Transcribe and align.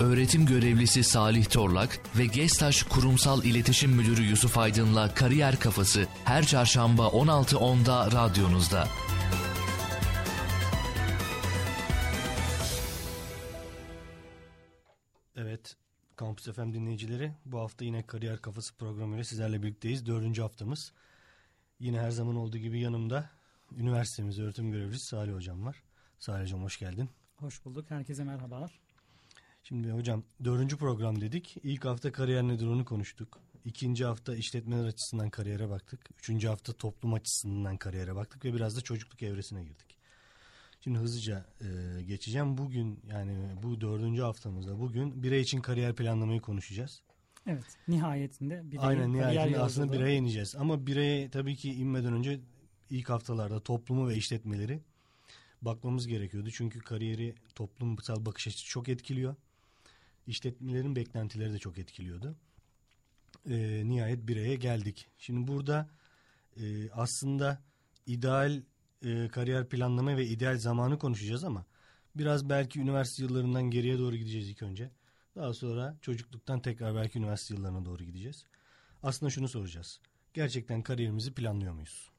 öğretim 0.00 0.46
görevlisi 0.46 1.04
Salih 1.04 1.44
Torlak 1.44 2.00
ve 2.18 2.26
Gestaş 2.26 2.82
Kurumsal 2.82 3.44
İletişim 3.44 3.90
Müdürü 3.90 4.22
Yusuf 4.22 4.58
Aydın'la 4.58 5.14
Kariyer 5.14 5.60
Kafası 5.60 6.06
her 6.24 6.46
çarşamba 6.46 7.02
16.10'da 7.02 8.12
radyonuzda. 8.12 8.88
Evet, 15.36 15.76
Kampüs 16.16 16.52
FM 16.52 16.72
dinleyicileri 16.72 17.32
bu 17.44 17.58
hafta 17.58 17.84
yine 17.84 18.06
Kariyer 18.06 18.38
Kafası 18.38 18.76
programıyla 18.76 19.24
sizlerle 19.24 19.62
birlikteyiz. 19.62 20.06
Dördüncü 20.06 20.42
haftamız. 20.42 20.92
Yine 21.80 22.00
her 22.00 22.10
zaman 22.10 22.36
olduğu 22.36 22.58
gibi 22.58 22.80
yanımda 22.80 23.30
üniversitemiz 23.76 24.38
öğretim 24.38 24.72
görevlisi 24.72 25.06
Salih 25.06 25.34
Hocam 25.34 25.64
var. 25.64 25.82
Salih 26.18 26.42
Hocam 26.42 26.62
hoş 26.62 26.78
geldin. 26.78 27.10
Hoş 27.36 27.64
bulduk. 27.64 27.90
Herkese 27.90 28.24
merhabalar. 28.24 28.87
Şimdi 29.68 29.90
hocam 29.90 30.24
dördüncü 30.44 30.76
program 30.76 31.20
dedik. 31.20 31.56
İlk 31.62 31.84
hafta 31.84 32.12
kariyer 32.12 32.42
nedir 32.42 32.66
onu 32.66 32.84
konuştuk. 32.84 33.40
İkinci 33.64 34.04
hafta 34.04 34.36
işletmeler 34.36 34.84
açısından 34.84 35.30
kariyere 35.30 35.68
baktık. 35.68 36.00
Üçüncü 36.18 36.48
hafta 36.48 36.72
toplum 36.72 37.14
açısından 37.14 37.76
kariyere 37.76 38.14
baktık 38.14 38.44
ve 38.44 38.54
biraz 38.54 38.76
da 38.76 38.80
çocukluk 38.80 39.22
evresine 39.22 39.62
girdik. 39.62 39.98
Şimdi 40.80 40.98
hızlıca 40.98 41.46
e, 41.60 42.02
geçeceğim. 42.02 42.58
Bugün 42.58 43.00
yani 43.08 43.36
bu 43.62 43.80
dördüncü 43.80 44.22
haftamızda 44.22 44.78
bugün 44.78 45.22
birey 45.22 45.40
için 45.40 45.60
kariyer 45.60 45.94
planlamayı 45.94 46.40
konuşacağız. 46.40 47.02
Evet 47.46 47.76
nihayetinde 47.88 48.70
birey 48.70 48.84
Aynen 48.84 49.12
nihayetinde 49.12 49.60
aslında 49.60 49.92
bireye 49.92 50.16
ineceğiz. 50.16 50.56
Ama 50.56 50.86
bireye 50.86 51.30
tabii 51.30 51.56
ki 51.56 51.72
inmeden 51.72 52.12
önce 52.12 52.40
ilk 52.90 53.10
haftalarda 53.10 53.60
toplumu 53.60 54.08
ve 54.08 54.16
işletmeleri 54.16 54.80
bakmamız 55.62 56.06
gerekiyordu. 56.06 56.50
Çünkü 56.50 56.78
kariyeri 56.78 57.34
toplumsal 57.54 58.26
bakış 58.26 58.48
açısı 58.48 58.66
çok 58.66 58.88
etkiliyor. 58.88 59.36
İşletmelerin 60.28 60.96
beklentileri 60.96 61.52
de 61.52 61.58
çok 61.58 61.78
etkiliyordu. 61.78 62.36
Ee, 63.50 63.82
nihayet 63.84 64.28
bireye 64.28 64.54
geldik. 64.54 65.08
Şimdi 65.18 65.48
burada 65.48 65.88
e, 66.56 66.90
aslında 66.90 67.62
ideal 68.06 68.62
e, 69.04 69.28
kariyer 69.28 69.68
planlama 69.68 70.16
ve 70.16 70.26
ideal 70.26 70.58
zamanı 70.58 70.98
konuşacağız 70.98 71.44
ama 71.44 71.64
biraz 72.16 72.48
belki 72.48 72.80
üniversite 72.80 73.22
yıllarından 73.22 73.62
geriye 73.62 73.98
doğru 73.98 74.16
gideceğiz 74.16 74.48
ilk 74.48 74.62
önce. 74.62 74.90
Daha 75.36 75.54
sonra 75.54 75.96
çocukluktan 76.02 76.60
tekrar 76.60 76.94
belki 76.94 77.18
üniversite 77.18 77.54
yıllarına 77.54 77.84
doğru 77.84 78.04
gideceğiz. 78.04 78.46
Aslında 79.02 79.30
şunu 79.30 79.48
soracağız. 79.48 80.00
Gerçekten 80.34 80.82
kariyerimizi 80.82 81.34
planlıyor 81.34 81.72
muyuz? 81.72 82.10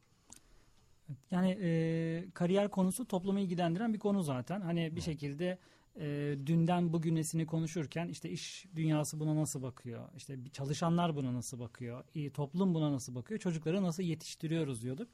Yani 1.32 1.58
e, 1.62 2.26
kariyer 2.34 2.70
konusu 2.70 3.08
toplumu 3.08 3.40
ilgilendiren 3.40 3.94
bir 3.94 4.00
konu 4.00 4.24
zaten. 4.24 4.62
Hani 4.62 4.96
bir 4.96 5.02
şekilde 5.02 5.60
e, 6.00 6.36
dünden 6.46 6.94
bugünesini 6.94 7.46
konuşurken 7.46 8.08
işte 8.08 8.30
iş 8.30 8.66
dünyası 8.76 9.20
buna 9.20 9.36
nasıl 9.36 9.62
bakıyor? 9.62 10.10
İşte 10.18 10.38
çalışanlar 10.54 11.16
buna 11.16 11.34
nasıl 11.34 11.60
bakıyor? 11.60 12.04
İyi, 12.14 12.32
toplum 12.32 12.74
buna 12.74 12.92
nasıl 12.92 13.16
bakıyor? 13.16 13.40
Çocukları 13.40 13.84
nasıl 13.84 14.04
yetiştiriyoruz 14.04 14.84
diyorduk. 14.84 15.10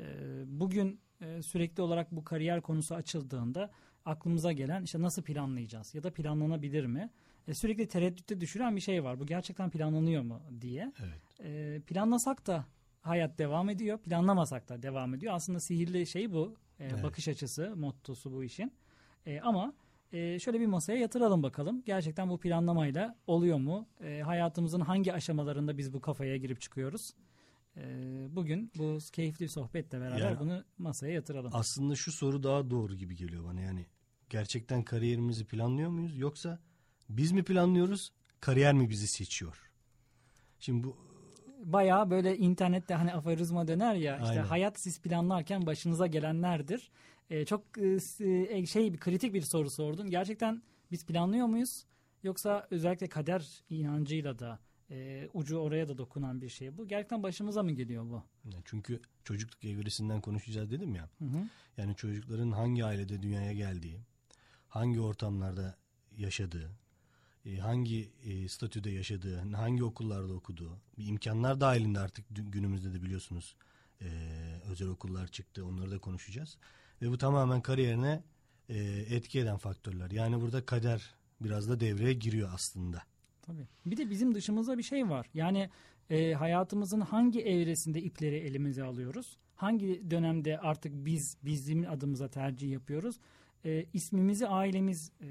E, 0.00 0.04
bugün 0.46 1.00
e, 1.20 1.42
sürekli 1.42 1.82
olarak 1.82 2.12
bu 2.12 2.24
kariyer 2.24 2.62
konusu 2.62 2.94
açıldığında 2.94 3.70
aklımıza 4.04 4.52
gelen 4.52 4.82
işte 4.82 5.00
nasıl 5.02 5.22
planlayacağız 5.22 5.94
ya 5.94 6.02
da 6.02 6.12
planlanabilir 6.12 6.86
mi? 6.86 7.10
E, 7.48 7.54
sürekli 7.54 7.88
tereddütte 7.88 8.40
düşüren 8.40 8.76
bir 8.76 8.80
şey 8.80 9.04
var. 9.04 9.20
Bu 9.20 9.26
gerçekten 9.26 9.70
planlanıyor 9.70 10.22
mu 10.22 10.42
diye. 10.60 10.92
Evet. 11.04 11.40
E, 11.44 11.80
planlasak 11.86 12.46
da 12.46 12.66
hayat 13.00 13.38
devam 13.38 13.68
ediyor. 13.68 13.98
Planlamasak 13.98 14.68
da 14.68 14.82
devam 14.82 15.14
ediyor. 15.14 15.34
Aslında 15.34 15.60
sihirli 15.60 16.06
şey 16.06 16.32
bu. 16.32 16.56
E, 16.78 16.84
Evet. 16.84 17.02
Bakış 17.02 17.28
açısı, 17.28 17.76
mottosu 17.76 18.32
bu 18.32 18.44
işin. 18.44 18.72
E, 19.26 19.40
ama 19.40 19.74
e, 20.12 20.38
şöyle 20.38 20.60
bir 20.60 20.66
masaya 20.66 20.98
yatıralım 20.98 21.42
bakalım. 21.42 21.82
Gerçekten 21.86 22.28
bu 22.28 22.38
planlamayla 22.40 23.16
oluyor 23.26 23.58
mu? 23.58 23.88
E, 24.00 24.20
hayatımızın 24.20 24.80
hangi 24.80 25.12
aşamalarında 25.12 25.78
biz 25.78 25.92
bu 25.92 26.00
kafaya 26.00 26.36
girip 26.36 26.60
çıkıyoruz? 26.60 27.14
E, 27.76 27.82
bugün 28.30 28.72
bu 28.78 28.98
keyifli 29.12 29.48
sohbetle 29.48 30.00
beraber 30.00 30.18
Yani- 30.18 30.40
bunu 30.40 30.64
masaya 30.78 31.12
yatıralım. 31.12 31.50
Aslında 31.54 31.96
şu 31.96 32.12
soru 32.12 32.42
daha 32.42 32.70
doğru 32.70 32.94
gibi 32.94 33.16
geliyor 33.16 33.44
bana. 33.44 33.60
Yani 33.60 33.86
gerçekten 34.30 34.82
kariyerimizi 34.82 35.44
planlıyor 35.44 35.90
muyuz 35.90 36.18
yoksa 36.18 36.58
biz 37.08 37.32
mi 37.32 37.42
planlıyoruz, 37.42 38.12
kariyer 38.40 38.74
mi 38.74 38.90
bizi 38.90 39.06
seçiyor? 39.06 39.70
Şimdi 40.60 40.84
bu 40.84 40.96
Bayağı 41.64 42.10
böyle 42.10 42.36
internette 42.36 42.94
hani 42.94 43.14
aforizma 43.14 43.68
döner 43.68 43.94
ya 43.94 44.16
işte 44.16 44.28
Aynen. 44.28 44.42
hayat 44.42 44.80
siz 44.80 45.00
planlarken 45.00 45.66
başınıza 45.66 46.06
gelenlerdir. 46.06 46.90
E, 47.30 47.44
çok 47.44 47.78
e, 47.78 47.98
e, 48.50 48.66
şey 48.66 48.92
bir 48.92 48.98
kritik 48.98 49.34
bir 49.34 49.42
soru 49.42 49.70
sordun. 49.70 50.10
Gerçekten 50.10 50.62
biz 50.90 51.06
planlıyor 51.06 51.46
muyuz? 51.46 51.84
Yoksa 52.22 52.66
özellikle 52.70 53.08
kader 53.08 53.62
inancıyla 53.70 54.38
da 54.38 54.58
e, 54.90 55.28
ucu 55.34 55.56
oraya 55.56 55.88
da 55.88 55.98
dokunan 55.98 56.40
bir 56.40 56.48
şey 56.48 56.78
bu. 56.78 56.88
Gerçekten 56.88 57.22
başımıza 57.22 57.62
mı 57.62 57.72
geliyor 57.72 58.04
bu? 58.10 58.22
çünkü 58.64 59.00
çocukluk 59.24 59.64
evresinden 59.64 60.20
konuşacağız 60.20 60.70
dedim 60.70 60.94
ya. 60.94 61.10
Hı 61.18 61.24
hı. 61.24 61.48
Yani 61.76 61.96
çocukların 61.96 62.50
hangi 62.50 62.84
ailede 62.84 63.22
dünyaya 63.22 63.52
geldiği, 63.52 64.00
hangi 64.68 65.00
ortamlarda 65.00 65.76
yaşadığı, 66.16 66.70
e, 67.44 67.56
hangi 67.56 68.12
e, 68.24 68.48
statüde 68.48 68.90
yaşadığı, 68.90 69.54
hangi 69.54 69.84
okullarda 69.84 70.32
okuduğu, 70.32 70.78
bir 70.98 71.06
imkanlar 71.06 71.60
dahilinde 71.60 72.00
artık 72.00 72.24
günümüzde 72.28 72.94
de 72.94 73.02
biliyorsunuz 73.02 73.56
e, 74.00 74.08
özel 74.70 74.88
okullar 74.88 75.26
çıktı. 75.26 75.66
Onları 75.66 75.90
da 75.90 75.98
konuşacağız. 75.98 76.58
Ve 77.02 77.10
bu 77.10 77.18
tamamen 77.18 77.60
kariyerine 77.60 78.22
e, 78.68 78.78
etki 79.10 79.40
eden 79.40 79.56
faktörler. 79.56 80.10
Yani 80.10 80.40
burada 80.40 80.66
kader 80.66 81.14
biraz 81.40 81.68
da 81.68 81.80
devreye 81.80 82.12
giriyor 82.12 82.50
aslında. 82.54 83.02
Tabii. 83.42 83.66
Bir 83.86 83.96
de 83.96 84.10
bizim 84.10 84.34
dışımızda 84.34 84.78
bir 84.78 84.82
şey 84.82 85.08
var. 85.08 85.26
Yani 85.34 85.70
e, 86.10 86.32
hayatımızın 86.32 87.00
hangi 87.00 87.40
evresinde 87.40 88.02
ipleri 88.02 88.36
elimize 88.36 88.82
alıyoruz? 88.82 89.36
Hangi 89.54 90.10
dönemde 90.10 90.58
artık 90.58 90.92
biz 90.94 91.36
bizim 91.44 91.90
adımıza 91.90 92.28
tercih 92.28 92.70
yapıyoruz? 92.70 93.20
E, 93.64 93.86
ismimizi 93.92 94.46
ailemiz 94.46 95.12
e, 95.20 95.26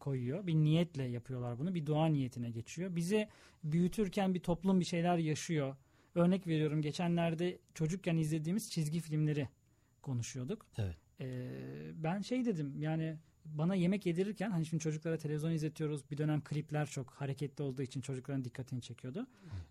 koyuyor. 0.00 0.46
Bir 0.46 0.54
niyetle 0.54 1.02
yapıyorlar 1.02 1.58
bunu. 1.58 1.74
Bir 1.74 1.86
dua 1.86 2.06
niyetine 2.06 2.50
geçiyor. 2.50 2.96
Bizi 2.96 3.28
büyütürken 3.64 4.34
bir 4.34 4.40
toplum 4.40 4.80
bir 4.80 4.84
şeyler 4.84 5.18
yaşıyor. 5.18 5.76
Örnek 6.16 6.46
veriyorum 6.46 6.82
geçenlerde 6.82 7.58
çocukken 7.74 8.16
izlediğimiz 8.16 8.70
çizgi 8.70 9.00
filmleri 9.00 9.48
konuşuyorduk. 10.02 10.66
Evet. 10.78 10.96
Ee, 11.20 11.48
ben 11.94 12.20
şey 12.20 12.44
dedim 12.44 12.74
yani 12.78 13.16
bana 13.44 13.74
yemek 13.74 14.06
yedirirken 14.06 14.50
hani 14.50 14.66
şimdi 14.66 14.82
çocuklara 14.82 15.18
televizyon 15.18 15.50
izletiyoruz 15.50 16.10
bir 16.10 16.18
dönem 16.18 16.40
klipler 16.40 16.86
çok 16.86 17.10
hareketli 17.10 17.62
olduğu 17.62 17.82
için 17.82 18.00
çocukların 18.00 18.44
dikkatini 18.44 18.82
çekiyordu. 18.82 19.26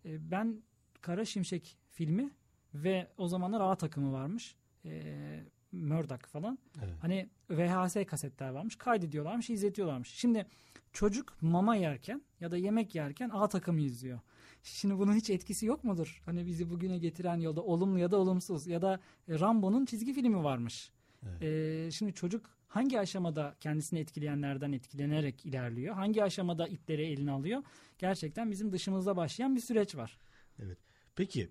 Ee, 0.05 0.31
ben 0.31 0.61
Kara 1.01 1.25
Şimşek 1.25 1.78
filmi 1.91 2.31
ve 2.73 3.07
o 3.17 3.28
zamanlar 3.28 3.61
A 3.61 3.75
takımı 3.75 4.13
varmış. 4.13 4.55
Ee, 4.85 5.44
Murdoch 5.72 6.25
falan. 6.28 6.59
Evet. 6.84 6.94
Hani 7.01 7.29
VHS 7.50 7.97
kasetler 8.07 8.50
varmış. 8.50 8.75
Kaydediyorlarmış, 8.75 9.50
izletiyorlarmış. 9.50 10.09
Şimdi 10.09 10.45
çocuk 10.94 11.38
mama 11.41 11.75
yerken 11.75 12.22
ya 12.39 12.51
da 12.51 12.57
yemek 12.57 12.95
yerken 12.95 13.29
A 13.34 13.47
takımı 13.47 13.81
izliyor. 13.81 14.19
Şimdi 14.67 14.97
bunun 14.99 15.13
hiç 15.15 15.29
etkisi 15.29 15.65
yok 15.65 15.83
mudur? 15.83 16.21
Hani 16.25 16.45
bizi 16.45 16.69
bugüne 16.69 16.97
getiren 16.97 17.39
yolda 17.39 17.61
olumlu 17.63 17.99
ya 17.99 18.11
da 18.11 18.17
olumsuz 18.17 18.67
ya 18.67 18.81
da 18.81 18.99
e, 19.27 19.39
Rambo'nun 19.39 19.85
çizgi 19.85 20.13
filmi 20.13 20.43
varmış. 20.43 20.91
Evet. 21.23 21.43
Ee, 21.43 21.91
şimdi 21.91 22.13
çocuk 22.13 22.49
hangi 22.67 22.99
aşamada 22.99 23.55
kendisini 23.59 23.99
etkileyenlerden 23.99 24.71
etkilenerek 24.71 25.45
ilerliyor? 25.45 25.95
Hangi 25.95 26.23
aşamada 26.23 26.67
ipleri 26.67 27.05
eline 27.05 27.31
alıyor? 27.31 27.63
Gerçekten 27.97 28.51
bizim 28.51 28.71
dışımızda 28.71 29.17
başlayan 29.17 29.55
bir 29.55 29.61
süreç 29.61 29.95
var. 29.95 30.17
Evet. 30.59 30.77
Peki 31.15 31.49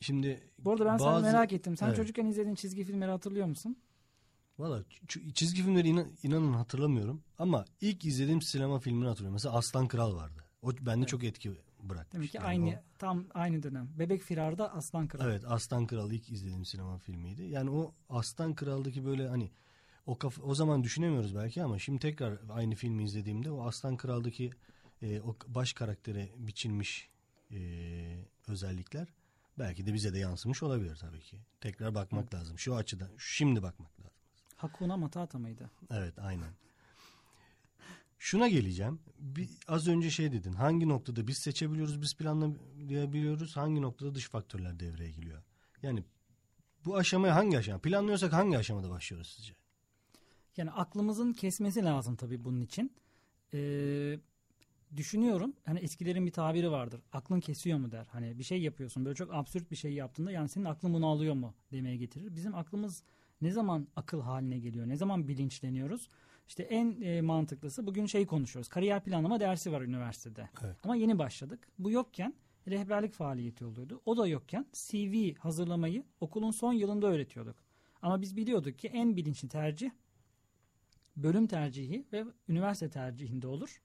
şimdi 0.00 0.40
Bu 0.58 0.70
arada 0.72 0.84
ben 0.84 0.92
bazı- 0.92 1.04
sana 1.04 1.20
merak 1.20 1.52
ettim. 1.52 1.76
Sen 1.76 1.86
Evet. 1.86 1.96
çocukken 1.96 2.26
izlediğin 2.26 2.54
çizgi 2.54 2.84
filmleri 2.84 3.10
hatırlıyor 3.10 3.46
musun? 3.46 3.76
Valla 4.58 4.84
çizgi 5.34 5.62
filmleri 5.62 5.88
inan- 5.88 6.10
inanın 6.22 6.52
hatırlamıyorum 6.52 7.22
ama 7.38 7.64
ilk 7.80 8.04
izlediğim 8.04 8.42
sinema 8.42 8.78
filmini 8.78 9.06
hatırlıyorum. 9.08 9.34
Mesela 9.34 9.54
Aslan 9.54 9.88
Kral 9.88 10.14
vardı. 10.16 10.44
O 10.62 10.72
bende 10.80 11.06
çok 11.06 11.24
etki 11.24 11.50
bırakmış. 11.82 12.12
Demek 12.14 12.30
ki 12.30 12.36
Yani 12.36 12.46
aynı 12.46 12.68
o- 12.68 12.82
tam 12.98 13.24
aynı 13.34 13.62
dönem. 13.62 13.88
Bebek 13.98 14.22
Firar'da 14.22 14.72
Aslan 14.74 15.08
Kral. 15.08 15.26
evet 15.26 15.44
Aslan 15.46 15.86
Kral 15.86 16.10
ilk 16.12 16.30
izlediğim 16.30 16.64
sinema 16.64 16.98
filmiydi. 16.98 17.42
Yani 17.42 17.70
o 17.70 17.94
Aslan 18.08 18.54
Kral'daki 18.54 19.04
böyle 19.04 19.28
hani 19.28 19.50
o 20.06 20.18
kaf- 20.18 20.40
o 20.42 20.54
zaman 20.54 20.84
düşünemiyoruz 20.84 21.34
belki 21.36 21.62
ama 21.62 21.78
şimdi 21.78 21.98
tekrar 21.98 22.38
aynı 22.50 22.74
filmi 22.74 23.04
izlediğimde 23.04 23.50
o 23.50 23.66
Aslan 23.66 23.96
Kral'daki 23.96 24.50
e, 25.02 25.20
o 25.20 25.36
baş 25.46 25.72
karaktere 25.72 26.28
biçilmiş 26.36 27.08
e, 27.50 27.58
özellikler 28.48 29.08
belki 29.58 29.86
de 29.86 29.94
bize 29.94 30.14
de 30.14 30.18
yansımış 30.18 30.62
olabilir 30.62 30.96
tabii 30.96 31.20
ki. 31.20 31.38
Tekrar 31.60 31.94
bakmak 31.94 32.34
lazım. 32.34 32.58
Şu 32.58 32.76
açıdan 32.76 33.08
şimdi 33.18 33.62
bakmak 33.62 34.00
lazım. 34.00 34.12
Hakuna 34.56 34.96
Matata 34.96 35.38
mıydı? 35.38 35.70
Evet 35.90 36.18
aynen. 36.18 36.50
Şuna 38.18 38.48
geleceğim. 38.48 39.00
Bir, 39.18 39.48
az 39.68 39.88
önce 39.88 40.10
şey 40.10 40.32
dedin. 40.32 40.52
Hangi 40.52 40.88
noktada 40.88 41.26
biz 41.26 41.38
seçebiliyoruz, 41.38 42.02
biz 42.02 42.16
planlayabiliyoruz. 42.16 43.56
Hangi 43.56 43.82
noktada 43.82 44.14
dış 44.14 44.28
faktörler 44.28 44.80
devreye 44.80 45.10
giriyor. 45.10 45.42
Yani 45.82 46.04
bu 46.84 46.96
aşamaya 46.96 47.34
hangi 47.34 47.58
aşama? 47.58 47.78
Planlıyorsak 47.78 48.32
hangi 48.32 48.58
aşamada 48.58 48.90
başlıyoruz 48.90 49.28
sizce? 49.36 49.52
Yani 50.56 50.70
aklımızın 50.70 51.32
kesmesi 51.32 51.84
lazım 51.84 52.16
tabii 52.16 52.44
bunun 52.44 52.60
için. 52.60 52.92
Ee, 53.54 54.18
düşünüyorum 54.96 55.52
hani 55.64 55.78
eskilerin 55.78 56.26
bir 56.26 56.32
tabiri 56.32 56.70
vardır. 56.70 57.00
Aklın 57.12 57.40
kesiyor 57.40 57.78
mu 57.78 57.92
der. 57.92 58.06
Hani 58.12 58.38
bir 58.38 58.44
şey 58.44 58.62
yapıyorsun 58.62 59.04
böyle 59.04 59.14
çok 59.14 59.34
absürt 59.34 59.70
bir 59.70 59.76
şey 59.76 59.92
yaptığında 59.92 60.30
yani 60.30 60.48
senin 60.48 60.64
aklın 60.64 60.94
bunu 60.94 61.06
alıyor 61.06 61.34
mu 61.34 61.54
demeye 61.72 61.96
getirir. 61.96 62.36
Bizim 62.36 62.54
aklımız 62.54 63.02
ne 63.40 63.50
zaman 63.50 63.88
akıl 63.96 64.20
haline 64.20 64.58
geliyor? 64.58 64.88
Ne 64.88 64.96
zaman 64.96 65.28
bilinçleniyoruz? 65.28 66.08
İşte 66.48 66.62
en 66.62 67.00
e, 67.00 67.22
mantıklısı 67.22 67.86
bugün 67.86 68.06
şey 68.06 68.26
konuşuyoruz. 68.26 68.68
Kariyer 68.68 69.04
planlama 69.04 69.40
dersi 69.40 69.72
var 69.72 69.80
üniversitede. 69.82 70.48
Evet. 70.64 70.76
Ama 70.84 70.96
yeni 70.96 71.18
başladık. 71.18 71.68
Bu 71.78 71.90
yokken 71.90 72.34
rehberlik 72.68 73.12
faaliyeti 73.12 73.64
oluyordu. 73.64 74.00
O 74.06 74.16
da 74.16 74.26
yokken 74.26 74.66
CV 74.72 75.34
hazırlamayı 75.38 76.04
okulun 76.20 76.50
son 76.50 76.72
yılında 76.72 77.06
öğretiyorduk. 77.06 77.56
Ama 78.02 78.20
biz 78.20 78.36
biliyorduk 78.36 78.78
ki 78.78 78.88
en 78.88 79.16
bilinçli 79.16 79.48
tercih 79.48 79.90
bölüm 81.16 81.46
tercihi 81.46 82.06
ve 82.12 82.24
üniversite 82.48 82.90
tercihinde 82.90 83.46
olur. 83.46 83.82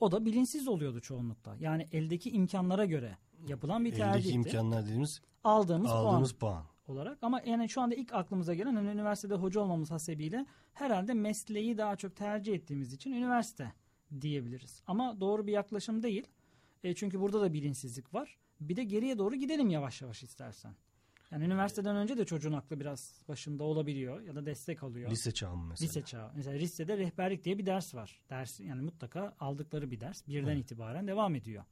O 0.00 0.12
da 0.12 0.24
bilinçsiz 0.24 0.68
oluyordu 0.68 1.00
çoğunlukla. 1.00 1.56
Yani 1.60 1.88
eldeki 1.92 2.30
imkanlara 2.30 2.84
göre 2.84 3.18
yapılan 3.48 3.84
bir 3.84 3.92
Eldeki 3.92 4.02
tercihti. 4.02 4.34
imkanlar 4.34 4.82
dediğimiz 4.84 5.20
Aldığımız, 5.44 5.90
aldığımız 5.90 6.32
puan 6.32 6.52
puan. 6.52 6.64
Olarak. 6.88 7.18
Ama 7.22 7.40
yani 7.46 7.68
şu 7.68 7.80
anda 7.80 7.94
ilk 7.94 8.12
aklımıza 8.14 8.54
gelen 8.54 8.74
hani 8.74 8.88
üniversitede 8.88 9.34
hoca 9.34 9.60
olmamız 9.60 9.90
hasebiyle 9.90 10.46
herhalde 10.72 11.14
mesleği 11.14 11.78
daha 11.78 11.96
çok 11.96 12.16
tercih 12.16 12.54
ettiğimiz 12.54 12.92
için 12.92 13.12
üniversite 13.12 13.72
diyebiliriz. 14.20 14.82
Ama 14.86 15.20
doğru 15.20 15.46
bir 15.46 15.52
yaklaşım 15.52 16.02
değil. 16.02 16.26
E, 16.84 16.94
çünkü 16.94 17.20
burada 17.20 17.40
da 17.40 17.52
bilinçsizlik 17.52 18.14
var. 18.14 18.38
Bir 18.60 18.76
de 18.76 18.84
geriye 18.84 19.18
doğru 19.18 19.34
gidelim 19.34 19.70
yavaş 19.70 20.02
yavaş 20.02 20.22
istersen. 20.22 20.74
Yani 21.30 21.44
üniversiteden 21.44 21.96
önce 21.96 22.18
de 22.18 22.24
çocuğun 22.24 22.52
aklı 22.52 22.80
biraz 22.80 23.22
başında 23.28 23.64
olabiliyor 23.64 24.20
ya 24.20 24.34
da 24.34 24.46
destek 24.46 24.82
alıyor. 24.82 25.10
Lise 25.10 25.32
çağı 25.32 25.56
mı 25.56 25.66
mesela? 25.68 25.88
Lise 25.88 26.02
çağı. 26.02 26.30
Mesela 26.34 26.56
lisede 26.56 26.98
rehberlik 26.98 27.44
diye 27.44 27.58
bir 27.58 27.66
ders 27.66 27.94
var. 27.94 28.20
Ders 28.30 28.60
yani 28.60 28.82
mutlaka 28.82 29.36
aldıkları 29.40 29.90
bir 29.90 30.00
ders. 30.00 30.26
Birden 30.28 30.48
Evet. 30.48 30.64
itibaren 30.64 31.06
devam 31.06 31.34
ediyor. 31.34 31.64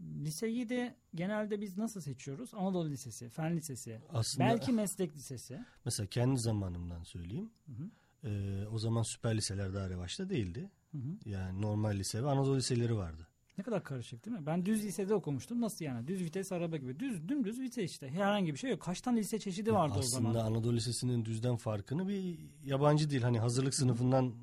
Liseyi 0.00 0.68
de 0.68 0.96
genelde 1.14 1.60
biz 1.60 1.78
nasıl 1.78 2.00
seçiyoruz? 2.00 2.54
Anadolu 2.54 2.90
Lisesi, 2.90 3.28
Fen 3.28 3.56
Lisesi, 3.56 4.00
Aslında 4.12 4.48
belki 4.48 4.72
meslek 4.72 5.16
lisesi. 5.16 5.64
mesela 5.84 6.06
kendi 6.06 6.40
zamanımdan 6.40 7.02
söyleyeyim. 7.02 7.50
hı. 7.66 7.90
Ee, 8.28 8.66
o 8.72 8.78
zaman 8.78 9.02
süper 9.02 9.36
liseler 9.36 9.74
daha 9.74 9.90
revaçta 9.90 10.28
değildi. 10.28 10.70
Hı 10.92 10.98
hı. 10.98 11.16
Yani 11.24 11.62
normal 11.62 11.96
lise 11.96 12.22
ve 12.24 12.30
Anadolu 12.30 12.56
liseleri 12.56 12.96
vardı. 12.96 13.28
Ne 13.58 13.64
kadar 13.64 13.84
karışık 13.84 14.24
değil 14.26 14.36
mi? 14.36 14.46
Ben 14.46 14.66
düz 14.66 14.84
lisede 14.84 15.14
okumuştum. 15.14 15.60
Nasıl 15.60 15.84
yani? 15.84 16.06
Düz 16.08 16.20
vites 16.24 16.52
araba 16.52 16.76
gibi. 16.76 16.98
Düz 17.00 17.28
dümdüz 17.28 17.58
lise 17.60 17.84
işte. 17.84 18.08
Herhangi 18.10 18.52
bir 18.52 18.58
şey 18.58 18.70
yok. 18.70 18.80
Kaç 18.80 19.00
tane 19.00 19.20
lise 19.20 19.38
çeşidi 19.38 19.72
vardı 19.72 19.94
o 19.96 19.98
Aslında 19.98 20.32
zaman? 20.32 20.46
Anadolu 20.46 20.76
Lisesi'nin 20.76 21.24
düzden 21.24 21.56
farkını 21.56 22.08
bir 22.08 22.38
yabancı 22.64 23.10
değil. 23.10 23.22
Hani 23.22 23.38
hazırlık 23.38 23.74
sınıfından 23.74 24.34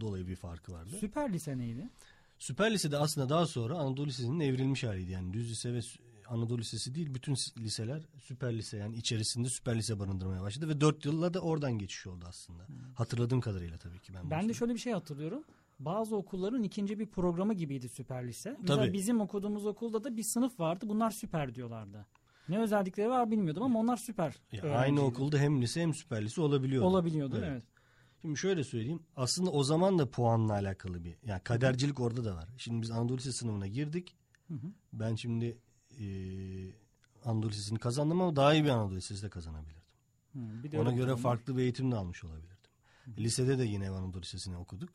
dolayı 0.00 0.26
bir 0.26 0.36
farkı 0.36 0.72
vardı. 0.72 0.90
Süper 1.00 1.32
lise 1.32 1.58
neydi? 1.58 1.88
Süper 2.38 2.72
Lise'de 2.72 2.98
aslında 2.98 3.28
daha 3.28 3.46
sonra 3.46 3.78
Anadolu 3.78 4.06
Lisesi'nin 4.06 4.40
evrilmiş 4.40 4.84
haliydi. 4.84 5.12
Yani 5.12 5.32
düz 5.32 5.50
lise 5.50 5.74
ve 5.74 5.80
Anadolu 6.28 6.58
Lisesi 6.58 6.94
değil 6.94 7.14
bütün 7.14 7.32
liseler 7.58 8.02
süper 8.18 8.58
lise 8.58 8.76
yani 8.76 8.96
içerisinde 8.96 9.48
süper 9.48 9.76
lise 9.78 9.98
barındırmaya 9.98 10.42
başladı 10.42 10.68
ve 10.68 10.80
4 10.80 11.04
yılla 11.04 11.34
da 11.34 11.40
oradan 11.40 11.78
geçiş 11.78 12.06
oldu 12.06 12.24
aslında. 12.28 12.66
Hatırladığım 12.94 13.40
kadarıyla 13.40 13.78
tabii 13.78 13.98
ki 13.98 14.14
ben. 14.14 14.22
Hmm. 14.22 14.30
Ben 14.30 14.48
de 14.48 14.54
şöyle 14.54 14.74
bir 14.74 14.78
şey 14.78 14.92
hatırlıyorum. 14.92 15.44
Bazı 15.78 16.16
okulların 16.16 16.62
ikinci 16.62 16.98
bir 16.98 17.06
programı 17.06 17.54
gibiydi 17.54 17.88
süper 17.88 18.28
lise. 18.28 18.56
Mesela 18.60 18.80
Tabii. 18.80 18.92
bizim 18.92 19.20
okuduğumuz 19.20 19.66
okulda 19.66 20.04
da 20.04 20.16
bir 20.16 20.22
sınıf 20.22 20.60
vardı. 20.60 20.88
Bunlar 20.88 21.10
süper 21.10 21.54
diyorlardı. 21.54 22.06
Ne 22.48 22.58
özellikleri 22.58 23.08
var 23.08 23.30
bilmiyordum 23.30 23.62
ama 23.62 23.80
onlar 23.80 23.96
süper. 23.96 24.34
Ya 24.52 24.78
aynı 24.78 25.00
okulda 25.00 25.38
hem 25.38 25.62
lise 25.62 25.80
hem 25.82 25.94
süper 25.94 26.24
lise 26.24 26.40
olabiliyordu. 26.40 26.86
olabiliyordu 26.86 27.36
Evet. 27.38 27.48
evet. 27.52 27.64
Şimdi 28.26 28.38
şöyle 28.38 28.64
söyleyeyim. 28.64 29.02
Aslında 29.16 29.50
o 29.50 29.64
zaman 29.64 29.98
da 29.98 30.10
puanla 30.10 30.52
alakalı 30.52 31.04
bir. 31.04 31.16
Yani 31.26 31.42
kadercilik 31.42 32.00
orada 32.00 32.24
da 32.24 32.34
var. 32.36 32.48
Şimdi 32.58 32.82
biz 32.82 32.90
Anadolu 32.90 33.16
Lisesi 33.16 33.38
sınavına 33.38 33.66
girdik. 33.66 34.16
Hı 34.48 34.54
hı. 34.54 34.66
Ben 34.92 35.14
şimdi 35.14 35.58
e, 36.00 36.06
Anadolu 37.24 37.50
Lisesi'ni 37.50 37.78
kazandım 37.78 38.20
ama 38.20 38.36
daha 38.36 38.54
iyi 38.54 38.64
bir 38.64 38.68
Anadolu 38.68 38.96
Lisesi 38.96 39.22
de 39.22 39.30
kazanabilirdim. 39.30 39.82
Hı, 40.32 40.38
bir 40.64 40.72
de 40.72 40.80
Ona 40.80 40.92
göre 40.92 41.16
farklı 41.16 41.56
bir 41.56 41.62
eğitim 41.62 41.92
de 41.92 41.96
almış 41.96 42.24
olabilirdim. 42.24 42.70
Lisede 43.18 43.58
de 43.58 43.64
yine 43.64 43.90
Anadolu 43.90 44.22
Lisesi'ni 44.22 44.56
okuduk. 44.56 44.90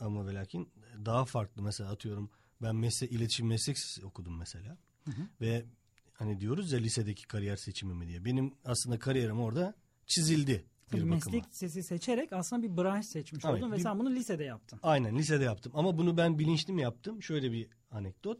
Ama 0.00 0.26
ve 0.26 0.34
lakin 0.34 0.68
daha 1.04 1.24
farklı. 1.24 1.62
Mesela 1.62 1.90
atıyorum 1.90 2.30
ben 2.62 2.76
meslek, 2.76 3.12
iletişim 3.12 3.46
meslek 3.46 3.78
okudum 4.04 4.38
mesela. 4.38 4.78
Hı 5.04 5.10
hı. 5.10 5.28
Ve 5.40 5.64
hani 6.12 6.40
diyoruz 6.40 6.72
ya 6.72 6.78
lisedeki 6.78 7.26
kariyer 7.26 7.56
seçimi 7.56 7.94
mi 7.94 8.08
diye. 8.08 8.24
Benim 8.24 8.54
aslında 8.64 8.98
kariyerim 8.98 9.40
orada 9.40 9.74
çizildi 10.06 10.64
bir 10.92 11.02
meslek 11.02 11.48
lisesi 11.48 11.82
seçerek 11.82 12.32
aslında 12.32 12.62
bir 12.62 12.76
branş 12.76 13.06
seçmiş 13.06 13.44
Evet, 13.44 13.54
oldun 13.62 13.72
ve 13.72 13.76
bir- 13.76 13.82
sen 13.82 13.98
bunu 13.98 14.10
lisede 14.10 14.44
yaptın. 14.44 14.80
Aynen 14.82 15.18
lisede 15.18 15.44
yaptım. 15.44 15.72
Ama 15.76 15.98
bunu 15.98 16.16
ben 16.16 16.38
bilinçli 16.38 16.72
mi 16.72 16.82
yaptım? 16.82 17.22
Şöyle 17.22 17.52
bir 17.52 17.68
anekdot. 17.90 18.38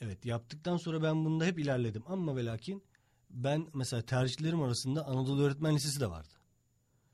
Evet 0.00 0.24
yaptıktan 0.26 0.76
sonra 0.76 1.02
ben 1.02 1.24
bunda 1.24 1.44
hep 1.44 1.58
ilerledim. 1.58 2.02
Ama 2.06 2.36
ve 2.36 2.44
lakin 2.44 2.82
ben 3.30 3.66
mesela 3.74 4.02
tercihlerim 4.02 4.62
arasında 4.62 5.06
Anadolu 5.06 5.42
Öğretmen 5.42 5.74
Lisesi 5.74 6.00
de 6.00 6.10
vardı. 6.10 6.28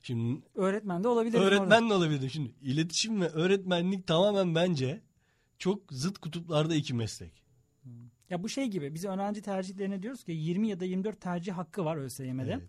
Şimdi 0.02 0.42
Öğretmen 0.54 1.04
de 1.04 1.08
olabilir. 1.08 1.38
orada. 1.38 1.46
öğretmen 1.48 1.90
de 1.90 1.94
olabilirdim. 1.94 2.30
Şimdi 2.30 2.52
iletişim 2.62 3.20
ve 3.20 3.28
öğretmenlik 3.28 4.06
tamamen 4.06 4.54
bence 4.54 5.02
çok 5.58 5.92
zıt 5.92 6.18
kutuplarda 6.18 6.74
iki 6.74 6.94
meslek. 6.94 7.42
Ya 8.30 8.42
bu 8.42 8.48
şey 8.48 8.66
gibi 8.66 8.94
biz 8.94 9.04
öğrenci 9.04 9.42
tercihlerine 9.42 10.02
diyoruz 10.02 10.24
ki 10.24 10.32
20 10.32 10.68
ya 10.68 10.80
da 10.80 10.84
24 10.84 11.20
tercih 11.20 11.52
hakkı 11.52 11.84
var 11.84 11.96
ÖSYM'de. 11.96 12.52
Evet. 12.52 12.62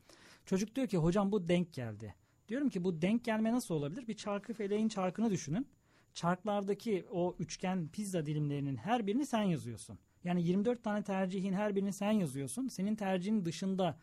Çocuk 0.47 0.75
diyor 0.75 0.87
ki 0.87 0.97
hocam 0.97 1.31
bu 1.31 1.47
denk 1.47 1.73
geldi. 1.73 2.15
Diyorum 2.47 2.69
ki 2.69 2.83
bu 2.83 3.01
denk 3.01 3.23
gelme 3.23 3.51
nasıl 3.51 3.75
olabilir? 3.75 4.07
Bir 4.07 4.13
çarkı 4.13 4.53
feleğin 4.53 4.89
çarkını 4.89 5.31
düşünün. 5.31 5.67
Çarklardaki 6.13 7.05
o 7.11 7.35
üçgen 7.39 7.87
pizza 7.87 8.25
dilimlerinin 8.25 8.75
her 8.75 9.07
birini 9.07 9.25
sen 9.25 9.41
yazıyorsun. 9.41 9.99
Yani 10.23 10.43
24 10.43 10.83
tane 10.83 11.03
tercihin 11.03 11.53
her 11.53 11.75
birini 11.75 11.93
sen 11.93 12.11
yazıyorsun. 12.11 12.67
Senin 12.67 12.95
tercihin 12.95 13.45
dışında 13.45 13.97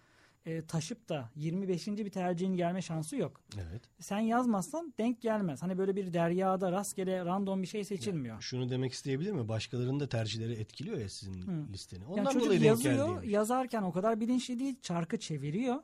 e, 0.46 0.66
taşıp 0.66 1.08
da 1.08 1.30
25. 1.36 1.86
bir 1.86 2.10
tercihin 2.10 2.56
gelme 2.56 2.82
şansı 2.82 3.16
yok. 3.16 3.40
Evet. 3.56 3.82
Sen 4.00 4.18
yazmazsan 4.18 4.94
denk 4.98 5.22
gelmez. 5.22 5.62
Hani 5.62 5.78
böyle 5.78 5.96
bir 5.96 6.12
deryada 6.12 6.72
rastgele 6.72 7.24
random 7.24 7.62
bir 7.62 7.66
şey 7.66 7.84
seçilmiyor. 7.84 8.40
Şunu 8.40 8.70
demek 8.70 8.92
isteyebilir 8.92 9.32
mi? 9.32 9.48
Başkalarının 9.48 10.00
da 10.00 10.08
tercihleri 10.08 10.52
etkiliyor 10.52 10.98
ya 10.98 11.08
sizin 11.08 11.42
Hı. 11.42 11.72
listeni. 11.72 12.02
Yani 12.02 12.12
Ondan 12.12 12.30
çocuk 12.30 12.46
dolayı 12.46 12.60
denk 12.60 12.68
yazıyor, 12.68 13.22
geldi. 13.22 13.32
yazarken 13.32 13.82
o 13.82 13.92
kadar 13.92 14.20
bilinçli 14.20 14.58
değil, 14.58 14.76
çarkı 14.82 15.18
çeviriyor. 15.18 15.82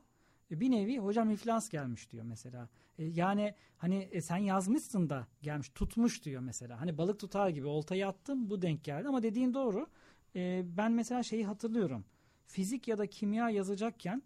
E, 0.51 0.59
Bir 0.59 0.71
nevi 0.71 0.97
hocam 0.99 1.29
iflas 1.29 1.69
gelmiş 1.69 2.11
diyor 2.11 2.23
mesela. 2.23 2.69
E, 2.97 3.03
Yani 3.05 3.55
hani 3.77 3.95
e, 4.11 4.21
sen 4.21 4.37
yazmışsın 4.37 5.09
da 5.09 5.27
gelmiş, 5.41 5.69
tutmuş 5.75 6.23
diyor 6.25 6.41
mesela. 6.41 6.81
Hani 6.81 6.97
balık 6.97 7.19
tutar 7.19 7.49
gibi 7.49 7.67
oltayı 7.67 8.07
attım 8.07 8.49
bu 8.49 8.61
denk 8.61 8.83
geldi 8.83 9.07
ama 9.07 9.23
dediğin 9.23 9.53
doğru. 9.53 9.87
E, 10.35 10.63
Ben 10.77 10.91
mesela 10.91 11.23
şeyi 11.23 11.45
hatırlıyorum. 11.45 12.05
Fizik 12.47 12.87
ya 12.87 12.97
da 12.97 13.07
kimya 13.07 13.49
yazacakken 13.49 14.21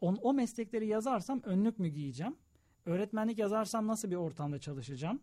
on, 0.00 0.18
o 0.22 0.34
meslekleri 0.34 0.86
yazarsam 0.86 1.42
önlük 1.44 1.78
mü 1.78 1.88
giyeceğim? 1.88 2.36
Öğretmenlik 2.86 3.38
yazarsam 3.38 3.86
nasıl 3.86 4.10
bir 4.10 4.16
ortamda 4.16 4.58
çalışacağım? 4.58 5.20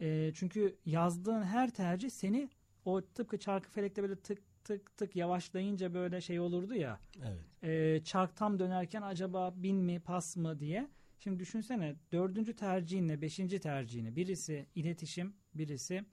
E, 0.00 0.32
çünkü 0.34 0.76
yazdığın 0.86 1.42
her 1.42 1.70
tercih 1.70 2.10
seni 2.10 2.48
o 2.84 3.00
tıpkı 3.02 3.38
çarkı 3.38 3.70
felekte 3.70 4.02
böyle 4.02 4.16
tık 4.16 4.38
tık 4.64 4.96
tık 4.96 5.16
yavaşlayınca 5.16 5.94
böyle 5.94 6.20
şey 6.20 6.40
olurdu 6.40 6.74
ya. 6.74 7.00
Evet. 7.24 7.40
E, 7.62 8.04
çark 8.04 8.36
tam 8.36 8.58
dönerken 8.58 9.02
acaba 9.02 9.52
bin 9.56 9.76
mi 9.76 10.00
pas 10.00 10.36
mı 10.36 10.60
diye. 10.60 10.88
Şimdi 11.20 11.38
düşünsene 11.38 11.96
dördüncü 12.12 12.56
tercihinle 12.56 13.20
beşinci 13.20 13.58
tercihini 13.60 14.16
birisi 14.16 14.66
iletişim 14.74 15.34
birisi 15.54 16.04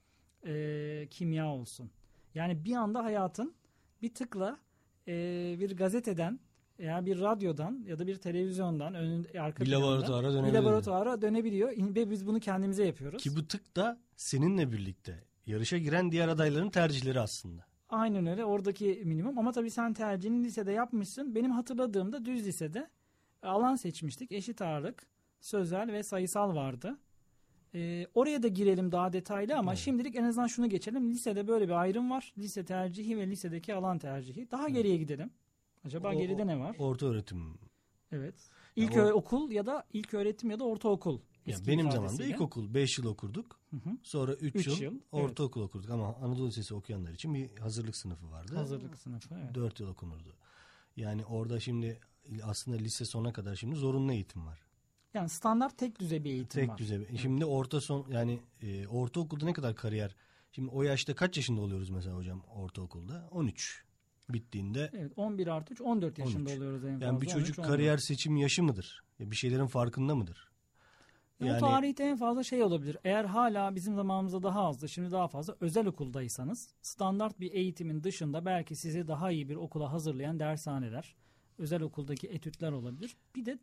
e, 0.46 1.06
kimya 1.10 1.48
olsun. 1.48 1.90
Yani 2.34 2.64
bir 2.64 2.74
anda 2.74 3.04
hayatın 3.04 3.54
bir 4.02 4.14
tıkla 4.14 4.58
e, 5.08 5.12
bir 5.60 5.76
gazeteden 5.76 6.40
ya 6.78 7.06
bir 7.06 7.20
radyodan 7.20 7.84
ya 7.86 7.98
da 7.98 8.06
bir 8.06 8.16
televizyondan 8.16 8.94
önün, 8.94 9.26
arka 9.38 9.64
Bir 9.64 9.70
laboratuvara 9.70 10.28
bir 10.28 10.32
dönebilir. 10.34 10.54
laboratuvara 10.54 11.22
dönebiliyor 11.22 11.70
ve 11.70 12.10
biz 12.10 12.26
bunu 12.26 12.40
kendimize 12.40 12.86
yapıyoruz. 12.86 13.22
Ki 13.22 13.36
bu 13.36 13.48
tık 13.48 13.76
da 13.76 14.00
seninle 14.16 14.72
birlikte 14.72 15.24
yarışa 15.46 15.78
giren 15.78 16.12
diğer 16.12 16.28
adayların 16.28 16.70
tercihleri 16.70 17.20
aslında. 17.20 17.67
Aynen 17.88 18.26
öyle 18.26 18.44
oradaki 18.44 19.02
minimum 19.04 19.38
ama 19.38 19.52
tabii 19.52 19.70
sen 19.70 19.92
tercihini 19.92 20.44
lisede 20.44 20.72
yapmışsın. 20.72 21.34
Benim 21.34 21.50
hatırladığımda 21.50 22.24
düz 22.24 22.46
lisede 22.46 22.90
alan 23.42 23.76
seçmiştik. 23.76 24.32
Eşit 24.32 24.62
ağırlık, 24.62 25.06
sözel 25.40 25.92
ve 25.92 26.02
sayısal 26.02 26.54
vardı. 26.56 26.98
Ee, 27.74 28.06
oraya 28.14 28.42
da 28.42 28.48
girelim 28.48 28.92
daha 28.92 29.12
detaylı 29.12 29.56
ama 29.56 29.70
Evet. 29.72 29.78
şimdilik 29.78 30.16
en 30.16 30.24
azından 30.24 30.46
şunu 30.46 30.68
geçelim. 30.68 31.10
Lisede 31.10 31.48
böyle 31.48 31.64
bir 31.68 31.72
ayrım 31.72 32.10
var. 32.10 32.34
Lise 32.38 32.64
tercihi 32.64 33.18
ve 33.18 33.26
lisedeki 33.26 33.74
alan 33.74 33.98
tercihi. 33.98 34.50
Daha 34.50 34.68
geriye 34.68 34.96
gidelim. 34.96 35.30
Acaba 35.84 36.14
O- 36.14 36.18
geride 36.18 36.46
ne 36.46 36.58
var? 36.58 36.76
Orta 36.78 37.06
öğretim. 37.06 37.58
evet. 38.12 38.34
Ya 38.76 38.84
İlk 38.84 38.96
o- 38.96 39.00
ö- 39.00 39.12
okul 39.12 39.50
ya 39.50 39.66
da 39.66 39.84
ilk 39.92 40.14
öğretim 40.14 40.50
ya 40.50 40.58
da 40.58 40.64
ortaokul. 40.64 41.20
Ya 41.48 41.54
eski 41.54 41.68
benim 41.68 41.90
zamanımda 41.90 42.24
ilkokul 42.24 42.74
5 42.74 42.98
yıl 42.98 43.06
okurduk. 43.06 43.60
Hı 43.70 43.76
hı. 43.76 43.96
Sonra 44.02 44.32
3 44.34 44.56
Üç 44.56 44.66
yıl, 44.66 44.80
yıl, 44.80 44.92
evet. 44.92 45.02
ortaokul 45.12 45.60
okurduk 45.62 45.90
ama 45.90 46.16
Anadolu 46.16 46.48
Lisesi 46.48 46.74
okuyanlar 46.74 47.12
için 47.12 47.34
bir 47.34 47.56
hazırlık 47.56 47.96
sınıfı 47.96 48.30
vardı. 48.30 48.56
Hazırlık 48.56 48.98
sınıfı. 48.98 49.34
Evet. 49.34 49.54
4 49.54 49.80
yıl 49.80 49.88
okunurdu. 49.88 50.36
Yani 50.96 51.24
orada 51.24 51.60
şimdi 51.60 52.00
aslında 52.42 52.76
lise 52.76 53.04
sona 53.04 53.32
kadar 53.32 53.56
şimdi 53.56 53.76
zorunlu 53.76 54.12
eğitim 54.12 54.46
var. 54.46 54.58
Yani 55.14 55.28
standart 55.28 55.78
tek 55.78 56.00
düzey 56.00 56.24
bir 56.24 56.30
eğitim 56.30 56.60
Tek 56.60 56.68
var. 56.68 56.78
düzey. 56.78 57.06
Şimdi 57.16 57.44
orta 57.44 57.80
son 57.80 58.06
yani 58.10 58.40
e, 58.62 58.86
ortaokulda 58.86 59.44
ne 59.44 59.52
kadar 59.52 59.74
kariyer? 59.74 60.16
Şimdi 60.52 60.68
o 60.68 60.82
yaşta 60.82 61.14
kaç 61.14 61.36
yaşında 61.36 61.60
oluyoruz 61.60 61.90
mesela 61.90 62.16
hocam 62.16 62.40
ortaokulda? 62.40 63.28
13. 63.30 63.84
Bittiğinde 64.28 64.90
Evet 64.92 65.12
11 65.16 65.46
artı 65.46 65.72
3 65.74 65.80
14 65.80 66.18
yaşında 66.18 66.50
13. 66.50 66.58
oluyoruz 66.58 66.84
en 66.84 66.92
fazla. 66.92 67.06
yani 67.06 67.20
bir 67.20 67.26
çocuk 67.26 67.58
13, 67.58 67.68
kariyer 67.68 67.98
seçim 67.98 68.36
yaşı 68.36 68.62
mıdır? 68.62 69.04
Bir 69.20 69.36
şeylerin 69.36 69.66
farkında 69.66 70.14
mıdır? 70.14 70.47
Yani... 71.40 71.56
O 71.56 71.60
tarihte 71.60 72.04
en 72.04 72.16
fazla 72.16 72.42
şey 72.42 72.62
olabilir. 72.62 72.96
Eğer 73.04 73.24
hala 73.24 73.74
bizim 73.74 73.94
zamanımızda 73.94 74.42
daha 74.42 74.64
azdı, 74.64 74.88
şimdi 74.88 75.10
daha 75.10 75.28
fazla 75.28 75.56
özel 75.60 75.86
okuldaysanız 75.86 76.68
standart 76.82 77.40
bir 77.40 77.52
eğitimin 77.52 78.02
dışında 78.02 78.44
belki 78.44 78.76
sizi 78.76 79.08
daha 79.08 79.30
iyi 79.30 79.48
bir 79.48 79.56
okula 79.56 79.92
hazırlayan 79.92 80.38
dershaneler, 80.38 81.14
özel 81.58 81.82
okuldaki 81.82 82.26
etütler 82.26 82.72
olabilir. 82.72 83.16
Bir 83.34 83.46
de 83.46 83.58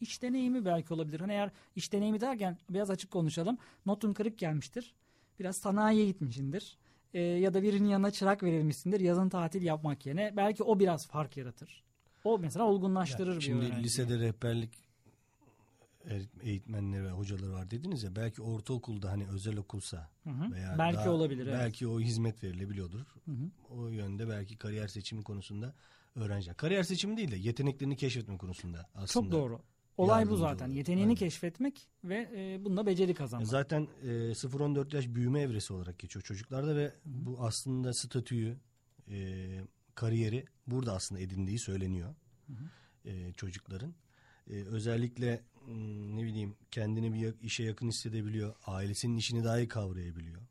iş 0.00 0.22
deneyimi 0.22 0.64
belki 0.64 0.94
olabilir. 0.94 1.20
Hani 1.20 1.32
eğer 1.32 1.50
iş 1.76 1.92
deneyimi 1.92 2.20
derken 2.20 2.58
biraz 2.70 2.90
açık 2.90 3.10
konuşalım. 3.10 3.58
Notun 3.86 4.12
kırık 4.12 4.38
gelmiştir. 4.38 4.94
Biraz 5.38 5.56
sanayiye 5.56 6.06
gitmişindir. 6.06 6.78
Ee, 7.14 7.20
ya 7.20 7.54
da 7.54 7.62
birinin 7.62 7.88
yanına 7.88 8.10
çırak 8.10 8.42
verilmişsindir. 8.42 9.00
Yazın 9.00 9.28
tatil 9.28 9.62
yapmak 9.62 10.06
yerine. 10.06 10.36
Belki 10.36 10.62
o 10.62 10.78
biraz 10.78 11.06
fark 11.06 11.36
yaratır. 11.36 11.84
O 12.24 12.38
mesela 12.38 12.64
olgunlaştırır 12.64 13.28
Yani 13.28 13.36
bir 13.36 13.44
şimdi 13.44 13.64
öğrenciyi. 13.64 13.84
lisede 13.84 14.18
rehberlik 14.18 14.85
eğitmenleri 16.42 17.04
ve 17.04 17.10
hocaları 17.10 17.52
var 17.52 17.70
dediniz 17.70 18.02
ya 18.02 18.16
belki 18.16 18.42
ortaokulda 18.42 19.10
hani 19.10 19.26
özel 19.26 19.56
okulsa 19.56 20.10
Hı 20.24 20.30
hı. 20.30 20.52
veya 20.52 20.74
Belki 20.78 20.96
daha- 20.96 21.10
olabilir, 21.10 21.46
evet. 21.46 21.58
Belki 21.60 21.86
o 21.88 22.00
hizmet 22.00 22.44
verilebiliyordur. 22.44 23.00
Hı 23.24 23.30
hı. 23.32 23.50
O 23.70 23.88
yönde 23.88 24.28
belki 24.28 24.56
kariyer 24.56 24.88
seçimi 24.88 25.22
konusunda 25.22 25.74
öğrenciler. 26.14 26.56
Kariyer 26.56 26.82
seçimi 26.82 27.16
değil 27.16 27.30
de 27.30 27.36
yeteneklerini 27.36 27.96
keşfetme 27.96 28.38
konusunda 28.38 28.88
aslında. 28.94 29.06
Çok 29.26 29.32
doğru. 29.32 29.60
Olay 29.96 30.28
bu 30.28 30.36
zaten. 30.36 30.64
oluyor. 30.64 30.76
Yeteneğini 30.78 31.02
Aynen. 31.08 31.14
keşfetmek 31.14 31.88
ve 32.04 32.30
e, 32.36 32.64
bunda 32.64 32.86
beceri 32.86 33.10
E 33.10 33.14
kazanmak. 33.14 33.48
Zaten 33.48 33.88
e, 34.02 34.06
0-14 34.34 34.96
yaş 34.96 35.08
büyüme 35.08 35.40
evresi 35.40 35.72
olarak 35.72 35.98
geçiyor 35.98 36.22
çocuklarda 36.22 36.76
ve 36.76 36.92
bu 37.04 37.36
aslında 37.40 37.92
statüyü, 37.94 38.56
e, 39.10 39.46
kariyeri 39.94 40.44
burada 40.66 40.92
aslında 40.94 41.20
edindiği 41.20 41.58
söyleniyor 41.58 42.14
e, 43.04 43.32
çocukların. 43.32 43.94
E, 44.50 44.52
özellikle 44.52 45.42
ne 46.16 46.22
bileyim 46.22 46.56
kendini 46.70 47.14
bir 47.14 47.34
işe 47.42 47.62
yakın 47.64 47.88
hissedebiliyor, 47.88 48.54
ailesinin 48.66 49.16
işini 49.16 49.44
daha 49.44 49.58
iyi 49.58 49.68
kavrayabiliyor. 49.68 50.42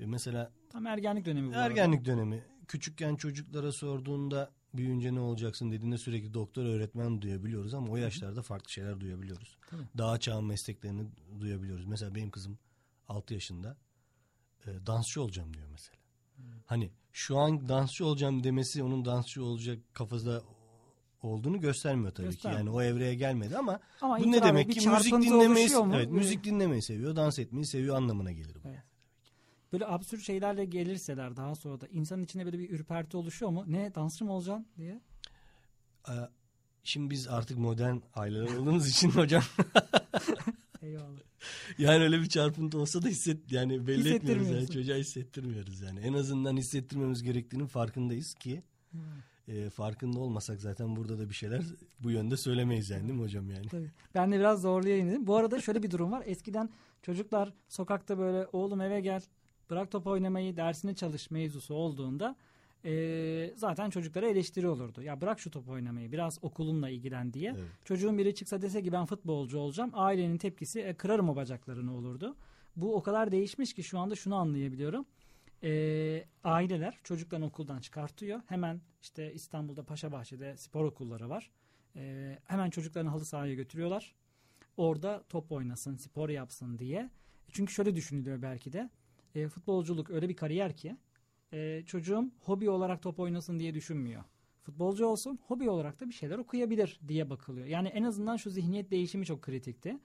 E, 0.00 0.06
mesela 0.06 0.52
Tam 0.70 0.86
ergenlik 0.86 1.24
dönemi 1.26 1.48
bu. 1.48 1.52
arada. 1.52 1.64
ergenlik 1.66 2.04
dönemi 2.04 2.44
küçükken 2.68 3.16
çocuklara 3.16 3.72
sorduğunda 3.72 4.50
büyüyünce 4.74 5.14
ne 5.14 5.20
olacaksın 5.20 5.70
dediğinde 5.70 5.98
sürekli 5.98 6.34
doktor 6.34 6.64
öğretmen 6.64 7.22
duyabiliyoruz 7.22 7.74
ama 7.74 7.92
o 7.92 7.96
yaşlarda 7.96 8.42
farklı 8.42 8.70
şeyler 8.70 9.00
duyabiliyoruz. 9.00 9.58
Tabii. 9.70 9.82
Daha 9.98 10.18
çağın 10.20 10.44
mesleklerini 10.44 11.06
duyabiliyoruz. 11.40 11.84
Mesela 11.86 12.14
benim 12.14 12.30
kızım 12.30 12.58
6 13.08 13.34
yaşında 13.34 13.76
e, 14.66 14.86
dansçı 14.86 15.22
olacağım 15.22 15.54
diyor 15.54 15.66
mesela. 15.70 15.98
Hani 16.66 16.90
şu 17.12 17.38
an 17.38 17.68
dansçı 17.68 18.06
olacağım 18.06 18.44
demesi 18.44 18.82
onun 18.82 19.04
dansçı 19.04 19.44
olacak 19.44 19.78
kafasında 19.94 20.42
olduğunu 21.22 21.60
göstermiyor 21.60 22.10
tabii 22.10 22.26
Göstermiyor. 22.26 22.62
ki. 22.62 22.66
Yani 22.66 22.76
o 22.76 22.82
evreye 22.82 23.14
gelmedi 23.14 23.56
ama, 23.58 23.80
Ama 24.00 24.18
bu 24.18 24.32
ne 24.32 24.42
demek 24.42 24.72
ki 24.72 24.88
müzik 24.90 25.12
dinlemeyi 25.12 25.68
evet, 25.94 26.10
müzik 26.10 26.44
dinlemeyi 26.44 26.82
seviyor, 26.82 27.16
dans 27.16 27.38
etmeyi 27.38 27.66
seviyor 27.66 27.96
anlamına 27.96 28.32
gelir 28.32 28.54
bu. 28.64 28.68
Evet. 28.68 28.82
Böyle 29.72 29.86
absürt 29.86 30.22
şeylerle 30.22 30.64
gelirseler 30.64 31.36
daha 31.36 31.54
sonra 31.54 31.80
da 31.80 31.86
insanın 31.86 32.22
içinde 32.24 32.44
böyle 32.44 32.58
bir 32.58 32.70
ürperti 32.70 33.16
oluşuyor 33.16 33.50
mu? 33.52 33.64
Ne 33.66 33.94
dansçı 33.94 34.24
mı 34.24 34.32
olacaksın 34.32 34.66
diye. 34.76 35.00
Ee, 36.08 36.12
Şimdi 36.84 37.10
biz 37.10 37.28
artık 37.28 37.58
modern 37.58 37.96
aileler 38.14 38.54
olduğumuz 38.56 38.88
için 38.88 39.10
hocam 39.20 39.42
Eyvallah. 40.82 41.18
yani 41.78 42.02
öyle 42.04 42.20
bir 42.20 42.28
çarpıntı 42.28 42.78
olsa 42.78 43.02
da 43.02 43.08
hisset 43.08 43.52
yani 43.52 43.86
belli 43.86 44.14
etmiyoruz 44.14 44.50
yani 44.50 44.68
çocuğa 44.70 44.96
hissettirmiyoruz 44.96 45.80
yani. 45.80 46.00
En 46.00 46.12
azından 46.12 46.56
hissettirmemiz 46.56 47.22
gerektiğinin 47.22 47.66
farkındayız 47.66 48.34
ki 48.34 48.62
Hmm. 48.90 49.00
E, 49.48 49.70
farkında 49.70 50.18
olmasak 50.20 50.60
zaten 50.60 50.96
burada 50.96 51.18
da 51.18 51.28
bir 51.28 51.34
şeyler 51.34 51.62
bu 52.00 52.10
yönde 52.10 52.36
söylemeyiz 52.36 52.90
yani 52.90 53.08
değil 53.08 53.18
mi 53.18 53.24
hocam 53.24 53.50
yani? 53.50 53.68
Tabii. 53.68 53.90
Ben 54.14 54.32
de 54.32 54.38
biraz 54.38 54.60
zorlayayım 54.62 55.08
dedim. 55.08 55.26
Bu 55.26 55.36
arada 55.36 55.60
şöyle 55.60 55.82
bir 55.82 55.90
durum 55.90 56.12
var. 56.12 56.22
Eskiden 56.26 56.70
çocuklar 57.02 57.52
sokakta 57.68 58.18
böyle 58.18 58.46
oğlum 58.52 58.80
eve 58.80 59.00
gel 59.00 59.22
bırak 59.70 59.90
top 59.90 60.06
oynamayı 60.06 60.56
dersine 60.56 60.94
çalış 60.94 61.30
mevzusu 61.30 61.74
olduğunda 61.74 62.36
eee, 62.84 63.54
zaten 63.56 63.90
çocuklara 63.90 64.28
eleştiri 64.28 64.68
olurdu. 64.68 65.02
Ya 65.02 65.20
bırak 65.20 65.40
şu 65.40 65.50
top 65.50 65.68
oynamayı 65.68 66.12
biraz 66.12 66.38
okulunla 66.42 66.88
ilgilen 66.88 67.32
diye. 67.32 67.50
Evet. 67.50 67.68
Çocuğun 67.84 68.18
biri 68.18 68.34
çıksa 68.34 68.62
dese 68.62 68.82
ki 68.82 68.92
ben 68.92 69.06
futbolcu 69.06 69.58
olacağım. 69.58 69.90
Ailenin 69.92 70.38
tepkisi 70.38 70.80
"E, 70.80 70.94
kırarım 70.94 71.28
o 71.28 71.36
bacaklarını 71.36 71.96
olurdu. 71.96 72.36
Bu 72.76 72.96
o 72.96 73.02
kadar 73.02 73.30
değişmiş 73.32 73.74
ki 73.74 73.82
şu 73.82 73.98
anda 73.98 74.14
şunu 74.14 74.34
anlayabiliyorum. 74.36 75.06
Ee, 75.62 76.24
aileler 76.44 76.98
çocuklarını 77.04 77.46
okuldan 77.46 77.80
çıkartıyor. 77.80 78.40
Hemen 78.46 78.80
işte 79.02 79.32
İstanbul'da 79.34 79.82
Paşabahçe'de 79.82 80.56
spor 80.56 80.84
okulları 80.84 81.28
var. 81.28 81.50
Ee, 81.96 82.38
hemen 82.44 82.70
çocuklarını 82.70 83.10
halı 83.10 83.24
sahaya 83.24 83.54
götürüyorlar. 83.54 84.14
Orada 84.76 85.24
top 85.28 85.52
oynasın, 85.52 85.96
spor 85.96 86.28
yapsın 86.28 86.78
diye. 86.78 87.10
Çünkü 87.52 87.72
şöyle 87.72 87.94
düşünülüyor 87.94 88.42
belki 88.42 88.72
de. 88.72 88.90
e, 89.34 89.48
futbolculuk 89.48 90.10
öyle 90.10 90.28
bir 90.28 90.36
kariyer 90.36 90.76
ki 90.76 90.96
e, 91.52 91.82
çocuğum 91.86 92.30
hobi 92.40 92.70
olarak 92.70 93.02
top 93.02 93.20
oynasın 93.20 93.58
diye 93.58 93.74
düşünmüyor. 93.74 94.24
Futbolcu 94.62 95.06
olsun, 95.06 95.38
hobi 95.46 95.70
olarak 95.70 96.00
da 96.00 96.08
bir 96.08 96.14
şeyler 96.14 96.38
okuyabilir 96.38 97.00
diye 97.08 97.30
bakılıyor. 97.30 97.66
Yani 97.66 97.88
en 97.88 98.02
azından 98.02 98.36
şu 98.36 98.50
zihniyet 98.50 98.90
değişimi 98.90 99.26
çok 99.26 99.42
kritikti. 99.42 99.98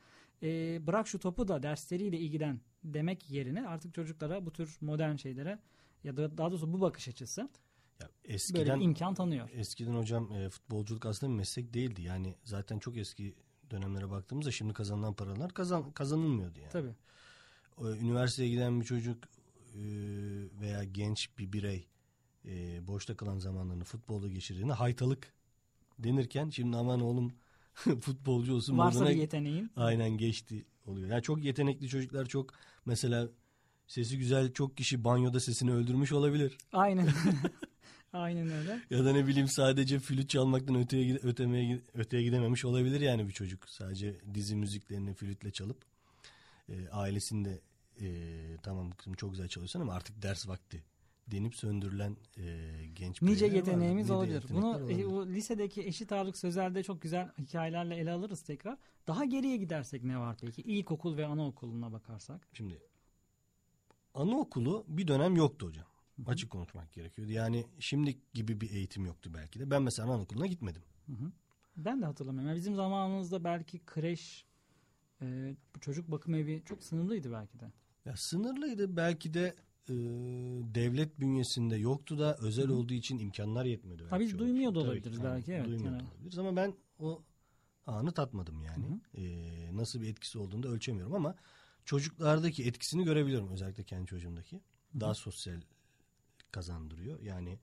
E, 0.43 0.79
bırak 0.87 1.07
şu 1.07 1.19
topu 1.19 1.47
da 1.47 1.63
dersleriyle 1.63 2.17
ilgilen 2.19 2.59
demek 2.83 3.29
yerine 3.29 3.67
artık 3.67 3.93
çocuklara 3.93 4.45
bu 4.45 4.51
tür 4.53 4.77
modern 4.81 5.15
şeylere 5.15 5.59
ya 6.03 6.17
da 6.17 6.37
daha 6.37 6.51
doğrusu 6.51 6.73
bu 6.73 6.81
bakış 6.81 7.07
açısı 7.07 7.41
Ya 7.41 8.09
böyle 8.23 8.33
eskiden 8.35 8.79
bir 8.79 8.85
imkan 8.85 9.13
tanıyor. 9.13 9.49
eskiden 9.53 9.93
hocam 9.93 10.31
e, 10.31 10.49
futbolculuk 10.49 11.05
aslında 11.05 11.31
bir 11.31 11.37
meslek 11.37 11.73
değildi. 11.73 12.01
Yani 12.01 12.35
zaten 12.43 12.79
çok 12.79 12.97
eski 12.97 13.35
dönemlere 13.71 14.09
baktığımızda 14.09 14.51
şimdi 14.51 14.73
kazanılan 14.73 15.13
paralar 15.13 15.53
kazan 15.53 15.91
kazanılmıyordu 15.91 16.59
yani. 16.59 16.71
Tabii. 16.71 16.93
Üniversiteye 17.81 18.49
giden 18.49 18.79
bir 18.81 18.85
çocuk 18.85 19.23
e, 19.75 19.81
veya 20.61 20.83
genç 20.83 21.37
bir 21.37 21.53
birey 21.53 21.87
e, 22.45 22.87
boşta 22.87 23.15
kalan 23.17 23.39
zamanlarını 23.39 23.83
futbolda 23.83 24.27
geçirdiğinde 24.27 24.73
haytalık 24.73 25.33
denirken 25.99 26.49
şimdi 26.49 26.77
aman 26.77 27.01
oğlum 27.01 27.33
futbolcu 28.01 28.53
olsun 28.55 28.77
Varsa 28.77 28.99
moduna 28.99 29.13
bir 29.15 29.21
yeteneğin 29.21 29.71
aynen 29.75 30.17
geçti 30.17 30.65
oluyor. 30.85 31.09
Yani 31.09 31.21
çok 31.21 31.43
yetenekli 31.43 31.89
çocuklar 31.89 32.25
çok 32.25 32.53
mesela 32.85 33.29
sesi 33.87 34.17
güzel 34.17 34.53
çok 34.53 34.77
kişi 34.77 35.03
banyoda 35.03 35.39
sesini 35.39 35.71
öldürmüş 35.71 36.11
olabilir. 36.11 36.57
aynen 36.73 37.07
aynen 38.13 38.51
öyle. 38.51 38.79
Ya 38.89 39.05
da 39.05 39.11
ne 39.11 39.27
bileyim 39.27 39.47
sadece 39.47 39.99
flüt 39.99 40.29
çalmaktan 40.29 40.75
öteye 40.75 41.15
ötemeye 41.15 41.81
öteye 41.93 42.23
gidememiş 42.23 42.65
olabilir 42.65 43.01
yani 43.01 43.27
bir 43.27 43.33
çocuk. 43.33 43.69
Sadece 43.69 44.15
dizi 44.33 44.55
müziklerini 44.55 45.13
flütle 45.13 45.51
çalıp 45.51 45.77
e, 46.69 46.89
ailesinde 46.89 47.61
e, 48.01 48.07
tamam 48.63 48.91
kızım 48.91 49.13
çok 49.13 49.31
güzel 49.31 49.47
çalıyorsun 49.47 49.81
ama 49.81 49.93
artık 49.93 50.21
ders 50.21 50.47
vakti 50.47 50.83
denip 51.27 51.55
söndürülen 51.55 52.17
e, 52.37 52.43
genç 52.95 53.21
Nice 53.21 53.47
var. 53.47 53.51
yeteneğimiz 53.51 54.03
Nice 54.05 54.13
olabilir. 54.13 54.45
Bunu 54.49 54.67
olabilir. 54.67 54.99
e, 55.03 55.05
o 55.05 55.25
lisedeki 55.27 55.81
eşit 55.87 56.11
ağırlık 56.11 56.37
sözelde 56.37 56.83
çok 56.83 57.01
güzel 57.01 57.31
hikayelerle 57.37 57.95
ele 57.95 58.11
alırız 58.11 58.41
tekrar. 58.41 58.77
Daha 59.07 59.25
geriye 59.25 59.57
gidersek 59.57 60.03
ne 60.03 60.17
var 60.19 60.37
peki? 60.41 60.61
İlkokul 60.61 61.17
ve 61.17 61.25
anaokuluna 61.25 61.91
bakarsak. 61.91 62.47
Şimdi 62.53 62.81
anaokulu 64.13 64.85
bir 64.87 65.07
dönem 65.07 65.35
yoktu 65.35 65.67
hocam. 65.67 65.85
Açık 66.25 66.49
konuşmak 66.49 66.93
gerekiyordu. 66.93 67.31
Yani 67.31 67.65
şimdi 67.79 68.17
gibi 68.33 68.61
bir 68.61 68.69
eğitim 68.71 69.05
yoktu 69.05 69.31
belki 69.33 69.59
de. 69.59 69.69
Ben 69.71 69.81
mesela 69.81 70.11
anaokuluna 70.11 70.47
gitmedim. 70.47 70.81
Ben 71.77 72.01
de 72.01 72.05
hatırlamıyorum. 72.05 72.47
Yani 72.49 72.57
bizim 72.57 72.75
zamanımızda 72.75 73.43
belki 73.43 73.81
kreş, 73.85 74.45
e, 75.21 75.55
çocuk 75.81 76.11
bakım 76.11 76.33
evi 76.35 76.61
çok 76.65 76.83
sınırlıydı 76.83 77.31
belki 77.31 77.59
de. 77.59 77.71
Ya 78.05 78.15
sınırlıydı 78.17 78.97
belki 78.97 79.33
de 79.33 79.55
e, 79.89 79.93
devlet 80.75 81.19
bünyesinde 81.19 81.75
yoktu 81.75 82.19
da 82.19 82.37
özel 82.37 82.69
olduğu 82.69 82.93
için 82.93 83.19
imkanlar 83.19 83.65
yetmedi. 83.65 84.03
Tabii 84.09 84.27
çoğu 84.27 84.39
duymuyor 84.39 84.75
da 84.75 84.79
Tabii 84.79 84.89
olabiliriz 84.89 85.17
ki, 85.17 85.23
belki, 85.23 85.51
evet, 85.51 85.67
Duymuyor 85.67 85.93
yani. 85.93 86.09
olabiliriz 86.09 86.37
ama 86.37 86.55
ben 86.55 86.75
o 86.99 87.23
anı 87.85 88.11
tatmadım 88.11 88.61
yani. 88.63 89.01
E, 89.13 89.23
nasıl 89.77 90.01
bir 90.01 90.09
etkisi 90.09 90.39
olduğunu 90.39 90.63
da 90.63 90.67
ölçemiyorum 90.67 91.15
ama 91.15 91.35
çocuklardaki 91.85 92.63
etkisini 92.63 93.03
görebiliyorum 93.03 93.51
özellikle 93.51 93.83
kendi 93.83 94.07
çocuğumdaki. 94.07 94.61
Daha 94.99 95.13
sosyal 95.13 95.61
kazandırıyor. 96.51 97.19
Yani 97.19 97.59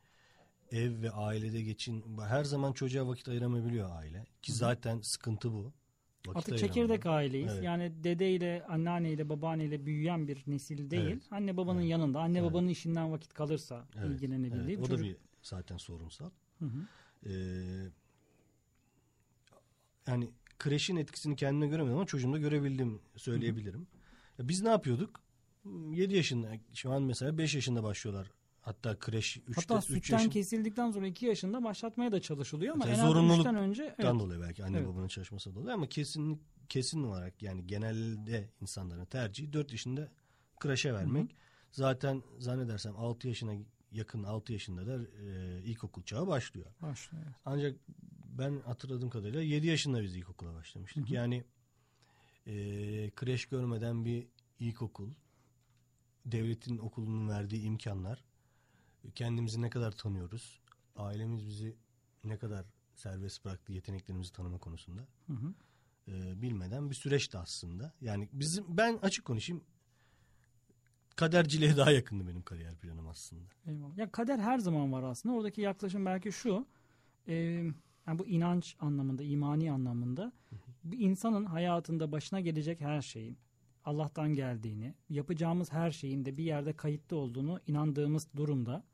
ev 0.71 1.03
ve 1.03 1.11
ailede 1.11 1.63
geçin 1.63 2.19
her 2.19 2.45
zaman 2.45 2.73
çocuğa 2.73 3.09
vakit 3.09 3.29
ayıramayabiliyor 3.29 3.91
aile 3.97 4.27
ki 4.43 4.53
zaten 4.53 5.01
sıkıntı 5.01 5.53
bu. 5.53 5.73
Vakit 6.27 6.37
Artık 6.37 6.59
çekirdek 6.59 7.07
aileyiz. 7.07 7.53
Evet. 7.53 7.65
Yani 7.65 7.93
dedeyle, 8.05 8.65
anneanneyle, 8.69 9.29
babaanneyle 9.29 9.87
büyüyen 9.87 10.29
bir 10.29 10.43
nesil 10.47 10.91
değil. 10.91 11.03
Evet. 11.03 11.23
Anne 11.31 11.57
babanın 11.57 11.81
Evet. 11.81 11.91
yanında, 11.91 12.21
anne 12.21 12.39
Evet. 12.39 12.51
babanın 12.51 12.69
işinden 12.69 13.13
vakit 13.13 13.35
kalırsa 13.35 13.87
Evet, 13.99 14.11
ilgilenebildiği 14.11 14.77
evet. 14.77 14.79
O 14.79 14.83
da 14.83 14.87
çocuk. 14.89 15.07
bir 15.07 15.17
zaten 15.43 15.77
sorunsal. 15.77 16.31
Hı 16.59 16.65
hı. 16.65 16.87
Ee, 17.27 17.33
yani 20.07 20.31
kreşin 20.59 20.97
etkisini 20.97 21.37
kendime 21.37 21.67
göremedim 21.67 21.97
ama 21.97 22.07
çocuğumda 22.07 22.39
görebildim 22.39 23.01
söyleyebilirim. 23.17 23.87
Ya 24.39 24.49
biz 24.49 24.63
ne 24.63 24.69
yapıyorduk? 24.69 25.21
7 25.91 26.17
yaşında 26.17 26.51
şu 26.75 26.93
an 26.93 27.03
mesela 27.03 27.39
5 27.39 27.55
yaşında 27.55 27.83
başlıyorlar. 27.83 28.31
Hatta 28.61 28.99
kreş 28.99 29.37
3'te 29.37 29.53
Hatta 29.55 29.79
3 29.79 29.85
sütten 29.85 30.17
yaşında. 30.17 30.33
kesildikten 30.33 30.91
sonra 30.91 31.07
2 31.07 31.27
yaşında 31.27 31.65
başlatmaya 31.65 32.13
da 32.13 32.21
çalışılıyor 32.21 32.75
ama 32.75 32.85
Tabii 32.85 32.95
en 32.95 33.07
zorunluluktan 33.07 33.55
3'ten 33.55 33.63
önce 33.65 33.95
evet. 33.99 34.15
dolayı 34.15 34.41
belki 34.41 34.65
anne 34.65 34.77
Evet. 34.79 34.89
babanın 34.89 35.09
çalışması 35.09 35.55
dolayı 35.55 35.75
ama 35.75 35.89
kesin 35.89 36.43
kesin 36.69 37.03
olarak 37.03 37.43
yani 37.43 37.67
genelde 37.67 38.51
insanların 38.61 39.05
tercihi 39.05 39.53
4 39.53 39.73
yaşında 39.73 40.09
kreşe 40.61 40.95
vermek. 40.95 41.37
Zaten 41.73 42.23
zannedersem 42.39 42.97
6 42.97 43.29
yaşına 43.29 43.53
yakın 43.93 44.23
6 44.25 44.53
yaşında 44.53 44.87
da 44.87 44.99
e, 45.23 45.63
ilkokul 45.63 46.03
çağı 46.03 46.27
başlıyor. 46.27 46.67
başlıyor. 46.83 47.25
evet. 47.27 47.35
Ancak 47.45 47.77
ben 48.39 48.61
hatırladığım 48.61 49.11
kadarıyla 49.11 49.43
7 49.43 49.67
yaşında 49.67 50.03
biz 50.03 50.17
ilkokula 50.17 50.55
başlamıştık. 50.55 51.11
Yani 51.11 51.45
e, 52.47 52.53
kreş 53.11 53.47
görmeden 53.47 54.05
bir 54.05 54.27
ilkokul, 54.59 55.11
devletin 56.27 56.79
okulunun 56.79 57.29
verdiği 57.29 57.63
imkanlar, 57.63 58.25
kendimizi 59.15 59.63
ne 59.63 59.71
kadar 59.71 59.93
tanıyoruz, 59.93 60.61
ailemiz 60.97 61.47
bizi 61.47 61.77
ne 62.25 62.39
kadar 62.39 62.67
serbest 62.95 63.45
bıraktı 63.45 63.73
yeteneklerimizi 63.73 64.33
tanıma 64.33 64.59
konusunda 64.59 65.07
Hı 65.27 65.33
hı. 65.33 65.55
e, 66.09 66.43
bilmeden 66.43 66.91
bir 66.91 66.95
süreçti 66.95 67.39
aslında. 67.39 67.93
Yani 68.01 68.29
bizim 68.33 68.65
ben 68.69 68.99
açık 69.03 69.25
konuşayım 69.25 69.65
kaderciliğe 71.17 71.77
daha 71.77 71.91
yakındı 71.91 72.29
benim 72.29 72.43
kariyer 72.43 72.77
planım 72.77 73.09
aslında. 73.09 73.43
Eyvallah. 73.67 73.97
Ya 73.99 74.11
kader 74.13 74.39
her 74.39 74.59
zaman 74.59 74.93
var 74.93 75.03
aslında. 75.03 75.35
Oradaki 75.35 75.61
yaklaşım 75.61 76.07
belki 76.07 76.33
şu. 76.33 76.67
e, 77.29 77.35
yani 78.07 78.19
bu 78.19 78.27
inanç 78.27 78.77
anlamında, 78.81 79.23
imani 79.23 79.73
anlamında 79.73 80.33
bir 80.85 80.99
insanın 80.99 81.45
hayatında 81.45 82.13
başına 82.13 82.41
gelecek 82.41 82.81
her 82.81 83.03
şeyin 83.03 83.39
Allah'tan 83.85 84.35
geldiğini, 84.35 84.95
yapacağımız 85.09 85.73
her 85.73 85.91
şeyin 85.91 86.25
de 86.25 86.37
bir 86.37 86.45
yerde 86.45 86.73
kayıtlı 86.73 87.17
olduğunu 87.17 87.61
inandığımız 87.67 88.29
durumda 88.37 88.85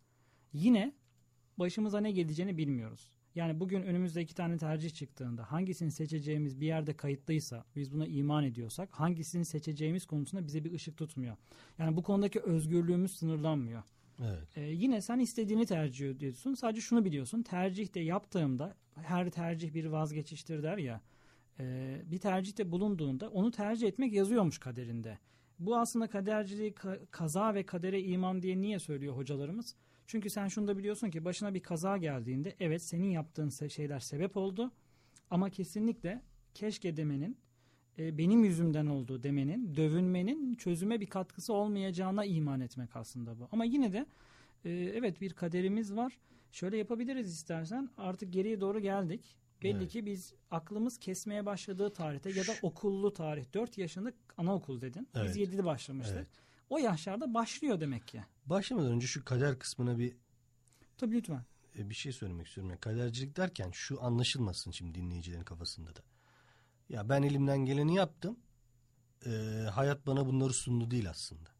yine 0.56 0.92
başımıza 1.58 2.00
ne 2.00 2.12
geleceğini 2.12 2.58
bilmiyoruz. 2.58 3.10
Yani 3.34 3.60
bugün 3.60 3.82
önümüzde 3.82 4.22
iki 4.22 4.34
tane 4.34 4.56
tercih 4.58 4.90
çıktığında 4.90 5.52
hangisini 5.52 5.90
seçeceğimiz 5.90 6.60
bir 6.60 6.66
yerde 6.66 6.96
kayıtlıysa, 6.96 7.64
biz 7.76 7.92
buna 7.92 8.06
iman 8.06 8.44
ediyorsak 8.44 8.88
hangisini 8.92 9.44
seçeceğimiz 9.44 10.06
konusunda 10.06 10.46
bize 10.46 10.64
bir 10.64 10.72
ışık 10.72 10.96
tutmuyor. 10.96 11.36
Yani 11.78 11.96
bu 11.96 12.02
konudaki 12.02 12.40
özgürlüğümüz 12.40 13.16
sınırlanmıyor. 13.16 13.82
Evet. 14.20 14.56
Ee, 14.56 14.60
yine 14.62 15.00
sen 15.00 15.18
istediğini 15.18 15.66
tercih 15.66 16.10
ediyorsun. 16.10 16.54
Sadece 16.54 16.80
şunu 16.80 17.04
biliyorsun. 17.04 17.42
Tercihte 17.42 18.00
yaptığımda 18.00 18.74
her 18.94 19.30
tercih 19.30 19.74
bir 19.74 19.84
vazgeçiştir 19.84 20.62
der 20.62 20.78
ya. 20.78 21.00
e, 21.60 21.96
bir 22.06 22.18
tercihte 22.18 22.70
bulunduğunda 22.72 23.28
onu 23.30 23.50
tercih 23.50 23.88
etmek 23.88 24.12
yazıyormuş 24.12 24.58
kaderinde. 24.58 25.18
Bu 25.58 25.76
aslında 25.76 26.06
kaderciliği 26.06 26.72
ka- 26.72 27.06
kaza 27.10 27.54
ve 27.54 27.66
kadere 27.66 28.02
iman 28.02 28.42
diye 28.42 28.60
niye 28.60 28.78
söylüyor 28.78 29.16
hocalarımız? 29.16 29.74
Çünkü 30.06 30.30
sen 30.30 30.48
şunu 30.48 30.68
da 30.68 30.78
biliyorsun 30.78 31.10
ki 31.10 31.24
başına 31.24 31.54
bir 31.54 31.60
kaza 31.60 31.96
geldiğinde 31.96 32.56
evet 32.60 32.82
senin 32.82 33.10
yaptığın 33.10 33.68
şeyler 33.68 34.00
sebep 34.00 34.36
oldu. 34.36 34.72
Ama 35.30 35.50
kesinlikle 35.50 36.22
keşke 36.54 36.96
demenin 36.96 37.36
e, 37.98 38.18
benim 38.18 38.44
yüzümden 38.44 38.86
oldu 38.86 39.22
demenin, 39.22 39.74
dövünmenin 39.74 40.54
çözüme 40.54 41.00
bir 41.00 41.06
katkısı 41.06 41.52
olmayacağına 41.52 42.24
iman 42.24 42.60
etmek 42.60 42.96
aslında 42.96 43.38
bu. 43.38 43.48
Ama 43.52 43.64
yine 43.64 43.92
de 43.92 44.06
e, 44.64 44.70
evet 44.70 45.20
bir 45.20 45.32
kaderimiz 45.32 45.96
var. 45.96 46.18
Şöyle 46.52 46.76
yapabiliriz 46.76 47.32
istersen. 47.32 47.90
Artık 47.96 48.32
geriye 48.32 48.60
doğru 48.60 48.80
geldik. 48.80 49.36
Belli 49.62 49.76
Evet. 49.76 49.88
ki 49.88 50.06
biz 50.06 50.34
aklımız 50.50 50.98
kesmeye 50.98 51.46
başladığı 51.46 51.92
tarihte 51.92 52.30
ya 52.30 52.46
da 52.46 52.52
okullu 52.62 53.12
tarih 53.12 53.44
4 53.54 53.78
yaşında 53.78 54.12
anaokul 54.36 54.80
dedin. 54.80 55.08
Evet. 55.14 55.28
Biz 55.28 55.36
7'de 55.36 55.64
başlamıştık. 55.64 56.16
Evet. 56.16 56.45
O 56.70 56.78
yaşlarda 56.78 57.34
başlıyor 57.34 57.80
demek 57.80 58.08
ki. 58.08 58.24
Başlamadan 58.46 58.92
önce 58.92 59.06
şu 59.06 59.24
kader 59.24 59.58
kısmına 59.58 59.98
bir 59.98 60.16
Tabii 60.98 61.14
lütfen. 61.14 61.44
e, 61.78 61.90
bir 61.90 61.94
şey 61.94 62.12
söylemek 62.12 62.46
istiyorum. 62.46 62.70
Yani 62.70 62.80
kadercilik 62.80 63.36
derken 63.36 63.70
şu 63.70 64.02
anlaşılmasın 64.04 64.70
şimdi 64.70 64.94
dinleyicilerin 64.94 65.44
kafasında 65.44 65.96
da. 65.96 66.00
Ya 66.88 67.08
ben 67.08 67.22
elimden 67.22 67.58
geleni 67.58 67.94
yaptım. 67.94 68.38
E, 69.26 69.30
hayat 69.72 70.06
bana 70.06 70.26
bunları 70.26 70.52
sundu 70.52 70.90
değil 70.90 71.10
aslında. 71.10 71.50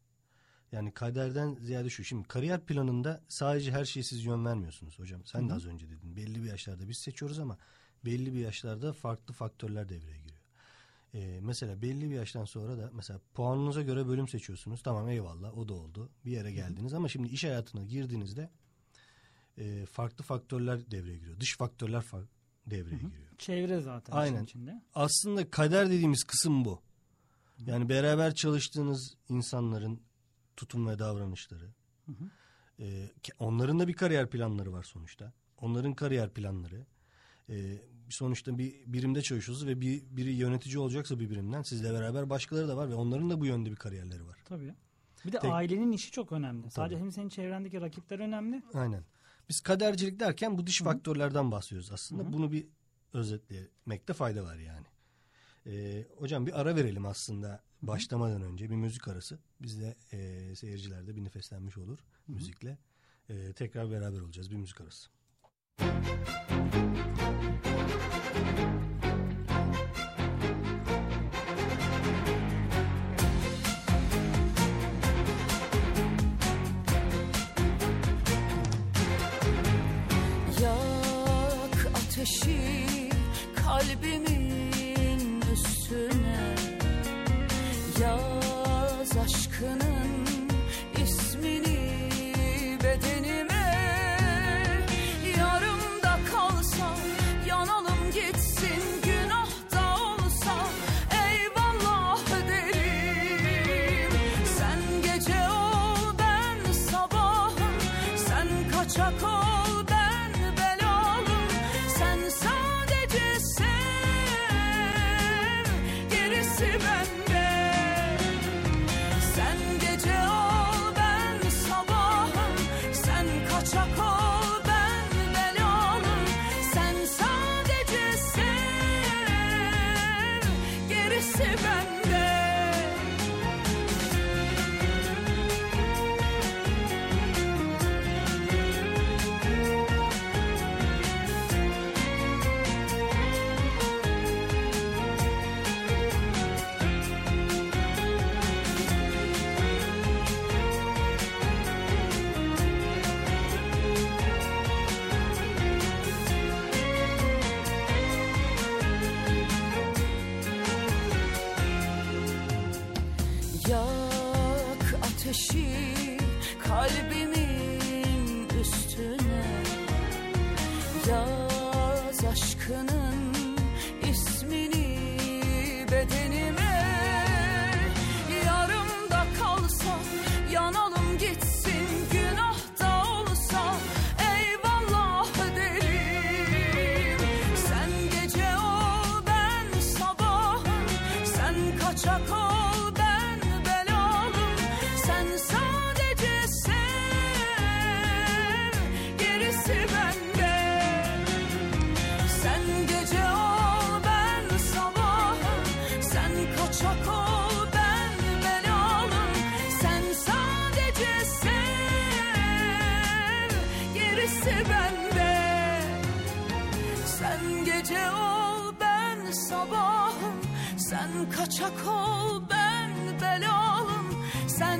Yani 0.71 0.93
kaderden 0.93 1.55
ziyade 1.55 1.89
şu. 1.89 2.03
Şimdi 2.03 2.27
kariyer 2.27 2.65
planında 2.65 3.23
sadece 3.27 3.71
her 3.71 3.85
şeye 3.85 4.03
siz 4.03 4.25
yön 4.25 4.45
vermiyorsunuz 4.45 4.99
hocam. 4.99 5.25
Sen 5.25 5.49
de 5.49 5.53
az 5.53 5.65
önce 5.65 5.89
dedin. 5.89 6.15
Belli 6.15 6.43
bir 6.43 6.49
yaşlarda 6.49 6.89
biz 6.89 6.97
seçiyoruz 6.97 7.39
ama 7.39 7.57
belli 8.05 8.33
bir 8.33 8.39
yaşlarda 8.39 8.93
farklı 8.93 9.33
faktörler 9.33 9.89
devreye 9.89 10.17
giriyor. 10.17 10.36
E, 11.13 11.39
mesela 11.41 11.81
belli 11.81 12.09
bir 12.09 12.15
yaştan 12.15 12.45
sonra 12.45 12.77
da 12.77 12.89
mesela 12.93 13.19
puanınıza 13.33 13.81
göre 13.81 14.07
bölüm 14.07 14.27
seçiyorsunuz. 14.27 14.81
Tamam 14.83 15.09
eyvallah 15.09 15.57
o 15.57 15.67
da 15.67 15.73
oldu. 15.73 16.09
Bir 16.25 16.31
yere 16.31 16.51
geldiniz 16.51 16.93
ama 16.93 17.09
şimdi 17.09 17.27
iş 17.29 17.43
hayatına 17.43 17.83
girdiğinizde 17.83 18.49
e, 19.57 19.85
farklı 19.85 20.23
faktörler 20.23 20.91
devreye 20.91 21.17
giriyor. 21.17 21.39
Dış 21.39 21.57
faktörler 21.57 22.01
fa- 22.01 22.25
devreye 22.65 22.95
giriyor. 22.97 23.31
Çevre 23.37 23.81
zaten 23.81 24.13
Aynen. 24.13 24.43
içinde. 24.43 24.81
Aslında 24.95 25.49
kader 25.49 25.87
dediğimiz 25.89 26.23
kısım 26.23 26.65
bu. 26.65 26.81
Yani 27.65 27.89
beraber 27.89 28.33
çalıştığınız 28.35 29.13
insanların 29.29 30.01
tutum 30.55 30.87
ve 30.87 30.99
davranışları. 30.99 31.69
E, 32.79 32.85
ke- 33.23 33.33
onların 33.39 33.79
da 33.79 33.87
bir 33.87 33.93
kariyer 33.93 34.29
planları 34.29 34.73
var 34.73 34.83
sonuçta. 34.83 35.33
Onların 35.57 35.93
kariyer 35.93 36.33
planları. 36.33 36.85
E, 37.49 37.77
sonuçta 38.09 38.57
bir 38.57 38.73
birimde 38.85 39.21
çalışıyorsunuz 39.21 39.69
ve 39.69 39.81
bir, 39.81 40.03
biri 40.09 40.31
yönetici 40.33 40.79
olacaksa 40.79 41.19
bir 41.19 41.29
birimden 41.29 41.61
sizle 41.61 41.93
beraber 41.93 42.29
başkaları 42.29 42.67
da 42.67 42.77
var 42.77 42.89
ve 42.89 42.95
onların 42.95 43.29
da 43.29 43.39
bu 43.39 43.45
yönde 43.45 43.71
bir 43.71 43.75
kariyerleri 43.75 44.27
var. 44.27 44.37
Tabii. 44.45 44.73
Bir 45.25 45.31
de 45.31 45.39
Tek- 45.39 45.51
ailenin 45.51 45.91
işi 45.91 46.11
çok 46.11 46.31
önemli. 46.31 46.71
Sadece 46.71 46.99
hem 46.99 47.11
senin 47.11 47.29
çevrendeki 47.29 47.81
rakipler 47.81 48.19
önemli. 48.19 48.63
Aynen. 48.73 49.03
Biz 49.49 49.61
kadercilik 49.61 50.19
derken 50.19 50.57
bu 50.57 50.67
dış 50.67 50.81
faktörlerden 50.81 51.51
bahsediyoruz 51.51 51.91
aslında. 51.91 52.33
Bunu 52.33 52.51
bir 52.51 52.67
özetlemekte 53.13 54.13
fayda 54.13 54.43
var 54.43 54.55
yani. 54.55 54.85
Ee, 55.65 56.05
hocam 56.17 56.45
bir 56.45 56.61
ara 56.61 56.75
verelim 56.75 57.05
aslında 57.05 57.63
başlamadan 57.81 58.41
önce 58.41 58.69
bir 58.69 58.75
müzik 58.75 59.07
arası. 59.07 59.39
Biz 59.61 59.81
de 59.81 59.95
e, 60.11 60.55
seyirciler 60.55 61.07
de 61.07 61.15
bir 61.15 61.23
nefeslenmiş 61.23 61.77
olur 61.77 61.99
müzikle. 62.27 62.77
Ee, 63.29 63.53
tekrar 63.53 63.91
beraber 63.91 64.19
olacağız 64.19 64.51
bir 64.51 64.55
müzik 64.55 64.81
arası. 64.81 65.09
Yak 65.79 67.66
ateşi 82.17 82.87
kalbimin 83.55 85.41
üstüne. 85.53 86.55
Yaz 88.01 89.17
aşkının 89.17 90.16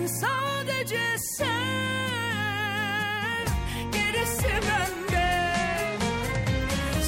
sadece 0.08 1.18
sev 1.18 1.48
Gerisi 3.94 4.48
bende 4.48 5.48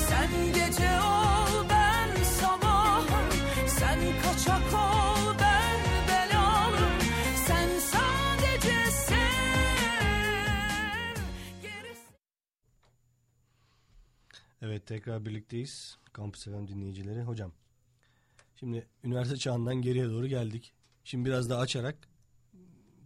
sen 0.08 0.32
gece 0.54 1.00
ol 1.02 1.70
ben 1.70 2.24
sabahım 2.24 3.30
Sen 3.68 4.00
kaçak 4.24 4.74
ol 4.74 5.34
ben 5.40 5.80
belalım 6.08 7.00
Sen 7.48 7.70
sadece 7.80 8.92
sev 8.92 9.18
Gerisi 11.62 12.14
Evet 14.62 14.88
tekrar 14.88 15.26
birlikteyiz. 15.26 15.98
Kampüs 16.14 16.46
FM 16.46 16.68
dinleyicileri. 16.68 17.22
Hocam 17.22 17.52
şimdi 18.56 18.88
üniversite 19.04 19.38
çağından 19.38 19.76
geriye 19.76 20.06
doğru 20.10 20.28
geldik. 20.28 20.74
Şimdi 21.04 21.30
biraz 21.30 21.50
daha 21.50 21.60
açarak 21.60 22.09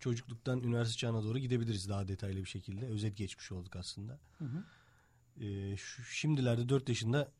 çocukluktan 0.03 0.63
üniversite 0.63 0.97
çağına 0.97 1.23
doğru 1.23 1.39
gidebiliriz 1.39 1.89
daha 1.89 2.07
detaylı 2.07 2.39
bir 2.39 2.49
şekilde. 2.49 2.85
Özet 2.85 3.17
geçmiş 3.17 3.51
olduk 3.51 3.75
aslında. 3.75 4.19
Ee, 5.41 5.77
şu, 5.77 6.03
şimdilerde 6.03 6.69
4 6.69 6.89
yaşında 6.89 7.31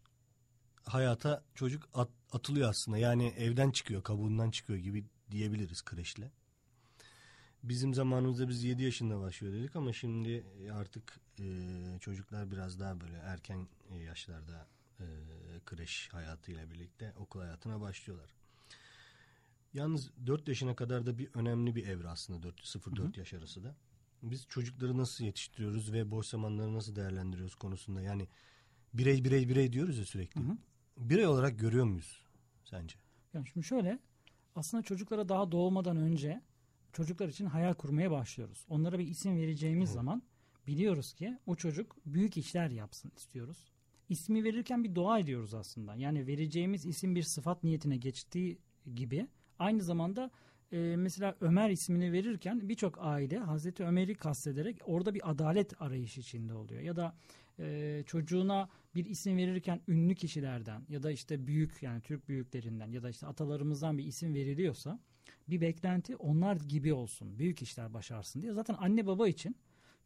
hayata 0.84 1.44
çocuk 1.56 1.90
at- 1.94 2.10
atılıyor 2.32 2.70
aslında. 2.70 2.98
Yani 2.98 3.28
evden 3.28 3.72
çıkıyor, 3.72 4.04
kabuğundan 4.04 4.52
çıkıyor 4.52 4.80
gibi 4.80 5.06
diyebiliriz 5.32 5.82
kreşle. 5.82 6.32
Bizim 7.64 7.94
zamanımızda 7.94 8.50
biz 8.50 8.64
7 8.64 8.84
yaşında 8.84 9.20
başlıyor 9.20 9.54
dedik 9.54 9.76
ama 9.76 9.94
şimdi 9.94 10.44
artık 10.74 11.20
e, 11.40 11.46
çocuklar 12.00 12.52
biraz 12.52 12.80
daha 12.80 13.02
böyle 13.02 13.18
erken 13.18 13.68
e, 13.90 13.96
yaşlarda 13.98 14.68
e, 15.00 15.06
kreş 15.66 16.10
hayatıyla 16.12 16.72
birlikte 16.72 17.14
okul 17.18 17.40
hayatına 17.40 17.82
başlıyorlar. 17.82 18.30
Yalnız 19.74 20.12
4 20.28 20.48
yaşına 20.48 20.76
kadar 20.76 21.06
da 21.06 21.18
bir 21.18 21.30
önemli 21.34 21.76
bir 21.76 21.88
evre 21.88 22.08
aslında 22.08 22.48
0-4 22.48 23.20
yaş 23.20 23.34
arası 23.34 23.64
da. 23.64 23.76
Biz 24.24 24.48
çocukları 24.48 24.98
nasıl 24.98 25.26
yetiştiriyoruz 25.26 25.94
ve 25.94 26.12
boş 26.12 26.28
zamanları 26.28 26.74
nasıl 26.74 26.96
değerlendiriyoruz 26.96 27.56
konusunda 27.56 28.02
yani 28.02 28.28
birey 28.94 29.24
birey 29.24 29.50
birey 29.50 29.74
diyoruz 29.74 29.98
ya 29.98 30.06
sürekli. 30.06 30.42
Birey 30.98 31.28
olarak 31.28 31.60
görüyor 31.60 31.86
muyuz 31.86 32.22
sence? 32.64 32.96
Yani 33.34 33.48
şimdi 33.54 33.68
şöyle 33.68 34.00
aslında 34.56 34.84
çocuklara 34.84 35.30
daha 35.30 35.52
doğmadan 35.52 35.98
önce 35.98 36.42
çocuklar 36.94 37.28
için 37.28 37.46
hayal 37.46 37.74
kurmaya 37.74 38.12
başlıyoruz. 38.12 38.66
Onlara 38.70 39.00
bir 39.00 39.08
isim 39.08 39.38
vereceğimiz 39.38 39.90
zaman 39.90 40.24
biliyoruz 40.68 41.14
ki 41.14 41.38
o 41.46 41.56
çocuk 41.56 41.96
büyük 42.06 42.38
işler 42.38 42.70
yapsın 42.70 43.12
istiyoruz. 43.18 43.72
İsmi 44.10 44.44
verirken 44.44 44.84
bir 44.84 44.96
dua 44.96 45.20
ediyoruz 45.20 45.54
aslında. 45.54 45.96
Yani 45.96 46.28
vereceğimiz 46.28 46.86
isim 46.86 47.16
bir 47.16 47.24
sıfat 47.24 47.64
niyetine 47.64 47.98
geçtiği 47.98 48.58
gibi 48.96 49.28
aynı 49.60 49.82
zamanda 49.82 50.32
e, 50.72 50.96
mesela 50.98 51.36
Ömer 51.42 51.70
ismini 51.70 52.12
verirken 52.12 52.70
birçok 52.70 52.98
aile 53.02 53.38
Hazreti 53.38 53.84
Ömer'i 53.84 54.16
kastederek 54.16 54.78
orada 54.86 55.14
bir 55.14 55.32
adalet 55.32 55.82
arayışı 55.82 56.20
içinde 56.22 56.54
oluyor. 56.54 56.82
Ya 56.82 56.96
da 56.96 57.16
e, 57.60 58.04
çocuğuna 58.06 58.70
bir 58.96 59.06
isim 59.06 59.38
verirken 59.38 59.82
ünlü 59.88 60.16
kişilerden 60.16 60.86
ya 60.90 61.04
da 61.04 61.12
işte 61.12 61.48
büyük 61.48 61.84
yani 61.84 62.02
Türk 62.02 62.30
büyüklerinden 62.30 62.92
ya 62.92 63.04
da 63.04 63.10
işte 63.10 63.28
atalarımızdan 63.28 63.98
bir 63.98 64.04
isim 64.04 64.34
veriliyorsa 64.34 65.00
bir 65.50 65.62
beklenti 65.62 66.16
onlar 66.16 66.56
gibi 66.56 66.94
olsun, 66.94 67.40
büyük 67.40 67.62
işler 67.62 67.94
başarsın 67.94 68.42
diye. 68.42 68.54
Zaten 68.54 68.76
anne 68.80 69.08
baba 69.08 69.28
için 69.28 69.56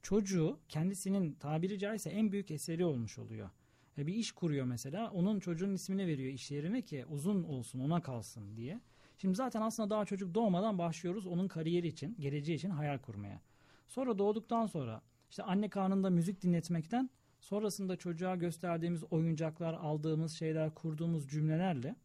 çocuğu 0.01 0.59
kendisinin 0.69 1.33
tabiri 1.33 1.79
caizse 1.79 2.09
en 2.09 2.31
büyük 2.31 2.51
eseri 2.51 2.85
olmuş 2.85 3.19
oluyor. 3.19 3.49
E 3.97 4.07
bir 4.07 4.13
iş 4.13 4.31
kuruyor 4.31 4.65
mesela 4.65 5.11
onun 5.11 5.39
çocuğun 5.39 5.73
ismini 5.73 6.07
veriyor 6.07 6.33
iş 6.33 6.51
yerine 6.51 6.81
ki 6.81 7.05
uzun 7.09 7.43
olsun 7.43 7.79
ona 7.79 8.01
kalsın 8.01 8.57
diye. 8.57 8.79
Şimdi 9.17 9.35
zaten 9.35 9.61
aslında 9.61 9.89
daha 9.89 10.05
çocuk 10.05 10.35
doğmadan 10.35 10.77
başlıyoruz 10.77 11.27
onun 11.27 11.47
kariyeri 11.47 11.87
için, 11.87 12.15
geleceği 12.19 12.55
için 12.55 12.69
hayal 12.69 12.97
kurmaya. 12.97 13.41
Sonra 13.87 14.17
doğduktan 14.17 14.65
sonra 14.65 15.01
işte 15.29 15.43
anne 15.43 15.69
karnında 15.69 16.09
müzik 16.09 16.41
dinletmekten 16.41 17.09
sonrasında 17.39 17.95
çocuğa 17.95 18.35
gösterdiğimiz 18.35 19.03
oyuncaklar, 19.03 19.73
aldığımız 19.73 20.33
şeyler, 20.33 20.73
kurduğumuz 20.73 21.29
cümlelerle 21.29 21.95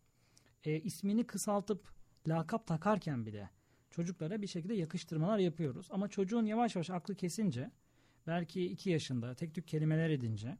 e, 0.65 0.81
ismini 0.81 1.25
kısaltıp 1.25 1.89
lakap 2.29 2.67
takarken 2.67 3.27
bile 3.27 3.51
çocuklara 3.91 4.43
bir 4.43 4.47
şekilde 4.47 4.75
yakıştırmalar 4.75 5.39
yapıyoruz. 5.39 5.89
Ama 5.91 6.09
çocuğun 6.09 6.47
yavaş 6.47 6.77
yavaş 6.77 6.91
aklı 6.91 7.15
kesince 7.15 7.71
belki 8.27 8.67
iki 8.67 8.91
yaşında 8.91 9.35
tek 9.35 9.55
tük 9.55 9.69
kelimeler 9.69 10.11
edince 10.11 10.59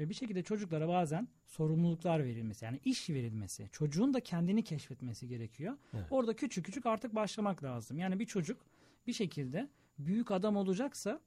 ve 0.00 0.08
bir 0.08 0.14
şekilde 0.14 0.42
çocuklara 0.42 0.88
bazen 0.88 1.28
sorumluluklar 1.46 2.24
verilmesi 2.24 2.64
yani 2.64 2.80
iş 2.84 3.10
verilmesi 3.10 3.68
çocuğun 3.72 4.14
da 4.14 4.20
kendini 4.20 4.64
keşfetmesi 4.64 5.28
gerekiyor. 5.28 5.76
Evet. 5.94 6.04
Orada 6.10 6.36
küçük 6.36 6.66
küçük 6.66 6.86
artık 6.86 7.14
başlamak 7.14 7.64
lazım. 7.64 7.98
Yani 7.98 8.18
bir 8.18 8.26
çocuk 8.26 8.66
bir 9.06 9.12
şekilde 9.12 9.68
büyük 9.98 10.30
adam 10.30 10.56
olacaksa 10.56 11.20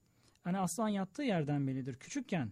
hani 0.44 0.58
aslan 0.58 0.90
yattığı 0.90 1.24
yerden 1.24 1.68
bellidir. 1.68 1.96
Küçükken 1.96 2.52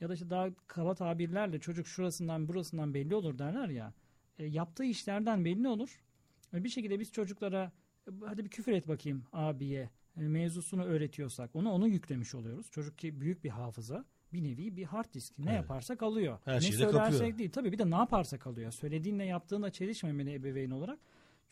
ya 0.00 0.08
da 0.08 0.14
işte 0.14 0.30
daha 0.30 0.48
kaba 0.66 0.94
tabirlerle 0.94 1.60
çocuk 1.60 1.86
şurasından 1.86 2.48
burasından 2.48 2.94
belli 2.94 3.14
olur 3.14 3.38
derler 3.38 3.68
ya. 3.68 3.94
E, 4.38 4.44
yaptığı 4.44 4.84
işlerden 4.84 5.44
belli 5.44 5.68
olur. 5.68 6.00
Ve 6.52 6.64
bir 6.64 6.68
şekilde 6.68 7.00
biz 7.00 7.12
çocuklara 7.12 7.72
e, 8.08 8.10
hadi 8.26 8.44
bir 8.44 8.50
küfür 8.50 8.72
et 8.72 8.88
bakayım 8.88 9.24
abiye 9.32 9.90
e, 10.16 10.20
mevzusunu 10.20 10.84
öğretiyorsak 10.84 11.56
onu 11.56 11.70
onu 11.70 11.88
yüklemiş 11.88 12.34
oluyoruz. 12.34 12.70
Çocuk 12.70 12.98
ki 12.98 13.20
büyük 13.20 13.44
bir 13.44 13.50
hafıza 13.50 14.04
bir 14.32 14.44
nevi 14.44 14.76
bir 14.76 14.84
hard 14.84 15.14
disk. 15.14 15.38
Ne 15.38 15.44
Evet. 15.50 15.56
yaparsak 15.56 16.02
alıyor. 16.02 16.38
Her 16.44 16.56
ne 16.56 16.60
söylersek 16.60 16.92
kapıyor. 17.18 17.38
değil. 17.38 17.50
Tabii 17.50 17.72
bir 17.72 17.78
de 17.78 17.90
ne 17.90 17.94
yaparsak 17.94 18.46
alıyor. 18.46 18.72
Söylediğinle 18.72 19.24
yaptığınla 19.24 19.70
çelişmemeli 19.70 20.34
ebeveyn 20.34 20.70
olarak. 20.70 20.98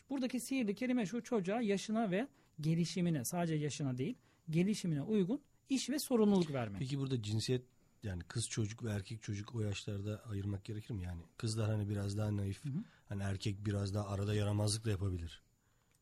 Buradaki 0.09 0.39
sihirli 0.39 0.75
kelime 0.75 1.05
şu 1.05 1.23
çocuğa 1.23 1.61
yaşına 1.61 2.11
ve 2.11 2.27
gelişimine 2.61 3.25
sadece 3.25 3.55
yaşına 3.55 3.97
değil 3.97 4.15
gelişimine 4.49 5.01
uygun 5.01 5.41
iş 5.69 5.89
ve 5.89 5.99
sorumluluk 5.99 6.53
vermek. 6.53 6.79
Peki 6.79 6.99
burada 6.99 7.21
cinsiyet 7.21 7.61
yani 8.03 8.23
kız 8.23 8.49
çocuk 8.49 8.83
ve 8.83 8.91
erkek 8.91 9.23
çocuk 9.23 9.55
o 9.55 9.61
yaşlarda 9.61 10.23
ayırmak 10.31 10.65
gerekir 10.65 10.93
mi? 10.93 11.03
Yani 11.03 11.21
kızlar 11.37 11.69
hani 11.69 11.89
biraz 11.89 12.17
daha 12.17 12.37
naif, 12.37 12.61
hani 13.09 13.23
erkek 13.23 13.65
biraz 13.65 13.93
daha 13.93 14.07
arada 14.07 14.35
yaramazlık 14.35 14.85
da 14.85 14.89
yapabilir. 14.89 15.41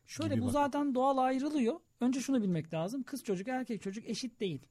Şöyle 0.06 0.40
bu 0.40 0.44
bak. 0.44 0.52
zaten 0.52 0.94
doğal 0.94 1.18
ayrılıyor. 1.18 1.80
Önce 2.00 2.20
şunu 2.20 2.42
bilmek 2.42 2.74
lazım. 2.74 3.02
Kız 3.02 3.24
çocuk 3.24 3.48
erkek 3.48 3.82
çocuk 3.82 4.08
eşit 4.08 4.40
değil. 4.40 4.62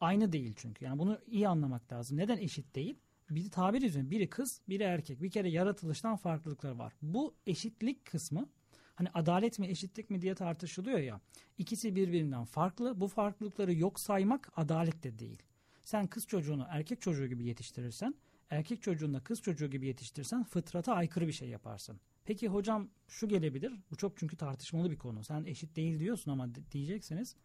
Aynı 0.00 0.32
değil 0.32 0.54
çünkü. 0.56 0.84
Yani 0.84 0.98
bunu 0.98 1.20
iyi 1.26 1.48
anlamak 1.48 1.92
lazım. 1.92 2.16
Neden 2.16 2.38
eşit 2.38 2.74
değil? 2.74 2.98
Bir 3.30 3.50
tabir 3.50 3.82
üzerine 3.82 4.10
biri 4.10 4.30
kız, 4.30 4.60
biri 4.68 4.82
erkek. 4.82 5.22
Bir 5.22 5.30
kere 5.30 5.50
yaratılıştan 5.50 6.16
farklılıkları 6.16 6.78
var. 6.78 6.92
Bu 7.02 7.34
eşitlik 7.46 8.04
kısmı 8.04 8.48
hani 8.94 9.08
adalet 9.14 9.58
mi 9.58 9.66
eşitlik 9.66 10.10
mi 10.10 10.22
diye 10.22 10.34
tartışılıyor 10.34 10.98
ya. 10.98 11.20
İkisi 11.58 11.96
birbirinden 11.96 12.44
farklı. 12.44 13.00
Bu 13.00 13.08
farklılıkları 13.08 13.74
yok 13.74 14.00
saymak 14.00 14.52
adalet 14.56 15.02
de 15.02 15.18
değil. 15.18 15.42
Sen 15.82 16.06
kız 16.06 16.26
çocuğunu 16.26 16.66
erkek 16.68 17.02
çocuğu 17.02 17.26
gibi 17.26 17.44
yetiştirirsen, 17.44 18.14
erkek 18.50 18.82
çocuğunu 18.82 19.14
da 19.14 19.20
kız 19.20 19.42
çocuğu 19.42 19.70
gibi 19.70 19.86
yetiştirirsen 19.86 20.44
fıtrata 20.44 20.94
aykırı 20.94 21.26
bir 21.26 21.32
şey 21.32 21.48
yaparsın. 21.48 22.00
Peki 22.24 22.48
hocam 22.48 22.88
şu 23.08 23.28
gelebilir. 23.28 23.72
Bu 23.90 23.96
çok 23.96 24.16
çünkü 24.16 24.36
tartışmalı 24.36 24.90
bir 24.90 24.98
konu. 24.98 25.24
Sen 25.24 25.44
eşit 25.44 25.76
değil 25.76 26.00
diyorsun 26.00 26.30
ama 26.30 26.48
diyeceksiniz. 26.72 27.36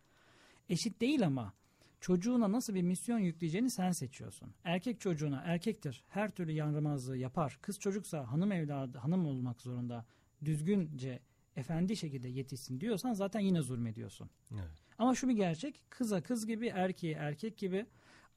Eşit 0.70 1.02
değil 1.02 1.26
ama 1.26 1.54
çocuğuna 2.02 2.52
nasıl 2.52 2.74
bir 2.74 2.82
misyon 2.82 3.20
yükleyeceğini 3.20 3.70
sen 3.70 3.92
seçiyorsun. 3.92 4.54
Erkek 4.64 5.02
çocuğuna 5.02 5.42
erkektir. 5.46 6.04
Her 6.10 6.32
türlü 6.32 6.52
yaramazlığı 6.52 7.18
yapar. 7.18 7.60
Kız 7.62 7.80
çocuksa 7.80 8.32
hanım 8.32 8.52
evladı, 8.52 8.98
hanım 8.98 9.26
olmak 9.26 9.62
zorunda. 9.62 10.06
Düzgünce, 10.46 11.20
efendi 11.56 11.98
şekilde 11.98 12.28
yetişsin 12.28 12.82
diyorsan 12.82 13.14
zaten 13.14 13.40
yine 13.40 13.62
zulmediyorsun. 13.62 14.30
Evet. 14.54 14.72
Ama 14.98 15.16
şu 15.16 15.30
bir 15.30 15.34
gerçek 15.34 15.82
kıza 15.90 16.22
kız 16.22 16.46
gibi 16.46 16.68
erkeğe 16.68 17.14
erkek 17.14 17.58
gibi 17.58 17.86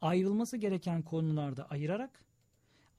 ayrılması 0.00 0.56
gereken 0.56 1.02
konularda 1.02 1.70
ayırarak 1.70 2.24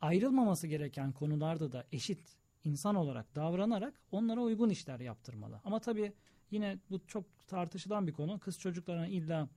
ayrılmaması 0.01 0.67
gereken 0.67 1.11
konularda 1.11 1.71
da 1.71 1.85
eşit 1.91 2.19
insan 2.63 2.95
olarak 2.95 3.35
davranarak 3.35 3.93
onlara 4.11 4.41
uygun 4.41 4.69
işler 4.69 4.99
yaptırmalı. 4.99 5.61
Ama 5.65 5.79
tabii 5.79 6.13
yine 6.51 6.77
bu 6.89 7.01
çok 7.07 7.47
tartışılan 7.47 8.07
bir 8.07 8.13
konu. 8.13 8.39
Kız 8.39 8.59
çocuklarına 8.59 9.07
illa 9.07 9.49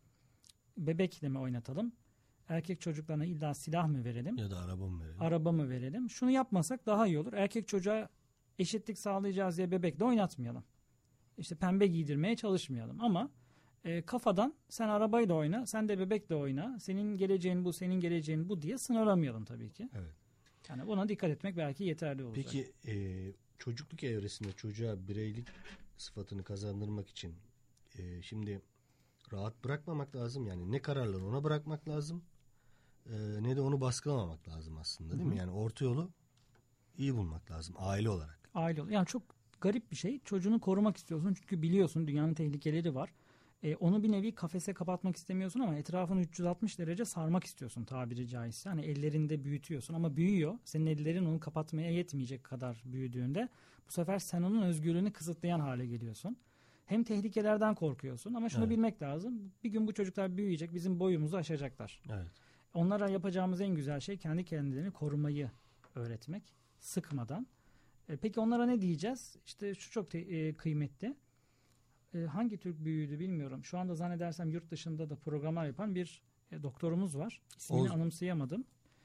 bebekle 0.86 1.28
mi 1.28 1.38
oynatalım? 1.38 1.92
Erkek 2.48 2.80
çocuklarına 2.80 3.24
illa 3.24 3.54
silah 3.54 3.86
mı 3.86 4.04
verelim? 4.04 4.36
Ya 4.36 4.50
da 4.50 4.58
araba 4.58 4.86
mı 4.86 5.00
verelim? 5.00 5.22
araba 5.22 5.52
mı 5.52 5.70
verelim? 5.70 6.10
Şunu 6.10 6.30
yapmasak 6.30 6.86
daha 6.86 7.06
iyi 7.06 7.18
olur. 7.18 7.32
Erkek 7.32 7.68
çocuğa 7.68 8.08
eşitlik 8.58 8.98
sağlayacağız 8.98 9.56
diye 9.56 9.70
bebekle 9.70 10.04
oynatmayalım. 10.04 10.64
İşte 11.38 11.54
pembe 11.54 11.86
giydirmeye 11.86 12.36
çalışmayalım 12.36 13.00
ama 13.00 13.30
e, 13.84 14.02
kafadan 14.02 14.54
sen 14.68 14.88
arabayla 14.88 15.34
oyna, 15.34 15.66
sen 15.66 15.88
de 15.88 15.98
bebekle 15.98 16.34
oyna. 16.34 16.80
Senin 16.80 17.16
geleceğin 17.16 17.64
bu, 17.64 17.72
senin 17.72 18.00
geleceğin 18.00 18.48
bu 18.48 18.62
diye 18.62 18.78
sınırlamayalım 18.78 19.44
tabii 19.44 19.72
ki. 19.72 19.88
Evet. 19.94 20.14
Yani 20.68 20.86
buna 20.86 21.08
dikkat 21.08 21.30
etmek 21.30 21.56
belki 21.56 21.84
yeterli 21.84 22.24
olacak. 22.24 22.44
Peki 22.44 22.72
e, 22.86 22.94
çocukluk 23.58 24.04
evresinde 24.04 24.52
çocuğa 24.52 25.08
bireylik 25.08 25.48
sıfatını 25.96 26.44
kazandırmak 26.44 27.08
için 27.08 27.34
e, 27.98 28.22
şimdi 28.22 28.60
rahat 29.32 29.64
bırakmamak 29.64 30.16
lazım. 30.16 30.46
Yani 30.46 30.72
ne 30.72 30.82
kararları 30.82 31.24
ona 31.26 31.44
bırakmak 31.44 31.88
lazım 31.88 32.22
e, 33.06 33.12
ne 33.42 33.56
de 33.56 33.60
onu 33.60 33.80
baskılamamak 33.80 34.48
lazım 34.48 34.76
aslında 34.78 35.18
değil 35.18 35.28
mi? 35.28 35.36
Yani 35.36 35.50
orta 35.50 35.84
yolu 35.84 36.10
iyi 36.98 37.14
bulmak 37.16 37.50
lazım 37.50 37.74
aile 37.78 38.10
olarak. 38.10 38.50
aile 38.54 38.82
ol- 38.82 38.88
Yani 38.88 39.06
çok 39.06 39.22
garip 39.60 39.90
bir 39.90 39.96
şey. 39.96 40.20
Çocuğunu 40.24 40.60
korumak 40.60 40.96
istiyorsun 40.96 41.34
çünkü 41.34 41.62
biliyorsun 41.62 42.06
dünyanın 42.08 42.34
tehlikeleri 42.34 42.94
var. 42.94 43.12
E, 43.62 43.76
onu 43.76 44.02
bir 44.02 44.12
nevi 44.12 44.34
kafese 44.34 44.74
kapatmak 44.74 45.16
istemiyorsun 45.16 45.60
ama 45.60 45.76
etrafını 45.76 46.20
360 46.20 46.78
derece 46.78 47.04
sarmak 47.04 47.44
istiyorsun 47.44 47.84
tabiri 47.84 48.28
caizse. 48.28 48.68
Hani 48.68 48.80
ellerinde 48.82 49.44
büyütüyorsun 49.44 49.94
ama 49.94 50.16
büyüyor. 50.16 50.58
Senin 50.64 50.86
ellerin 50.86 51.24
onu 51.24 51.40
kapatmaya 51.40 51.90
yetmeyecek 51.90 52.44
kadar 52.44 52.82
büyüdüğünde 52.84 53.48
bu 53.88 53.92
sefer 53.92 54.18
sen 54.18 54.42
onun 54.42 54.62
özgürlüğünü 54.62 55.12
kısıtlayan 55.12 55.60
hale 55.60 55.86
geliyorsun. 55.86 56.36
Hem 56.88 57.04
tehlikelerden 57.04 57.74
korkuyorsun 57.74 58.34
ama 58.34 58.48
şunu 58.48 58.64
Evet. 58.64 58.70
bilmek 58.70 59.02
lazım. 59.02 59.52
Bir 59.64 59.70
gün 59.70 59.86
bu 59.86 59.94
çocuklar 59.94 60.36
büyüyecek, 60.36 60.74
bizim 60.74 61.00
boyumuzu 61.00 61.36
aşacaklar. 61.36 62.02
Evet. 62.12 62.26
Onlara 62.74 63.08
yapacağımız 63.10 63.60
en 63.60 63.74
güzel 63.74 64.00
şey 64.00 64.16
kendi 64.16 64.44
kendilerini 64.44 64.90
korumayı 64.90 65.50
öğretmek 65.94 66.54
sıkmadan. 66.78 67.46
E, 68.08 68.16
peki 68.16 68.40
onlara 68.40 68.66
ne 68.66 68.80
diyeceğiz? 68.80 69.36
İşte 69.46 69.74
şu 69.74 69.90
çok 69.90 70.10
te- 70.10 70.18
e, 70.18 70.54
kıymetli. 70.54 71.16
E, 72.14 72.18
hangi 72.18 72.58
Türk 72.58 72.84
büyüğüydü 72.84 73.18
bilmiyorum. 73.18 73.64
Şu 73.64 73.78
anda 73.78 73.94
zannedersem 73.94 74.50
yurt 74.50 74.70
dışında 74.70 75.10
da 75.10 75.16
programlar 75.16 75.66
yapan 75.66 75.94
bir 75.94 76.22
e, 76.52 76.62
doktorumuz 76.62 77.18
var. 77.18 77.42
İsmini 77.58 77.80
Oğuz- 77.80 77.90
anımsayamadım. 77.92 78.64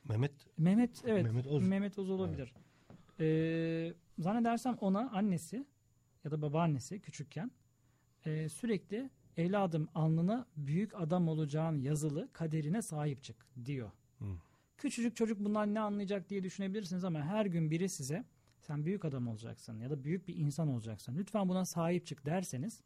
Mehmet 0.09 0.31
Mehmet 0.57 1.01
evet. 1.05 1.23
Mehmet 1.23 1.47
Oz. 1.47 1.67
Mehmet 1.67 1.99
Oz 1.99 2.09
olabilir. 2.09 2.53
E, 3.19 3.93
zannedersem 4.19 4.77
ona 4.81 5.09
annesi 5.11 5.65
ya 6.23 6.31
da 6.31 6.41
babaannesi 6.41 6.99
küçükken 6.99 7.51
e, 8.25 8.49
sürekli 8.49 9.09
evladım 9.37 9.89
alnına 9.95 10.45
büyük 10.57 11.01
adam 11.01 11.27
olacağın 11.27 11.77
yazılı 11.77 12.29
kaderine 12.33 12.81
sahip 12.81 13.23
çık 13.23 13.35
diyor. 13.65 13.91
Hı. 14.19 14.25
Küçücük 14.77 15.15
çocuk 15.15 15.39
bundan 15.39 15.73
ne 15.73 15.79
anlayacak 15.79 16.29
diye 16.29 16.43
düşünebilirsiniz 16.43 17.03
ama 17.03 17.21
her 17.21 17.45
gün 17.45 17.71
biri 17.71 17.89
size 17.89 18.25
sen 18.59 18.85
büyük 18.85 19.05
adam 19.05 19.27
olacaksın 19.27 19.79
ya 19.79 19.89
da 19.89 20.03
büyük 20.03 20.27
bir 20.27 20.35
insan 20.35 20.67
olacaksın. 20.67 21.15
Lütfen 21.17 21.49
buna 21.49 21.65
sahip 21.65 22.05
çık 22.05 22.25
derseniz 22.25 22.81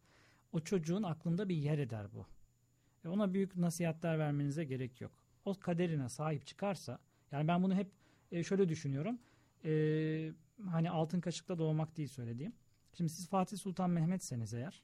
o 0.51 0.59
çocuğun 0.59 1.03
aklında 1.03 1.49
bir 1.49 1.55
yer 1.55 1.77
eder 1.77 2.07
bu. 2.13 2.25
E 3.05 3.09
ona 3.09 3.33
büyük 3.33 3.55
nasihatler 3.55 4.19
vermenize 4.19 4.63
gerek 4.63 5.01
yok. 5.01 5.11
O 5.45 5.53
kaderine 5.59 6.09
sahip 6.09 6.45
çıkarsa 6.45 6.99
yani 7.31 7.47
ben 7.47 7.63
bunu 7.63 7.75
hep 7.75 7.91
e, 8.31 8.43
şöyle 8.43 8.69
düşünüyorum. 8.69 9.19
E, 9.65 10.31
hani 10.69 10.89
altın 10.89 11.21
kaşıkla 11.21 11.57
doğmak 11.57 11.97
değil 11.97 12.07
söylediğim. 12.07 12.53
Şimdi 12.93 13.09
siz 13.09 13.27
Fatih 13.27 13.57
Sultan 13.57 13.89
Mehmet'seniz 13.89 14.53
eğer 14.53 14.83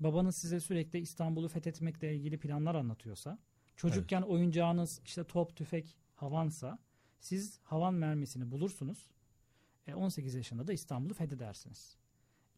babanız 0.00 0.36
size 0.36 0.60
sürekli 0.60 0.98
İstanbul'u 0.98 1.48
fethetmekle 1.48 2.14
ilgili 2.14 2.38
planlar 2.38 2.74
anlatıyorsa 2.74 3.38
çocukken 3.76 4.22
oyuncağınız 4.22 5.00
işte 5.04 5.24
top, 5.24 5.56
tüfek, 5.56 5.96
havansa 6.14 6.78
siz 7.18 7.60
havan 7.62 7.94
mermisini 7.94 8.50
bulursunuz. 8.50 9.10
E, 9.86 9.94
18 9.94 10.34
yaşında 10.34 10.66
da 10.66 10.72
İstanbul'u 10.72 11.14
fethedersiniz. 11.14 11.96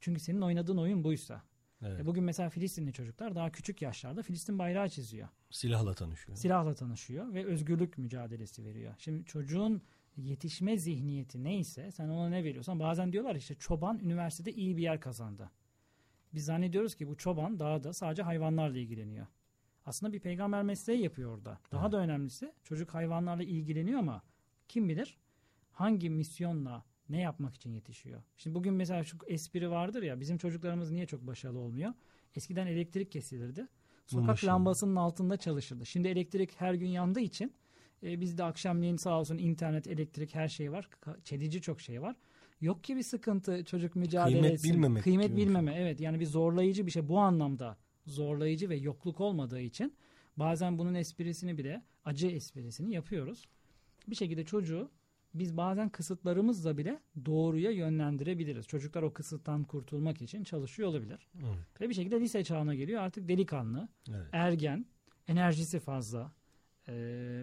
Çünkü 0.00 0.20
senin 0.20 0.40
oynadığın 0.40 0.76
oyun 0.76 1.04
buysa. 1.04 1.42
evet. 1.82 2.00
E, 2.00 2.06
bugün 2.06 2.24
mesela 2.24 2.50
Filistinli 2.50 2.92
çocuklar 2.92 3.34
daha 3.34 3.50
küçük 3.52 3.82
yaşlarda 3.82 4.22
Filistin 4.22 4.58
bayrağı 4.58 4.88
çiziyor. 4.88 5.28
silahla 5.50 5.94
tanışıyor. 5.94 6.38
Silahla 6.38 6.74
tanışıyor 6.74 7.34
ve 7.34 7.44
özgürlük 7.44 7.98
mücadelesi 7.98 8.64
veriyor. 8.64 8.94
Şimdi 8.98 9.24
çocuğun 9.24 9.82
yetişme 10.16 10.78
zihniyeti 10.78 11.44
neyse 11.44 11.90
sen 11.90 12.08
ona 12.08 12.28
ne 12.28 12.44
veriyorsan 12.44 12.80
bazen 12.80 13.12
diyorlar 13.12 13.34
işte 13.36 13.54
çoban 13.54 13.98
üniversitede 13.98 14.52
iyi 14.52 14.76
bir 14.76 14.82
yer 14.82 15.00
kazandı. 15.00 15.50
Biz 16.34 16.44
zannediyoruz 16.44 16.94
ki 16.94 17.08
bu 17.08 17.16
çoban 17.16 17.58
dağda 17.58 17.92
sadece 17.92 18.22
hayvanlarla 18.22 18.78
ilgileniyor. 18.78 19.26
Aslında 19.86 20.12
bir 20.12 20.20
peygamber 20.20 20.62
mesleği 20.62 21.02
yapıyor 21.02 21.36
orada. 21.36 21.58
Daha 21.72 21.92
da 21.92 21.96
önemlisi 21.96 22.52
çocuk 22.64 22.94
hayvanlarla 22.94 23.42
ilgileniyor 23.42 23.98
ama 23.98 24.22
kim 24.68 24.88
bilir 24.88 25.18
hangi 25.72 26.10
misyonla 26.10 26.84
ne 27.08 27.20
yapmak 27.20 27.54
için 27.54 27.70
yetişiyor. 27.70 28.22
Şimdi 28.36 28.54
bugün 28.54 28.74
mesela 28.74 29.04
şu 29.04 29.16
espri 29.26 29.70
vardır 29.70 30.02
ya 30.02 30.20
bizim 30.20 30.38
çocuklarımız 30.38 30.90
niye 30.90 31.06
çok 31.06 31.26
başarılı 31.26 31.58
olmuyor? 31.58 31.92
Eskiden 32.34 32.66
elektrik 32.66 33.12
kesilirdi. 33.12 33.68
Sokak 34.06 34.36
ışığı. 34.36 34.46
lambasının 34.46 34.96
altında 34.96 35.36
çalışırdı. 35.36 35.86
Şimdi 35.86 36.08
elektrik 36.08 36.60
her 36.60 36.74
gün 36.74 36.88
yandığı 36.88 37.20
için 37.20 37.52
e, 38.02 38.20
bizde 38.20 38.44
akşamleyin 38.44 38.96
sağ 38.96 39.20
olsun 39.20 39.38
internet, 39.38 39.86
elektrik 39.86 40.34
her 40.34 40.48
şey 40.48 40.72
var. 40.72 40.88
Çelici 41.24 41.62
çok 41.62 41.80
şey 41.80 42.02
var. 42.02 42.16
Yok 42.60 42.84
ki 42.84 42.96
bir 42.96 43.02
sıkıntı 43.02 43.64
çocuk 43.64 43.96
mücadelesi. 43.96 44.62
Kıymet 44.62 44.64
bilmemek 44.64 45.02
Kıymet 45.02 45.26
şey. 45.26 45.36
bilmeme 45.36 45.74
evet 45.74 46.00
yani 46.00 46.20
bir 46.20 46.26
zorlayıcı 46.26 46.86
bir 46.86 46.90
şey 46.90 47.08
bu 47.08 47.18
anlamda 47.18 47.76
zorlayıcı 48.06 48.68
ve 48.68 48.76
yokluk 48.76 49.20
olmadığı 49.20 49.60
için 49.60 49.94
bazen 50.36 50.78
bunun 50.78 50.94
esprisini 50.94 51.58
bile 51.58 51.82
acı 52.04 52.26
esprisini 52.26 52.94
yapıyoruz. 52.94 53.44
Bir 54.08 54.14
şekilde 54.16 54.44
çocuğu 54.44 54.90
biz 55.34 55.56
bazen 55.56 55.88
kısıtlarımızla 55.88 56.78
bile 56.78 57.00
doğruya 57.26 57.70
yönlendirebiliriz. 57.70 58.66
Çocuklar 58.66 59.02
o 59.02 59.12
kısıttan 59.12 59.64
kurtulmak 59.64 60.22
için 60.22 60.44
çalışıyor 60.44 60.88
olabilir. 60.88 61.28
Evet. 61.34 61.80
Ve 61.80 61.88
bir 61.88 61.94
şekilde 61.94 62.20
lise 62.20 62.44
çağına 62.44 62.74
geliyor 62.74 63.02
artık 63.02 63.28
delikanlı, 63.28 63.88
Evet. 64.10 64.26
ergen, 64.32 64.86
enerjisi 65.28 65.80
fazla 65.80 66.32
e, 66.88 66.92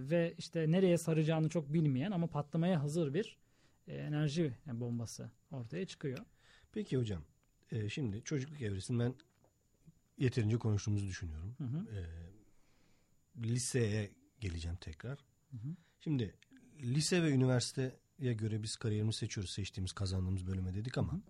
ve 0.02 0.34
işte 0.38 0.72
nereye 0.72 0.98
saracağını 0.98 1.50
çok 1.50 1.74
bilmeyen 1.74 2.12
ama 2.12 2.28
patlamaya 2.28 2.84
hazır 2.84 3.14
bir 3.14 3.38
enerji 3.88 4.58
bombası 4.68 5.32
ortaya 5.52 5.86
çıkıyor. 5.86 6.20
Peki 6.72 6.98
hocam 6.98 7.24
e, 7.72 7.90
şimdi 7.90 8.22
çocukluk 8.24 8.62
evresini 8.62 9.00
ben 9.00 9.16
yeterince 10.18 10.58
konuştuğumuzu 10.58 11.08
düşünüyorum. 11.08 11.56
Hı 11.58 11.64
hı. 11.64 11.86
E, 11.96 12.02
liseye 13.44 14.12
geleceğim 14.40 14.78
tekrar. 14.82 15.20
Hı 15.52 15.58
hı. 15.58 15.76
Şimdi 16.00 16.36
lise 16.82 17.24
ve 17.24 17.32
üniversiteye 17.32 18.34
göre 18.34 18.64
biz 18.64 18.76
kariyerimizi 18.76 19.18
seçiyoruz. 19.18 19.52
Seçtiğimiz 19.52 19.94
kazandığımız 19.94 20.48
bölüme 20.48 20.74
dedik 20.74 20.98
ama 20.98 21.22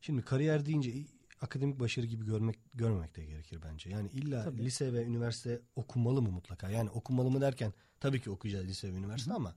şimdi 0.00 0.22
kariyer 0.22 0.66
deyince 0.66 0.92
akademik 1.40 1.80
başarı 1.80 2.06
gibi 2.06 2.26
görmek 2.26 2.58
görmemek 2.74 3.16
de 3.16 3.24
gerekir 3.24 3.60
bence. 3.62 3.90
Yani 3.90 4.08
illa 4.08 4.44
Tabii. 4.44 4.64
lise 4.64 4.92
ve 4.92 5.04
üniversite 5.04 5.60
okunmalı 5.76 6.22
mı 6.22 6.30
mutlaka? 6.30 6.70
Yani 6.70 6.90
okunmalı 6.90 7.30
mı 7.30 7.40
derken 7.40 7.72
tabii 8.00 8.20
ki 8.20 8.30
okuyacağız 8.30 8.68
lise 8.68 8.92
ve 8.92 8.96
üniversite 8.96 9.32
ama 9.32 9.56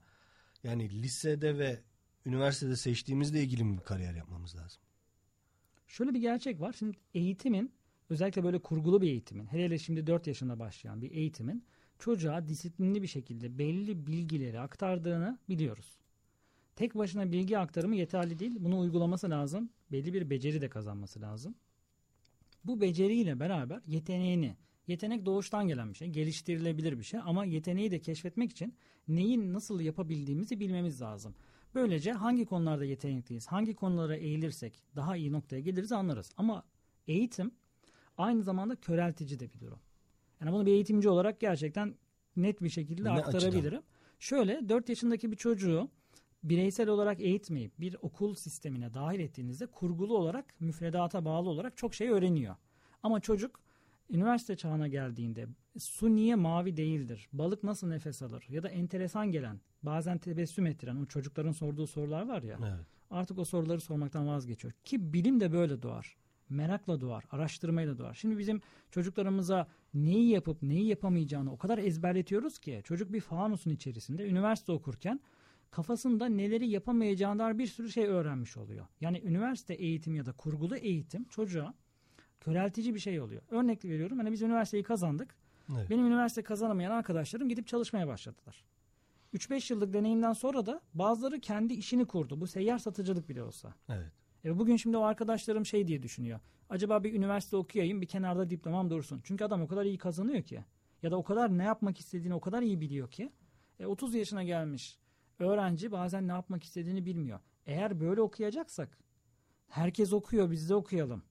yani 0.62 1.02
lisede 1.02 1.58
ve 1.58 1.82
üniversitede 2.26 2.76
seçtiğimizle 2.76 3.42
ilgili 3.42 3.64
mi 3.64 3.78
bir 3.78 3.82
kariyer 3.82 4.14
yapmamız 4.14 4.56
lazım? 4.56 4.82
Şöyle 5.86 6.14
bir 6.14 6.20
gerçek 6.20 6.60
var. 6.60 6.72
Şimdi 6.72 6.96
eğitimin 7.14 7.72
özellikle 8.10 8.44
böyle 8.44 8.58
kurgulu 8.58 9.02
bir 9.02 9.08
eğitimin 9.08 9.46
hele 9.46 9.64
hele 9.64 9.78
şimdi 9.78 10.06
4 10.06 10.26
yaşında 10.26 10.58
başlayan 10.58 11.02
bir 11.02 11.10
eğitimin 11.10 11.64
çocuğa 11.98 12.48
disiplinli 12.48 13.02
bir 13.02 13.06
şekilde 13.06 13.58
belli 13.58 14.06
bilgileri 14.06 14.60
aktardığını 14.60 15.38
biliyoruz. 15.48 15.98
Tek 16.76 16.94
başına 16.94 17.32
bilgi 17.32 17.58
aktarımı 17.58 17.96
yeterli 17.96 18.38
değil. 18.38 18.56
Bunu 18.60 18.78
uygulaması 18.78 19.30
lazım. 19.30 19.70
Belli 19.92 20.14
bir 20.14 20.30
beceri 20.30 20.60
de 20.60 20.68
kazanması 20.68 21.20
lazım. 21.20 21.54
Bu 22.64 22.80
beceriyle 22.80 23.40
beraber 23.40 23.80
yeteneğini, 23.86 24.56
yetenek 24.86 25.26
doğuştan 25.26 25.68
gelen 25.68 25.90
bir 25.90 25.94
şey, 25.94 26.08
geliştirilebilir 26.08 26.98
bir 26.98 27.04
şey 27.04 27.20
ama 27.24 27.44
yeteneği 27.44 27.90
de 27.90 28.00
keşfetmek 28.00 28.50
için 28.50 28.74
neyin 29.08 29.52
nasıl 29.52 29.80
yapabildiğimizi 29.80 30.60
bilmemiz 30.60 31.00
lazım. 31.00 31.34
Böylece 31.74 32.12
hangi 32.12 32.46
konularda 32.46 32.84
yetenekliyiz, 32.84 33.46
hangi 33.46 33.74
konulara 33.74 34.16
eğilirsek 34.16 34.82
daha 34.96 35.16
iyi 35.16 35.32
noktaya 35.32 35.60
geliriz 35.60 35.92
anlarız. 35.92 36.30
Ama 36.36 36.64
eğitim 37.08 37.50
aynı 38.18 38.42
zamanda 38.42 38.76
köreltici 38.76 39.40
de 39.40 39.52
bir 39.52 39.60
durum. 39.60 39.78
Yani 40.40 40.52
bunu 40.52 40.66
bir 40.66 40.72
eğitimci 40.72 41.08
olarak 41.08 41.40
gerçekten 41.40 41.94
net 42.36 42.62
bir 42.62 42.68
şekilde 42.68 43.04
Ne 43.04 43.10
aktarabilirim. 43.10 43.82
Şöyle 44.18 44.68
4 44.68 44.88
yaşındaki 44.88 45.30
bir 45.32 45.36
çocuğu 45.36 45.88
bireysel 46.44 46.88
olarak 46.88 47.20
eğitmeyip 47.20 47.80
bir 47.80 47.96
okul 48.02 48.34
sistemine 48.34 48.94
dahil 48.94 49.20
ettiğinizde 49.20 49.66
kurgulu 49.66 50.16
olarak 50.18 50.54
müfredata 50.60 51.24
bağlı 51.24 51.48
olarak 51.48 51.76
çok 51.76 51.94
şey 51.94 52.08
öğreniyor. 52.08 52.56
Ama 53.02 53.20
çocuk 53.20 53.60
Üniversite 54.10 54.56
çağına 54.56 54.88
geldiğinde 54.88 55.46
su 55.78 56.14
niye 56.14 56.34
mavi 56.34 56.76
değildir? 56.76 57.28
Balık 57.32 57.64
nasıl 57.64 57.86
nefes 57.88 58.22
alır? 58.22 58.46
Ya 58.48 58.62
da 58.62 58.68
enteresan 58.68 59.30
gelen, 59.30 59.60
bazen 59.82 60.18
tebessüm 60.18 60.66
ettiren 60.66 60.96
o 60.96 61.06
çocukların 61.06 61.52
sorduğu 61.52 61.86
sorular 61.86 62.28
var 62.28 62.42
ya. 62.42 62.58
Evet. 62.60 62.86
Artık 63.10 63.38
o 63.38 63.44
soruları 63.44 63.80
sormaktan 63.80 64.26
vazgeçiyor. 64.26 64.74
Ki 64.84 65.12
bilim 65.12 65.40
de 65.40 65.52
böyle 65.52 65.82
doğar. 65.82 66.16
Merakla 66.48 67.00
doğar, 67.00 67.24
araştırmayla 67.30 67.98
doğar. 67.98 68.14
Şimdi 68.14 68.38
bizim 68.38 68.60
çocuklarımıza 68.90 69.66
neyi 69.94 70.28
yapıp 70.28 70.62
neyi 70.62 70.86
yapamayacağını 70.86 71.52
o 71.52 71.58
kadar 71.58 71.78
ezberletiyoruz 71.78 72.58
ki 72.58 72.80
çocuk 72.84 73.12
bir 73.12 73.20
fanusun 73.20 73.70
içerisinde 73.70 74.28
üniversite 74.28 74.72
okurken 74.72 75.20
kafasında 75.70 76.26
neleri 76.26 76.68
yapamayacağına 76.68 77.38
dair 77.38 77.58
bir 77.58 77.66
sürü 77.66 77.92
şey 77.92 78.06
öğrenmiş 78.06 78.56
oluyor. 78.56 78.86
Yani 79.00 79.20
üniversite 79.24 79.74
eğitim 79.74 80.14
ya 80.14 80.26
da 80.26 80.32
kurgulu 80.32 80.76
eğitim 80.76 81.24
çocuğa 81.24 81.74
köreltici 82.44 82.94
bir 82.94 83.00
şey 83.00 83.20
oluyor. 83.20 83.42
Örnek 83.50 83.84
veriyorum 83.84 84.18
hani 84.18 84.32
biz 84.32 84.42
üniversiteyi 84.42 84.82
kazandık. 84.82 85.34
Evet. 85.74 85.90
Benim 85.90 86.06
üniversite 86.06 86.42
kazanamayan 86.42 86.90
arkadaşlarım 86.90 87.48
gidip 87.48 87.66
çalışmaya 87.66 88.08
başladılar. 88.08 88.64
3-5 89.34 89.72
yıllık 89.72 89.92
deneyimden 89.92 90.32
sonra 90.32 90.66
da 90.66 90.80
bazıları 90.94 91.40
kendi 91.40 91.74
işini 91.74 92.04
kurdu. 92.04 92.40
Bu 92.40 92.46
seyyar 92.46 92.78
satıcılık 92.78 93.28
bile 93.28 93.42
olsa. 93.42 93.74
Evet. 93.88 94.12
E 94.44 94.58
bugün 94.58 94.76
şimdi 94.76 94.96
o 94.96 95.02
arkadaşlarım 95.02 95.66
şey 95.66 95.86
diye 95.88 96.02
düşünüyor. 96.02 96.40
Acaba 96.70 97.04
bir 97.04 97.14
üniversite 97.14 97.56
okuyayım 97.56 98.00
bir 98.00 98.06
kenarda 98.06 98.50
diplomam 98.50 98.90
dursun. 98.90 99.20
Çünkü 99.24 99.44
adam 99.44 99.62
o 99.62 99.68
kadar 99.68 99.84
iyi 99.84 99.98
kazanıyor 99.98 100.42
ki. 100.42 100.64
Ya 101.02 101.10
da 101.10 101.16
o 101.16 101.22
kadar 101.22 101.58
ne 101.58 101.64
yapmak 101.64 101.98
istediğini 101.98 102.34
o 102.34 102.40
kadar 102.40 102.62
iyi 102.62 102.80
biliyor 102.80 103.10
ki. 103.10 103.32
E 103.80 103.86
30 103.86 104.14
yaşına 104.14 104.42
gelmiş 104.42 104.98
öğrenci 105.38 105.92
bazen 105.92 106.28
ne 106.28 106.32
yapmak 106.32 106.64
istediğini 106.64 107.06
bilmiyor. 107.06 107.40
Eğer 107.66 108.00
böyle 108.00 108.20
okuyacaksak 108.20 108.98
herkes 109.68 110.12
okuyor 110.12 110.50
biz 110.50 110.70
de 110.70 110.74
okuyalım. 110.74 111.22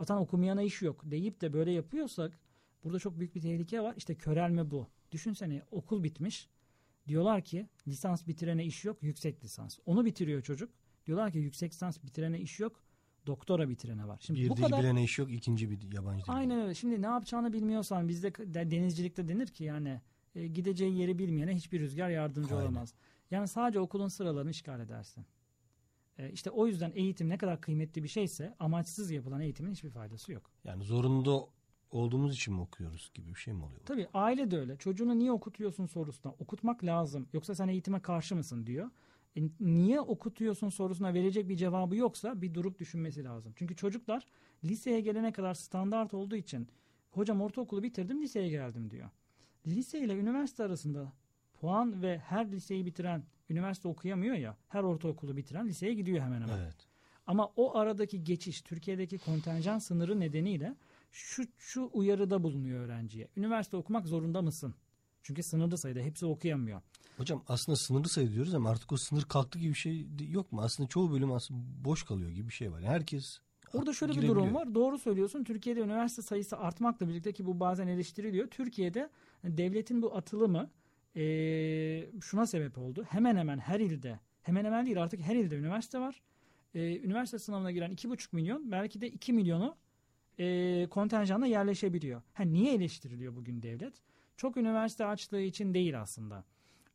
Vatan 0.00 0.18
okumayana 0.18 0.62
iş 0.62 0.82
yok 0.82 1.02
deyip 1.04 1.40
de 1.40 1.52
böyle 1.52 1.70
yapıyorsak 1.70 2.38
burada 2.84 2.98
çok 2.98 3.18
büyük 3.18 3.34
bir 3.34 3.40
tehlike 3.40 3.80
var. 3.80 3.94
İşte 3.96 4.14
körelme 4.14 4.70
bu. 4.70 4.88
Düşünsene 5.12 5.62
okul 5.70 6.02
bitmiş. 6.02 6.48
Diyorlar 7.08 7.44
ki 7.44 7.68
lisans 7.88 8.26
bitirene 8.26 8.64
iş 8.64 8.84
yok 8.84 9.02
yüksek 9.02 9.44
lisans. 9.44 9.78
Onu 9.86 10.04
bitiriyor 10.04 10.42
çocuk. 10.42 10.70
Diyorlar 11.06 11.32
ki 11.32 11.38
yüksek 11.38 11.72
lisans 11.72 12.02
bitirene 12.02 12.40
iş 12.40 12.60
yok 12.60 12.82
doktora 13.26 13.68
bitirene 13.68 14.08
var. 14.08 14.18
Şimdi 14.22 14.40
Bir 14.40 14.48
bu 14.48 14.56
dil 14.56 14.62
kadar 14.62 14.80
bilene 14.80 15.04
iş 15.04 15.18
yok, 15.18 15.32
ikinci 15.32 15.70
bir 15.70 15.92
yabancı 15.92 16.24
dil. 16.24 16.32
Aynen 16.32 16.60
öyle. 16.60 16.74
Şimdi 16.74 17.02
ne 17.02 17.06
yapacağını 17.06 17.52
bilmiyorsan 17.52 18.08
bizde 18.08 18.34
de- 18.34 18.70
denizcilikte 18.70 19.28
denir 19.28 19.46
ki 19.46 19.64
yani 19.64 20.00
e, 20.34 20.46
gideceği 20.46 20.98
yeri 20.98 21.18
bilmeyene 21.18 21.54
hiçbir 21.54 21.80
rüzgar 21.80 22.10
yardımcı 22.10 22.54
Aynen. 22.54 22.66
olamaz. 22.66 22.94
Yani 23.30 23.48
sadece 23.48 23.80
okulun 23.80 24.08
sıralarını 24.08 24.50
işgal 24.50 24.80
edersin. 24.80 25.26
E, 26.20 26.30
işte 26.32 26.50
o 26.50 26.66
yüzden 26.66 26.92
eğitim 26.94 27.28
ne 27.28 27.38
kadar 27.38 27.60
kıymetli 27.60 28.02
bir 28.02 28.08
şeyse 28.08 28.54
amaçsız 28.58 29.10
yapılan 29.10 29.40
eğitimin 29.40 29.72
hiçbir 29.72 29.90
faydası 29.90 30.32
yok. 30.32 30.50
Yani 30.64 30.84
zorunda 30.84 31.46
olduğumuz 31.90 32.34
için 32.34 32.54
mi 32.54 32.60
okuyoruz 32.60 33.10
gibi 33.14 33.28
bir 33.28 33.38
şey 33.38 33.54
mi 33.54 33.64
oluyor? 33.64 33.80
Tabii 33.84 34.08
aile 34.14 34.50
de 34.50 34.58
öyle. 34.58 34.76
Çocuğunu 34.76 35.18
niye 35.18 35.32
okutuyorsun 35.32 35.86
sorusuna 35.86 36.32
okutmak 36.32 36.84
lazım. 36.84 37.28
Yoksa 37.32 37.54
sen 37.54 37.68
eğitime 37.68 38.00
karşı 38.00 38.36
mısın 38.36 38.66
diyor. 38.66 38.90
E, 39.36 39.40
niye 39.60 40.00
okutuyorsun 40.00 40.68
sorusuna 40.68 41.14
verecek 41.14 41.48
bir 41.48 41.56
cevabı 41.56 41.96
yoksa 41.96 42.42
bir 42.42 42.54
durup 42.54 42.78
düşünmesi 42.78 43.24
lazım. 43.24 43.52
Çünkü 43.56 43.76
çocuklar 43.76 44.26
liseye 44.64 45.00
gelene 45.00 45.32
kadar 45.32 45.54
standart 45.54 46.14
olduğu 46.14 46.36
için 46.36 46.68
hocam 47.10 47.40
ortaokulu 47.40 47.82
bitirdim 47.82 48.22
liseye 48.22 48.48
geldim 48.48 48.90
diyor. 48.90 49.10
Lise 49.66 50.00
ile 50.00 50.14
üniversite 50.14 50.64
arasında 50.64 51.12
puan 51.60 52.02
ve 52.02 52.18
her 52.18 52.52
liseyi 52.52 52.86
bitiren 52.86 53.24
üniversite 53.50 53.88
okuyamıyor 53.88 54.34
ya 54.34 54.56
her 54.68 54.82
ortaokulu 54.82 55.36
bitiren 55.36 55.68
liseye 55.68 55.94
gidiyor 55.94 56.20
hemen 56.20 56.42
hemen. 56.42 56.58
Evet. 56.58 56.76
Ama 57.26 57.52
o 57.56 57.76
aradaki 57.76 58.24
geçiş 58.24 58.62
Türkiye'deki 58.62 59.18
kontenjan 59.18 59.78
sınırı 59.78 60.20
nedeniyle 60.20 60.76
şu, 61.12 61.42
şu 61.58 61.90
uyarıda 61.92 62.42
bulunuyor 62.42 62.84
öğrenciye. 62.84 63.28
Üniversite 63.36 63.76
okumak 63.76 64.06
zorunda 64.06 64.42
mısın? 64.42 64.74
Çünkü 65.22 65.42
sınırlı 65.42 65.78
sayıda 65.78 66.00
hepsi 66.00 66.26
okuyamıyor. 66.26 66.82
Hocam 67.16 67.44
aslında 67.48 67.76
sınırlı 67.76 68.08
sayı 68.08 68.32
diyoruz 68.32 68.54
ama 68.54 68.70
artık 68.70 68.92
o 68.92 68.96
sınır 68.96 69.22
kalktı 69.22 69.58
gibi 69.58 69.70
bir 69.70 69.78
şey 69.78 70.06
yok 70.30 70.52
mu? 70.52 70.60
Aslında 70.62 70.88
çoğu 70.88 71.12
bölüm 71.12 71.32
aslında 71.32 71.60
boş 71.84 72.02
kalıyor 72.02 72.30
gibi 72.30 72.48
bir 72.48 72.54
şey 72.54 72.72
var. 72.72 72.80
Yani 72.80 72.88
herkes 72.88 73.40
Orada 73.74 73.92
şöyle 73.92 74.22
bir 74.22 74.28
durum 74.28 74.54
var. 74.54 74.74
Doğru 74.74 74.98
söylüyorsun. 74.98 75.44
Türkiye'de 75.44 75.80
üniversite 75.80 76.22
sayısı 76.22 76.56
artmakla 76.56 77.08
birlikte 77.08 77.32
ki 77.32 77.46
bu 77.46 77.60
bazen 77.60 77.88
eleştiriliyor. 77.88 78.46
Türkiye'de 78.46 79.10
devletin 79.44 80.02
bu 80.02 80.16
atılımı 80.16 80.70
eee, 81.14 82.10
şuna 82.20 82.46
sebep 82.46 82.78
oldu. 82.78 83.04
Hemen 83.08 83.36
hemen 83.36 83.58
her 83.58 83.80
ilde, 83.80 84.20
hemen 84.42 84.64
hemen 84.64 84.86
değil 84.86 85.02
artık 85.02 85.20
her 85.20 85.36
ilde 85.36 85.56
üniversite 85.56 85.98
var. 86.00 86.22
Eee, 86.74 87.00
üniversite 87.02 87.38
sınavına 87.38 87.70
giren 87.72 87.90
2,5 87.90 88.32
milyon 88.32 88.70
belki 88.72 89.00
de 89.00 89.10
2 89.10 89.32
milyonu 89.32 89.76
eee 90.38 90.86
kontenjanla 90.90 91.46
yerleşebiliyor. 91.46 92.22
Ha, 92.34 92.42
niye 92.44 92.74
eleştiriliyor 92.74 93.36
bugün 93.36 93.62
devlet? 93.62 93.94
Çok 94.36 94.56
üniversite 94.56 95.06
açtığı 95.06 95.40
için 95.40 95.74
değil 95.74 96.00
aslında. 96.00 96.44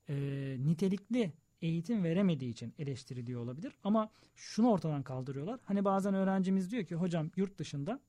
Eee, 0.09 0.57
nitelikli 0.65 1.33
eğitim 1.61 2.03
veremediği 2.03 2.51
için 2.51 2.73
eleştiriliyor 2.79 3.41
olabilir. 3.41 3.73
Ama 3.83 4.11
şunu 4.35 4.69
ortadan 4.71 5.03
kaldırıyorlar. 5.03 5.59
Hani 5.65 5.85
bazen 5.85 6.13
öğrencimiz 6.13 6.71
diyor 6.71 6.85
ki 6.85 6.95
hocam 6.95 7.31
yurt 7.35 7.57
dışında 7.57 7.99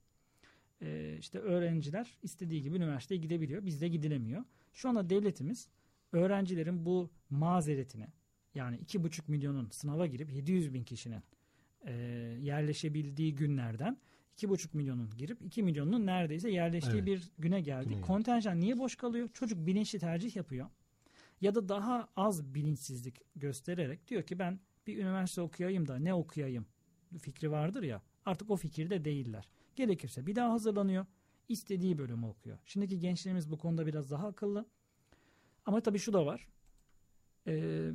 e, 0.82 1.16
işte 1.20 1.38
öğrenciler 1.38 2.18
istediği 2.22 2.62
gibi 2.62 2.76
üniversiteye 2.76 3.20
gidebiliyor. 3.20 3.66
Bizde 3.66 3.88
gidilemiyor. 3.88 4.44
Şu 4.74 4.88
anda 4.88 5.10
devletimiz 5.10 5.68
öğrencilerin 6.12 6.86
bu 6.86 7.10
mazeretini 7.30 8.06
yani 8.54 8.76
2,5 8.76 9.20
milyonun 9.28 9.68
sınava 9.70 10.06
girip 10.06 10.32
700 10.32 10.74
bin 10.74 10.84
kişinin 10.84 11.22
e, 11.86 11.92
yerleşebildiği 12.40 13.34
günlerden 13.34 13.96
2,5 14.36 14.76
milyonun 14.76 15.10
girip 15.18 15.42
2 15.42 15.62
milyonun 15.62 16.06
neredeyse 16.06 16.50
yerleştiği 16.50 16.94
Evet. 16.94 17.06
bir 17.06 17.30
güne 17.38 17.60
geldik. 17.60 17.88
Güne. 17.90 18.00
Kontenjan 18.00 18.60
niye 18.60 18.78
boş 18.78 18.96
kalıyor? 18.96 19.28
Çocuk 19.32 19.66
bilinçli 19.66 19.98
tercih 19.98 20.36
yapıyor. 20.36 20.66
Ya 21.40 21.54
da 21.54 21.68
daha 21.68 22.08
az 22.16 22.54
bilinçsizlik 22.54 23.22
göstererek 23.36 24.08
diyor 24.08 24.22
ki 24.22 24.38
ben 24.38 24.60
bir 24.86 24.98
üniversite 24.98 25.40
okuyayım 25.40 25.88
da 25.88 25.98
ne 25.98 26.14
okuyayım 26.14 26.66
fikri 27.18 27.50
vardır 27.50 27.82
ya 27.82 28.02
artık 28.24 28.50
o 28.50 28.56
fikirde 28.56 29.04
değiller. 29.04 29.48
Gerekirse 29.76 30.26
bir 30.26 30.34
daha 30.34 30.52
hazırlanıyor. 30.52 31.06
istediği 31.48 31.98
bölümü 31.98 32.26
okuyor. 32.26 32.58
Şimdiki 32.64 32.98
gençlerimiz 32.98 33.50
bu 33.50 33.58
konuda 33.58 33.86
biraz 33.86 34.10
daha 34.10 34.28
akıllı. 34.28 34.66
Ama 35.66 35.80
tabii 35.80 35.98
şu 35.98 36.12
da 36.12 36.26
var. 36.26 36.48
Ee, 37.46 37.90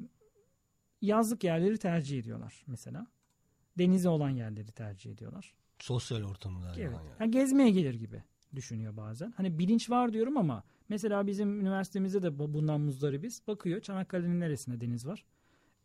yazlık 1.02 1.44
yerleri 1.44 1.78
tercih 1.78 2.20
ediyorlar 2.20 2.64
mesela. 2.68 3.08
Denize 3.78 4.10
olan 4.10 4.30
yerleri 4.30 4.72
tercih 4.72 5.12
ediyorlar. 5.12 5.54
Sosyal 5.80 6.24
ortamlar 6.24 6.78
Evet. 6.78 6.86
yani. 6.86 7.10
Ha, 7.18 7.26
gezmeye 7.26 7.70
gelir 7.72 7.94
gibi 7.94 8.24
düşünüyor 8.56 8.98
bazen. 8.98 9.34
Hani 9.38 9.60
bilinç 9.60 9.90
var 9.90 10.14
diyorum 10.14 10.38
ama 10.38 10.64
mesela 10.90 11.28
bizim 11.28 11.60
üniversitemizde 11.62 12.22
de 12.24 12.40
bu- 12.40 12.54
bundan 12.54 12.82
muzdaribiz. 12.82 13.42
Bakıyor 13.48 13.82
Çanakkale'nin 13.82 14.40
neresinde 14.40 14.82
deniz 14.82 15.06
var? 15.08 15.26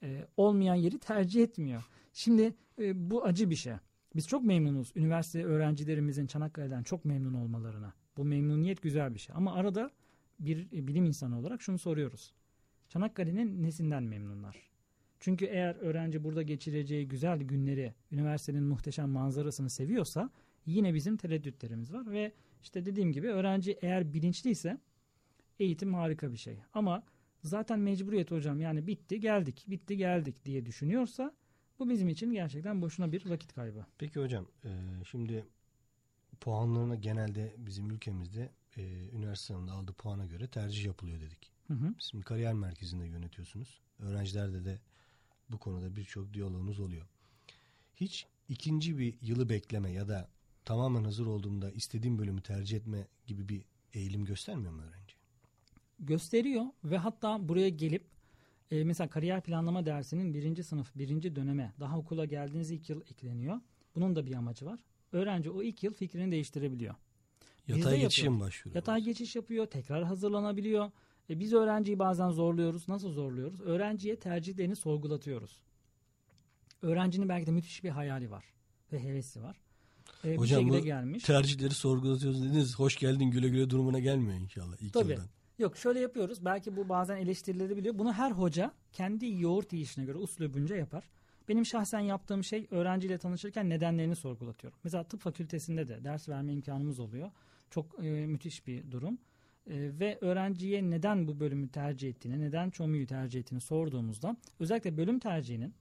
Ee, 0.03 0.27
olmayan 0.37 0.75
yeri 0.75 0.99
tercih 0.99 1.43
etmiyor. 1.43 1.85
Şimdi 2.13 2.55
e, 2.79 3.11
bu 3.11 3.25
acı 3.25 3.51
bir 3.51 3.57
şey. 3.57 3.73
Biz 4.17 4.29
çok 4.29 4.45
memnunuz 4.45 4.93
üniversite 4.97 5.45
öğrencilerimizin 5.45 6.27
Çanakkale'den 6.27 6.83
çok 6.83 7.05
memnun 7.05 7.35
olmalarına. 7.35 7.93
Bu 8.17 8.25
memnuniyet 8.25 8.83
güzel 8.83 9.15
bir 9.15 9.19
şey. 9.19 9.35
Ama 9.39 9.55
arada 9.55 9.91
bir 10.39 10.71
bilim 10.87 11.05
insanı 11.05 11.39
olarak 11.39 11.63
şunu 11.63 11.79
soruyoruz. 11.79 12.35
Çanakkale'nin 12.89 13.63
nesinden 13.63 14.03
memnunlar? 14.03 14.71
Çünkü 15.21 15.45
eğer 15.45 15.75
öğrenci 15.75 16.25
burada 16.25 16.43
geçireceği 16.43 17.09
güzel 17.09 17.39
günleri, 17.39 17.95
üniversitenin 18.13 18.63
muhteşem 18.63 19.09
manzarasını 19.09 19.71
seviyorsa 19.71 20.31
yine 20.67 20.95
bizim 20.95 21.17
tereddütlerimiz 21.17 21.93
var 21.93 22.11
ve 22.11 22.33
işte 22.63 22.87
dediğim 22.87 23.13
gibi 23.13 23.29
öğrenci 23.29 23.79
eğer 23.83 24.15
bilinçliyse 24.15 24.79
eğitim 25.59 25.95
harika 25.95 26.33
bir 26.33 26.37
şey. 26.37 26.59
Ama 26.75 27.03
zaten 27.43 27.79
mecburiyet 27.79 28.31
hocam 28.31 28.61
yani 28.61 28.87
bitti 28.87 29.21
geldik, 29.21 29.65
bitti 29.69 29.97
geldik 29.97 30.45
diye 30.45 30.67
düşünüyorsa 30.67 31.35
bu 31.79 31.91
bizim 31.91 32.09
için 32.09 32.33
gerçekten 32.33 32.83
boşuna 32.83 33.13
bir 33.13 33.31
vakit 33.31 33.53
kaybı. 33.53 33.87
Peki 33.99 34.21
hocam 34.21 34.47
şimdi 35.05 35.47
puanlarına 36.41 36.95
genelde 36.95 37.55
bizim 37.59 37.91
ülkemizde 37.91 38.51
e, 38.77 38.83
üniversite 39.13 39.47
sınavında 39.47 39.73
aldığı 39.73 39.93
puana 39.93 40.27
göre 40.27 40.47
tercih 40.47 40.85
yapılıyor 40.85 41.21
dedik. 41.21 41.53
Hı 41.67 41.75
hı. 41.75 41.95
Şimdi 41.99 42.25
kariyer 42.25 42.55
merkezinde 42.55 43.07
yönetiyorsunuz. 43.07 43.81
Öğrencilerde 43.99 44.65
de 44.65 44.81
bu 45.49 45.59
konuda 45.59 45.97
birçok 45.97 46.35
diyaloğunuz 46.35 46.81
oluyor. 46.81 47.07
Hiç 47.97 48.27
ikinci 48.49 48.99
bir 48.99 49.15
yılı 49.23 49.49
bekleme 49.49 49.91
ya 49.91 50.09
da 50.09 50.29
tamamen 50.65 51.05
hazır 51.05 51.27
olduğumda 51.27 51.71
istediğim 51.71 52.19
bölümü 52.19 52.43
tercih 52.43 52.77
etme 52.77 53.07
gibi 53.27 53.49
bir 53.49 53.65
eğilim 53.93 54.25
göstermiyor 54.25 54.73
mu 54.73 54.83
öğrenci? 54.83 55.17
gösteriyor 55.99 56.65
ve 56.85 56.99
hatta 56.99 57.49
buraya 57.49 57.69
gelip 57.69 58.05
e, 58.71 58.85
mesela 58.85 59.09
kariyer 59.09 59.41
planlama 59.41 59.87
dersinin 59.87 60.35
birinci 60.35 60.65
sınıf, 60.65 60.95
birinci 60.95 61.37
döneme 61.37 61.73
daha 61.81 61.99
okula 61.99 62.25
geldiğiniz 62.25 62.71
ilk 62.71 62.91
yıl 62.91 63.01
ekleniyor. 63.01 63.61
Bunun 63.95 64.17
da 64.17 64.27
bir 64.27 64.35
amacı 64.35 64.67
var. 64.67 64.81
Öğrenci 65.13 65.51
o 65.51 65.63
ilk 65.63 65.83
yıl 65.83 65.93
fikrini 65.93 66.33
değiştirebiliyor. 66.33 66.95
Yapıyoruz. 67.69 68.23
mi 68.23 68.41
başvuruyor? 68.41 68.75
Yatay 68.77 69.03
geçiş 69.03 69.37
yapıyor, 69.37 69.67
tekrar 69.67 70.05
hazırlanabiliyor. 70.05 70.91
E, 71.31 71.39
biz 71.41 71.53
öğrenciyi 71.53 71.99
bazen 71.99 72.31
zorluyoruz. 72.31 72.89
Nasıl 72.89 73.11
zorluyoruz? 73.13 73.61
Öğrenciye 73.61 74.17
tercihlerini 74.19 74.77
sorgulatıyoruz. 74.77 75.61
Öğrencinin 76.83 77.29
belki 77.29 77.47
de 77.47 77.51
müthiş 77.51 77.85
bir 77.85 77.89
hayali 77.91 78.31
var 78.31 78.45
ve 78.93 79.03
hevesi 79.03 79.43
var. 79.43 79.57
e, 80.25 80.37
Hocam 80.37 80.61
şekilde 80.63 80.81
bu 80.81 80.85
gelmiş. 80.85 81.23
tercihleri 81.25 81.75
sorgulatıyoruz 81.75 82.43
dediniz. 82.45 82.79
Hoş 82.79 82.97
geldin 82.97 83.31
güle 83.31 83.49
güle 83.49 83.71
durumuna 83.71 83.99
gelmiyor 83.99 84.39
inşallah 84.39 84.77
ilk 84.81 84.93
Tabii. 84.93 85.11
yıldan. 85.13 85.27
Yok 85.59 85.77
şöyle 85.77 86.01
yapıyoruz. 86.01 86.45
Belki 86.45 86.77
bu 86.77 86.89
bazen 86.89 87.17
eleştirilebiliyor. 87.17 87.99
Bunu 87.99 88.13
her 88.13 88.31
hoca 88.31 88.73
kendi 88.93 89.41
yoğurt 89.41 89.73
yiyişine 89.73 90.05
göre 90.05 90.19
uslubunca 90.19 90.77
yapar. 90.77 91.05
Benim 91.49 91.67
şahsen 91.67 92.01
yaptığım 92.01 92.45
şey 92.45 92.67
öğrenciyle 92.71 93.19
tanışırken 93.19 93.71
nedenlerini 93.71 94.17
sorgulatıyorum. 94.17 94.79
Mesela 94.85 95.05
tıp 95.05 95.21
fakültesinde 95.21 95.89
de 95.89 96.05
ders 96.05 96.29
verme 96.29 96.53
imkanımız 96.53 96.99
oluyor. 97.01 97.31
Çok 97.71 98.05
e, 98.05 98.27
müthiş 98.27 98.67
bir 98.67 98.91
durum. 98.91 99.19
E, 99.67 99.99
ve 100.01 100.19
öğrenciye 100.21 100.91
neden 100.91 101.29
bu 101.29 101.41
bölümü 101.41 101.69
tercih 101.69 102.09
ettiğini, 102.09 102.41
neden 102.41 102.71
ÇOMÜ'yü 102.71 103.07
tercih 103.07 103.41
ettiğini 103.41 103.61
sorduğumuzda 103.61 104.37
özellikle 104.61 104.97
bölüm 104.97 105.19
tercihinin 105.19 105.75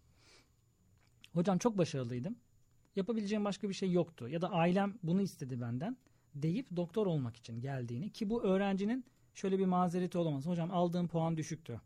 hocam 1.33 1.57
çok 1.57 1.77
başarılıydım. 1.77 2.35
Yapabileceğim 2.95 3.45
başka 3.45 3.69
bir 3.69 3.73
şey 3.73 3.91
yoktu. 3.91 4.29
Ya 4.29 4.41
da 4.41 4.51
ailem 4.51 4.93
bunu 5.03 5.21
istedi 5.21 5.61
benden 5.61 5.97
deyip 6.35 6.75
doktor 6.75 7.05
olmak 7.05 7.37
için 7.37 7.61
geldiğini 7.61 8.09
ki 8.09 8.29
bu 8.29 8.43
öğrencinin 8.43 9.05
şöyle 9.33 9.59
bir 9.59 9.65
mazereti 9.65 10.17
olamaz. 10.17 10.45
Hocam 10.45 10.71
aldığım 10.71 11.07
puan 11.07 11.37
düşüktü. 11.37 11.81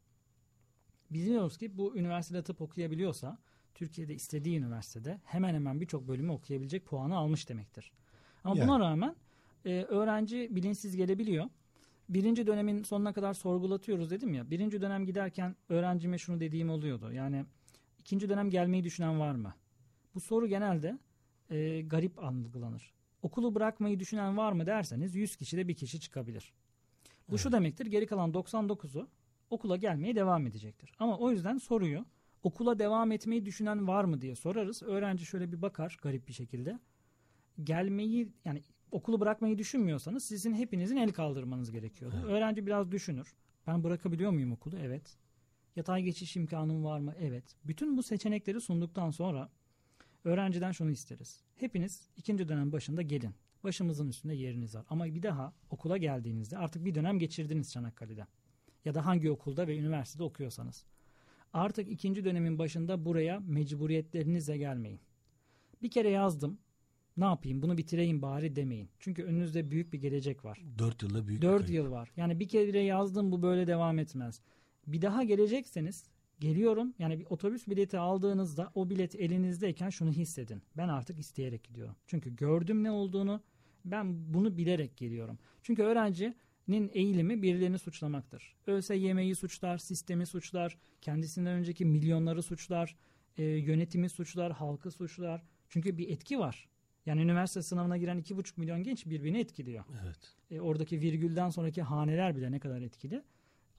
Biz 1.12 1.26
biliyoruz 1.26 1.58
ki 1.58 1.78
bu 1.78 1.98
üniversitede 1.98 2.44
tıp 2.44 2.62
okuyabiliyorsa 2.62 3.38
Türkiye'de 3.76 4.16
istediği 4.16 4.60
üniversitede 4.60 5.22
hemen 5.24 5.54
hemen 5.54 5.82
birçok 5.82 6.08
bölümü 6.08 6.32
okuyabilecek 6.32 6.86
puanı 6.86 7.18
almış 7.18 7.50
demektir. 7.50 7.92
Ama 8.44 8.58
Yani. 8.58 8.68
buna 8.68 8.80
rağmen 8.80 9.16
e, 9.66 9.84
öğrenci 9.84 10.48
bilinçsiz 10.52 10.96
gelebiliyor. 10.96 11.46
Birinci 12.10 12.48
dönemin 12.48 12.84
sonuna 12.84 13.14
kadar 13.14 13.34
sorgulatıyoruz 13.34 14.10
dedim 14.10 14.34
ya. 14.34 14.52
Birinci 14.52 14.82
dönem 14.82 15.06
giderken 15.06 15.56
öğrencime 15.70 16.18
şunu 16.18 16.40
dediğim 16.40 16.70
oluyordu. 16.70 17.12
Yani 17.12 17.46
ikinci 18.00 18.30
dönem 18.30 18.50
gelmeyi 18.50 18.84
düşünen 18.84 19.20
var 19.20 19.36
mı? 19.36 19.56
Bu 20.16 20.20
soru 20.20 20.48
genelde 20.48 21.00
e, 21.50 21.82
garip 21.82 22.24
algılanır. 22.24 22.94
Okulu 23.22 23.56
bırakmayı 23.56 24.00
düşünen 24.00 24.38
var 24.38 24.52
mı 24.52 24.66
derseniz 24.66 25.16
100 25.16 25.36
kişide 25.36 25.68
bir 25.68 25.76
kişi 25.76 26.00
çıkabilir. 26.00 26.54
Bu 27.30 27.38
şu 27.38 27.52
demektir 27.52 27.86
geri 27.86 28.08
kalan 28.08 28.32
99'u 28.32 29.08
okula 29.50 29.78
gelmeye 29.78 30.16
devam 30.16 30.48
edecektir. 30.48 30.92
Ama 31.00 31.18
o 31.18 31.32
yüzden 31.32 31.58
soruyu 31.58 32.06
okula 32.44 32.80
devam 32.80 33.12
etmeyi 33.12 33.46
düşünen 33.46 33.88
var 33.88 34.04
mı 34.04 34.22
diye 34.22 34.36
sorarız. 34.36 34.84
Öğrenci 34.84 35.26
şöyle 35.26 35.52
bir 35.52 35.62
bakar 35.62 35.98
garip 36.02 36.28
bir 36.28 36.34
şekilde. 36.34 36.80
Gelmeyi 37.64 38.30
yani 38.46 38.64
okulu 38.92 39.20
bırakmayı 39.20 39.58
düşünmüyorsanız 39.58 40.24
sizin 40.24 40.54
hepinizin 40.54 40.98
el 40.98 41.12
kaldırmanız 41.12 41.72
gerekiyordu. 41.72 42.16
Öğrenci 42.26 42.66
biraz 42.66 42.92
düşünür. 42.92 43.34
Ben 43.68 43.84
bırakabiliyor 43.84 44.32
muyum 44.32 44.52
okulu? 44.52 44.78
Evet. 44.78 45.18
Yatay 45.76 46.04
geçiş 46.04 46.36
imkanım 46.36 46.84
var 46.84 47.00
mı? 47.00 47.14
Evet. 47.20 47.44
Bütün 47.64 47.98
bu 47.98 48.04
seçenekleri 48.04 48.62
sunduktan 48.62 49.12
sonra 49.12 49.50
öğrenciden 50.24 50.72
şunu 50.72 50.92
isteriz. 50.92 51.44
Hepiniz 51.56 52.10
ikinci 52.18 52.48
dönem 52.48 52.72
başında 52.72 53.02
gelin. 53.02 53.36
Başımızın 53.64 54.10
üstünde 54.10 54.34
yeriniz 54.34 54.76
var. 54.76 54.86
Ama 54.90 55.06
bir 55.06 55.24
daha 55.24 55.54
okula 55.70 55.98
geldiğinizde 55.98 56.58
artık 56.58 56.86
bir 56.86 56.96
dönem 56.96 57.20
geçirdiniz 57.20 57.72
Çanakkale'de. 57.72 58.28
Ya 58.86 58.96
da 58.96 59.06
hangi 59.06 59.32
okulda 59.32 59.68
ve 59.68 59.78
üniversitede 59.78 60.24
okuyorsanız. 60.24 60.86
Artık 61.54 61.92
ikinci 61.92 62.26
dönemin 62.26 62.60
başında 62.60 63.06
buraya 63.06 63.40
mecburiyetlerinizle 63.40 64.58
gelmeyin. 64.58 65.00
Bir 65.82 65.92
kere 65.92 66.10
yazdım. 66.10 66.60
Ne 67.18 67.26
yapayım 67.26 67.62
bunu 67.62 67.78
bitireyim 67.78 68.22
bari 68.22 68.56
demeyin. 68.56 68.90
Çünkü 69.00 69.24
önünüzde 69.24 69.72
büyük 69.72 69.94
bir 69.94 70.02
gelecek 70.02 70.46
var. 70.46 70.62
Dört 70.80 71.04
yılda 71.04 71.28
büyük 71.28 71.42
bir 71.42 71.48
4 71.48 71.58
kayıp. 71.58 71.76
yıl 71.76 71.92
var. 71.92 72.12
Yani 72.18 72.40
bir 72.40 72.48
kere 72.48 72.80
yazdım 72.80 73.32
bu 73.32 73.42
böyle 73.42 73.68
devam 73.68 74.00
etmez. 74.00 74.42
Bir 74.88 75.02
daha 75.02 75.24
gelecekseniz 75.24 76.04
geliyorum. 76.40 76.94
Yani 77.00 77.20
bir 77.20 77.26
otobüs 77.30 77.68
bileti 77.68 77.98
aldığınızda 77.98 78.72
o 78.76 78.90
bilet 78.90 79.16
elinizdeyken 79.16 79.90
şunu 79.90 80.12
hissedin. 80.12 80.62
Ben 80.78 80.88
artık 80.88 81.20
isteyerek 81.20 81.64
gidiyorum. 81.64 81.96
Çünkü 82.08 82.36
gördüm 82.36 82.84
ne 82.84 82.92
olduğunu. 82.92 83.42
Ben 83.86 84.34
bunu 84.34 84.58
bilerek 84.58 84.98
geliyorum. 84.98 85.40
Çünkü 85.64 85.84
öğrencinin 85.84 86.92
eğilimi 86.94 87.42
birilerini 87.42 87.80
suçlamaktır. 87.80 88.56
ÖSYM'yi 88.68 89.36
suçlar, 89.36 89.78
sistemi 89.78 90.26
suçlar, 90.26 90.78
kendisinden 91.02 91.54
önceki 91.54 91.86
milyonları 91.86 92.44
suçlar, 92.44 92.96
e, 93.38 93.44
yönetimi 93.44 94.10
suçlar, 94.10 94.52
halkı 94.52 94.92
suçlar. 94.92 95.44
Çünkü 95.70 95.98
bir 95.98 96.10
etki 96.10 96.40
var. 96.40 96.70
Yani 97.10 97.22
üniversite 97.22 97.62
sınavına 97.62 97.98
giren 97.98 98.20
2,5 98.20 98.54
milyon 98.58 98.84
genç 98.84 99.06
birbirini 99.06 99.40
etkiliyor. 99.40 99.84
Evet. 100.04 100.18
E, 100.52 100.62
oradaki 100.62 101.02
virgülden 101.02 101.50
sonraki 101.50 101.82
haneler 101.82 102.36
bile 102.36 102.52
ne 102.52 102.60
kadar 102.60 102.82
etkili. 102.82 103.24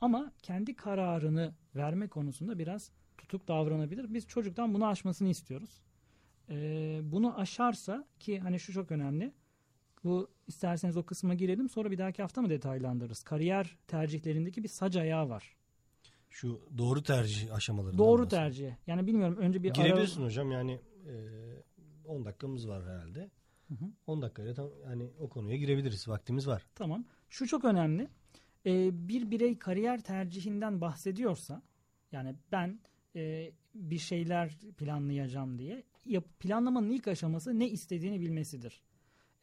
Ama 0.01 0.33
kendi 0.43 0.77
kararını 0.77 1.55
verme 1.77 2.09
konusunda 2.09 2.59
biraz 2.59 2.91
tutuk 3.19 3.49
davranabilir. 3.49 4.15
Biz 4.15 4.27
çocuktan 4.27 4.75
bunu 4.75 4.87
aşmasını 4.87 5.29
istiyoruz. 5.29 5.81
E, 6.49 7.01
bunu 7.03 7.39
aşarsa 7.39 8.05
ki 8.21 8.41
hani 8.41 8.61
şu 8.61 8.73
çok 8.73 8.91
önemli. 8.91 9.33
Bu 10.05 10.31
isterseniz 10.47 10.97
o 10.97 11.03
kısma 11.03 11.35
girelim 11.35 11.69
sonra 11.69 11.91
bir 11.91 11.99
dahaki 11.99 12.23
hafta 12.23 12.43
mı 12.43 12.51
detaylandırırız? 12.51 13.23
Kariyer 13.23 13.77
tercihlerindeki 13.87 14.63
bir 14.63 14.69
sac 14.69 14.97
ayağı 14.97 15.29
var. 15.29 15.57
Şu 16.31 16.61
doğru 16.79 17.03
tercih 17.03 17.55
aşamalarından 17.55 17.99
Doğru 17.99 18.29
tercih. 18.29 18.71
Yani 18.87 19.07
bilmiyorum 19.07 19.37
önce 19.37 19.63
bir 19.63 19.71
ara... 19.71 19.87
Girebilirsin 19.87 20.25
hocam 20.25 20.53
yani 20.53 20.81
e, 21.07 21.15
10 22.11 22.25
dakikamız 22.25 22.69
var 22.69 22.85
herhalde. 22.85 23.31
10 24.07 24.23
dakikayla 24.23 24.55
tam 24.55 24.71
yani 24.85 25.11
o 25.21 25.29
konuya 25.29 25.57
girebiliriz. 25.57 26.09
Vaktimiz 26.09 26.47
var. 26.47 26.67
Tamam. 26.75 27.05
Şu 27.29 27.47
çok 27.47 27.65
önemli. 27.65 28.09
Ee, 28.67 29.09
bir 29.09 29.31
birey 29.31 29.59
kariyer 29.59 30.01
tercihinden 30.01 30.81
bahsediyorsa 30.81 31.63
yani 32.13 32.35
ben 32.53 32.81
e, 33.17 33.53
bir 33.75 33.99
şeyler 33.99 34.59
planlayacağım 34.79 35.59
diye 35.59 35.85
yap, 36.07 36.25
planlamanın 36.41 36.91
ilk 36.91 37.09
aşaması 37.09 37.59
ne 37.59 37.69
istediğini 37.69 38.21
bilmesidir. 38.21 38.83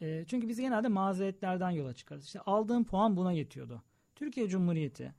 E, 0.01 0.25
çünkü 0.27 0.47
biz 0.47 0.59
genelde 0.59 0.87
mazeretlerden 0.87 1.71
yola 1.71 1.93
çıkarız. 1.93 2.25
İşte 2.25 2.39
aldığım 2.39 2.83
puan 2.83 3.17
buna 3.17 3.31
yetiyordu. 3.31 3.83
Türkiye 4.15 4.47
Cumhuriyeti 4.47 5.13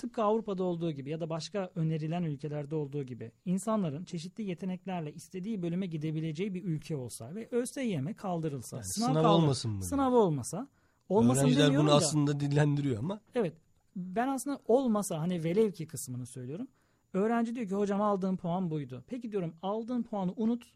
tıpkı 0.00 0.22
Avrupa'da 0.22 0.64
olduğu 0.64 0.92
gibi 0.92 1.10
ya 1.10 1.20
da 1.20 1.30
başka 1.30 1.70
önerilen 1.74 2.22
ülkelerde 2.22 2.74
olduğu 2.74 3.02
gibi 3.02 3.32
insanların 3.44 4.04
çeşitli 4.04 4.44
yeteneklerle 4.44 5.12
istediği 5.12 5.62
bölüme 5.62 5.86
gidebileceği 5.86 6.54
bir 6.54 6.64
ülke 6.64 6.96
olsa 6.96 7.34
ve 7.34 7.48
ÖSYM 7.50 8.14
kaldırılsa, 8.14 8.76
Yani 8.76 8.86
sınav, 8.86 9.06
sınav 9.06 9.22
kaldır- 9.22 9.42
olmasın 9.42 9.70
mı? 9.70 9.82
Sınav 9.84 10.12
olmasa, 10.12 10.68
olmasın 11.08 11.40
Öğrenciler 11.42 11.76
bunu 11.76 11.88
da- 11.88 11.94
aslında 11.94 12.40
dillendiriyor 12.40 12.98
ama 12.98 13.20
Evet. 13.34 13.54
Ben 13.96 14.28
aslında 14.28 14.60
olmasa 14.66 15.18
hani 15.20 15.44
velev 15.44 15.72
ki 15.72 15.86
kısmını 15.86 16.26
söylüyorum. 16.26 16.68
Öğrenci 17.14 17.54
diyor 17.54 17.68
ki 17.68 17.74
hocam 17.74 18.02
aldığım 18.02 18.36
puan 18.36 18.70
buydu. 18.70 19.04
Peki 19.06 19.32
diyorum 19.32 19.54
aldığın 19.62 20.02
puanı 20.02 20.32
unut. 20.36 20.72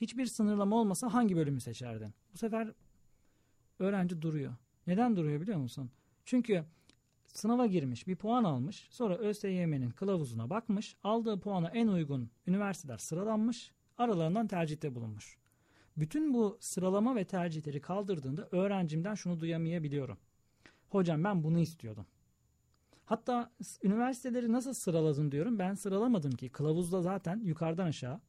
Hiçbir 0.00 0.26
sınırlama 0.26 0.76
olmasa 0.76 1.14
hangi 1.14 1.36
bölümü 1.36 1.60
seçerdin? 1.60 2.14
Bu 2.32 2.38
sefer 2.38 2.72
öğrenci 3.78 4.22
duruyor. 4.22 4.52
Neden 4.86 5.16
duruyor 5.16 5.40
biliyor 5.40 5.58
musun? 5.58 5.90
Çünkü 6.24 6.64
sınava 7.34 7.66
girmiş, 7.66 8.06
bir 8.06 8.16
puan 8.16 8.44
almış. 8.44 8.86
Sonra 8.90 9.16
ÖSYM'nin 9.16 9.90
kılavuzuna 9.90 10.50
bakmış. 10.50 10.96
Aldığı 11.04 11.40
puana 11.40 11.68
en 11.68 11.88
uygun 11.88 12.30
üniversiteler 12.46 12.98
sıralanmış. 12.98 13.72
Aralarından 13.98 14.46
tercihte 14.46 14.94
bulunmuş. 14.94 15.38
Bütün 15.96 16.34
bu 16.34 16.58
sıralama 16.60 17.16
ve 17.16 17.24
tercihleri 17.24 17.80
kaldırdığında 17.80 18.48
öğrencimden 18.52 19.14
şunu 19.14 19.40
duyamayabiliyorum. 19.40 20.18
Hocam 20.88 21.24
ben 21.24 21.44
bunu 21.44 21.58
istiyordum. 21.58 22.06
Hatta 23.04 23.50
üniversiteleri 23.82 24.52
nasıl 24.52 24.74
sıraladın 24.74 25.32
diyorum. 25.32 25.58
Ben 25.58 25.74
sıralamadım 25.74 26.32
ki. 26.32 26.48
Kılavuzda 26.48 27.02
zaten 27.02 27.40
yukarıdan 27.44 27.86
aşağı 27.86 28.20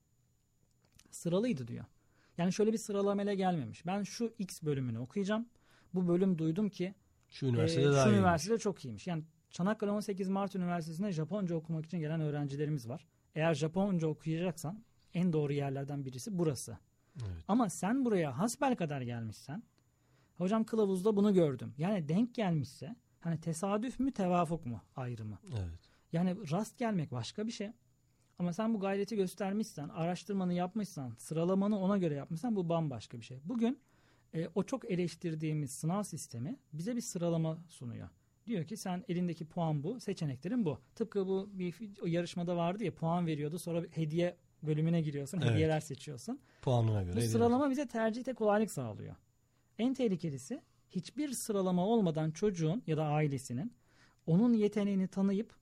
sıralıydı 1.12 1.68
diyor. 1.68 1.86
Yani 2.38 2.54
şöyle 2.54 2.74
bir 2.74 2.78
sıralamayla 2.78 3.34
gelmemiş. 3.34 3.86
Ben 3.86 4.04
şu 4.04 4.34
X 4.40 4.64
bölümünü 4.64 5.00
okuyacağım. 5.00 5.46
Bu 5.94 6.08
bölüm 6.08 6.38
duydum 6.38 6.70
ki 6.70 6.96
şu 7.36 7.46
üniversitede 7.46 7.86
ee, 7.86 7.92
daha 7.92 8.04
şu 8.04 8.10
iyi. 8.10 8.14
üniversitede 8.14 8.58
çok 8.58 8.86
iyiymiş. 8.86 9.08
Yani 9.08 9.24
Çanakkale 9.50 9.92
18 9.92 10.30
Mart 10.30 10.56
Üniversitesi'ne 10.56 11.12
Japonca 11.12 11.56
okumak 11.56 11.86
için 11.86 12.00
gelen 12.00 12.22
öğrencilerimiz 12.22 12.90
var. 12.90 13.06
Eğer 13.36 13.54
Japonca 13.54 14.08
okuyacaksan 14.08 14.84
en 15.14 15.34
doğru 15.34 15.54
yerlerden 15.54 16.06
birisi 16.06 16.38
burası. 16.38 16.78
Evet. 17.18 17.44
Ama 17.48 17.70
sen 17.70 18.06
buraya 18.06 18.38
hasbel 18.38 18.76
kadar 18.76 19.02
gelmişsen 19.02 19.64
hocam 20.38 20.64
kılavuzda 20.64 21.16
bunu 21.16 21.34
gördüm. 21.34 21.74
Yani 21.78 22.10
denk 22.10 22.36
gelmişse 22.36 22.96
hani 23.20 23.42
tesadüf 23.42 24.00
mü 24.00 24.12
tevafuk 24.12 24.66
mu 24.66 24.82
ayrımı. 24.96 25.40
Evet. 25.50 25.90
Yani 26.12 26.52
rast 26.52 26.78
gelmek 26.78 27.12
başka 27.12 27.48
bir 27.48 27.52
şey. 27.52 27.72
Ama 28.40 28.54
sen 28.54 28.74
bu 28.74 28.80
gayreti 28.80 29.16
göstermişsen, 29.16 29.90
araştırmanı 29.90 30.54
yapmışsan, 30.54 31.16
sıralamanı 31.18 31.80
ona 31.80 31.98
göre 31.98 32.16
yapmışsan 32.16 32.56
bu 32.56 32.70
bambaşka 32.70 33.20
bir 33.20 33.26
şey. 33.26 33.40
Bugün 33.46 33.80
e, 34.36 34.50
o 34.56 34.64
çok 34.64 34.92
eleştirdiğimiz 34.92 35.72
sınav 35.72 36.04
sistemi 36.04 36.60
bize 36.74 36.96
bir 36.96 37.02
sıralama 37.02 37.58
sunuyor. 37.68 38.10
Diyor 38.48 38.66
ki 38.66 38.78
sen 38.78 39.04
elindeki 39.10 39.46
puan 39.46 39.84
bu, 39.84 40.00
seçeneklerin 40.00 40.66
bu. 40.66 40.80
Tıpkı 40.96 41.28
bu 41.28 41.50
bir 41.54 41.76
o 42.02 42.06
yarışmada 42.06 42.58
vardı 42.58 42.84
ya 42.84 42.96
puan 42.96 43.28
veriyordu 43.28 43.60
sonra 43.60 43.86
hediye 43.92 44.38
bölümüne 44.64 45.02
giriyorsun, 45.02 45.42
Evet. 45.42 45.52
hediyeler 45.52 45.80
seçiyorsun. 45.80 46.40
Puanına 46.62 47.04
göre. 47.04 47.16
Bu 47.16 47.22
sıralama 47.22 47.70
bize 47.70 47.88
tercihte 47.88 48.34
kolaylık 48.34 48.72
sağlıyor. 48.72 49.16
En 49.80 49.94
tehlikelisi 49.94 50.62
hiçbir 50.90 51.32
sıralama 51.32 51.88
olmadan 51.88 52.32
çocuğun 52.32 52.84
ya 52.88 52.98
da 52.98 53.06
ailesinin 53.06 53.74
onun 54.28 54.54
yeteneğini 54.54 55.08
tanıyıp 55.08 55.56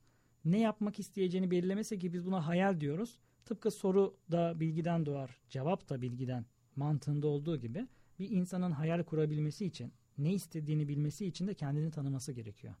ne 0.44 0.60
yapmak 0.60 0.98
isteyeceğini 0.98 1.50
belirlemesi 1.50 1.98
ki 1.98 2.12
biz 2.12 2.26
buna 2.26 2.46
hayal 2.46 2.80
diyoruz. 2.80 3.18
Tıpkı 3.44 3.70
soru 3.70 4.16
da 4.30 4.60
bilgiden 4.60 5.06
doğar, 5.06 5.38
cevap 5.48 5.88
da 5.88 6.02
bilgiden 6.02 6.46
mantığında 6.76 7.26
olduğu 7.26 7.56
gibi 7.56 7.86
bir 8.18 8.30
insanın 8.30 8.70
hayal 8.70 9.02
kurabilmesi 9.02 9.66
için 9.66 9.92
ne 10.18 10.32
istediğini 10.32 10.88
bilmesi 10.88 11.26
için 11.26 11.46
de 11.46 11.54
kendini 11.54 11.90
tanıması 11.90 12.32
gerekiyor. 12.32 12.74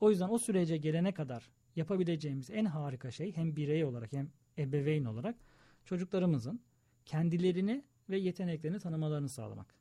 O 0.00 0.10
yüzden 0.10 0.28
o 0.28 0.38
sürece 0.38 0.76
gelene 0.76 1.12
kadar 1.12 1.50
yapabileceğimiz 1.76 2.50
en 2.50 2.64
harika 2.64 3.10
şey 3.10 3.36
hem 3.36 3.56
birey 3.56 3.84
olarak 3.84 4.12
hem 4.12 4.30
ebeveyn 4.58 5.04
olarak 5.04 5.36
çocuklarımızın 5.84 6.60
kendilerini 7.04 7.84
ve 8.10 8.18
yeteneklerini 8.18 8.78
tanımalarını 8.78 9.28
sağlamak. 9.28 9.74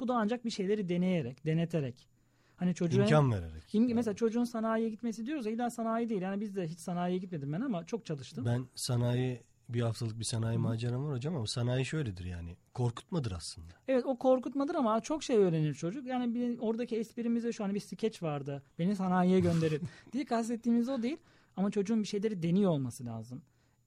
Bu 0.00 0.08
da 0.08 0.14
ancak 0.16 0.44
bir 0.44 0.50
şeyleri 0.50 0.88
deneyerek, 0.88 1.46
deneterek. 1.46 2.08
Hani 2.56 2.74
çocuğa 2.74 3.04
İmkan 3.04 3.32
vererek. 3.32 3.74
İm- 3.74 3.94
mesela 3.94 4.14
çocuğun 4.14 4.44
sanayiye 4.44 4.90
gitmesi 4.90 5.26
diyoruz 5.26 5.46
ya 5.46 5.52
illa 5.52 5.70
sanayi 5.70 6.08
değil. 6.08 6.22
Yani 6.22 6.40
biz 6.40 6.56
de 6.56 6.68
hiç 6.68 6.78
sanayiye 6.78 7.18
gitmedim 7.18 7.52
ben 7.52 7.60
ama 7.60 7.86
çok 7.86 8.06
çalıştım. 8.06 8.44
Ben 8.44 8.66
sanayi 8.74 9.40
bir 9.68 9.80
haftalık 9.80 10.18
bir 10.18 10.24
sanayi 10.24 10.58
maceram 10.58 11.04
var 11.04 11.14
hocam 11.14 11.36
ama 11.36 11.46
sanayi 11.46 11.84
şöyledir 11.84 12.24
yani. 12.24 12.56
Korkutmadır 12.74 13.32
aslında. 13.32 13.74
Evet 13.88 14.06
o 14.06 14.18
korkutmadır 14.18 14.74
ama 14.74 15.00
çok 15.00 15.22
şey 15.22 15.36
öğrenir 15.36 15.74
çocuk. 15.74 16.06
Yani 16.06 16.34
bir, 16.34 16.58
oradaki 16.58 16.96
esprimiz 16.96 17.44
de 17.44 17.52
şu 17.52 17.64
an 17.64 17.74
bir 17.74 17.80
skeç 17.80 18.22
vardı. 18.22 18.62
Beni 18.78 18.96
sanayiye 18.96 19.40
gönderin 19.40 19.82
diye 20.12 20.24
kastettiğimiz 20.24 20.88
o 20.88 21.02
değil. 21.02 21.16
Ama 21.56 21.70
çocuğun 21.70 22.02
bir 22.02 22.08
şeyleri 22.08 22.42
deniyor 22.42 22.70
olması 22.70 23.04
lazım. 23.04 23.42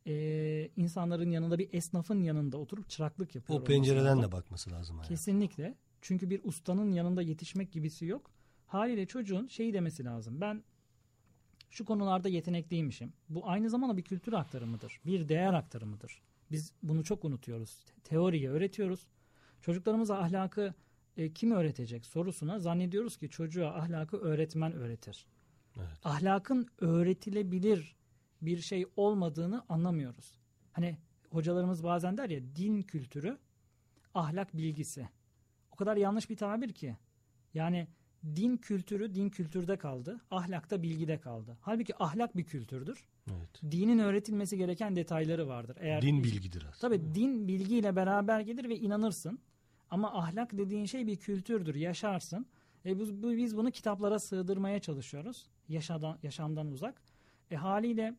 Ee, 0.07 0.69
insanların 0.75 1.31
yanında 1.31 1.59
bir 1.59 1.69
esnafın 1.73 2.21
yanında 2.21 2.57
oturup 2.57 2.89
çıraklık 2.89 3.35
yapıyor. 3.35 3.59
O 3.59 3.63
pencereden 3.63 4.05
lazım. 4.05 4.23
de 4.23 4.31
bakması 4.31 4.71
lazım. 4.71 4.95
hayata. 4.95 5.13
Kesinlikle. 5.13 5.75
Çünkü 6.01 6.29
bir 6.29 6.41
ustanın 6.43 6.91
yanında 6.91 7.21
yetişmek 7.21 7.71
gibisi 7.71 8.05
yok. 8.05 8.31
Haliyle 8.67 9.05
çocuğun 9.05 9.47
şeyi 9.47 9.73
demesi 9.73 10.05
lazım. 10.05 10.41
Ben 10.41 10.63
şu 11.75 11.85
konularda 11.85 12.29
yetenekliymişim. 12.29 13.13
Bu 13.29 13.49
aynı 13.49 13.69
zamanda 13.69 13.97
bir 13.97 14.03
kültür 14.03 14.33
aktarımıdır. 14.33 15.01
Bir 15.05 15.29
değer 15.29 15.53
aktarımıdır. 15.53 16.21
Biz 16.51 16.73
bunu 16.83 17.03
çok 17.03 17.25
unutuyoruz. 17.25 17.83
Te- 17.85 18.01
Teoriye 18.03 18.49
öğretiyoruz. 18.49 19.07
Çocuklarımıza 19.61 20.17
ahlakı 20.17 20.73
e, 21.17 21.33
kim 21.33 21.51
öğretecek 21.51 22.05
sorusuna 22.05 22.59
zannediyoruz 22.59 23.17
ki 23.17 23.29
çocuğa 23.29 23.75
ahlakı 23.75 24.17
öğretmen 24.17 24.73
öğretir. 24.73 25.27
Evet. 25.77 25.99
Ahlakın 26.03 26.67
öğretilebilir 26.79 27.95
bir 28.41 28.57
şey 28.57 28.85
olmadığını 28.95 29.63
anlamıyoruz. 29.69 30.39
Hani 30.71 30.97
hocalarımız 31.29 31.83
bazen 31.83 32.17
der 32.17 32.29
ya 32.29 32.41
din 32.55 32.81
kültürü 32.81 33.37
ahlak 34.13 34.57
bilgisi. 34.57 35.09
O 35.71 35.75
kadar 35.75 35.97
yanlış 35.97 36.29
bir 36.29 36.37
tabir 36.37 36.73
ki. 36.73 36.97
Yani 37.53 37.87
din 38.35 38.57
kültürü 38.57 39.15
din 39.15 39.29
kültürde 39.29 39.77
kaldı. 39.77 40.21
Ahlak 40.31 40.71
da 40.71 40.83
bilgide 40.83 41.17
kaldı. 41.19 41.57
Halbuki 41.61 42.03
ahlak 42.03 42.37
bir 42.37 42.43
kültürdür. 42.43 43.05
Evet. 43.27 43.71
Dinin 43.71 43.99
öğretilmesi 43.99 44.57
gereken 44.57 44.95
detayları 44.95 45.47
vardır. 45.47 45.77
Eğer 45.79 46.01
Din 46.01 46.23
bilgidir 46.23 46.65
aslında. 46.69 46.95
Tabii 46.95 47.15
din 47.15 47.47
bilgiyle 47.47 47.95
beraber 47.95 48.39
gelir 48.39 48.69
ve 48.69 48.75
inanırsın. 48.75 49.39
Ama 49.89 50.13
ahlak 50.13 50.57
dediğin 50.57 50.85
şey 50.85 51.07
bir 51.07 51.15
kültürdür. 51.17 51.75
Yaşarsın. 51.75 52.45
E 52.85 52.99
bu- 52.99 53.37
biz 53.37 53.57
bunu 53.57 53.71
kitaplara 53.71 54.19
sığdırmaya 54.19 54.79
çalışıyoruz. 54.79 55.45
Yaşadan, 55.69 56.17
yaşamdan 56.23 56.67
uzak. 56.71 57.01
E 57.51 57.55
haliyle 57.55 58.15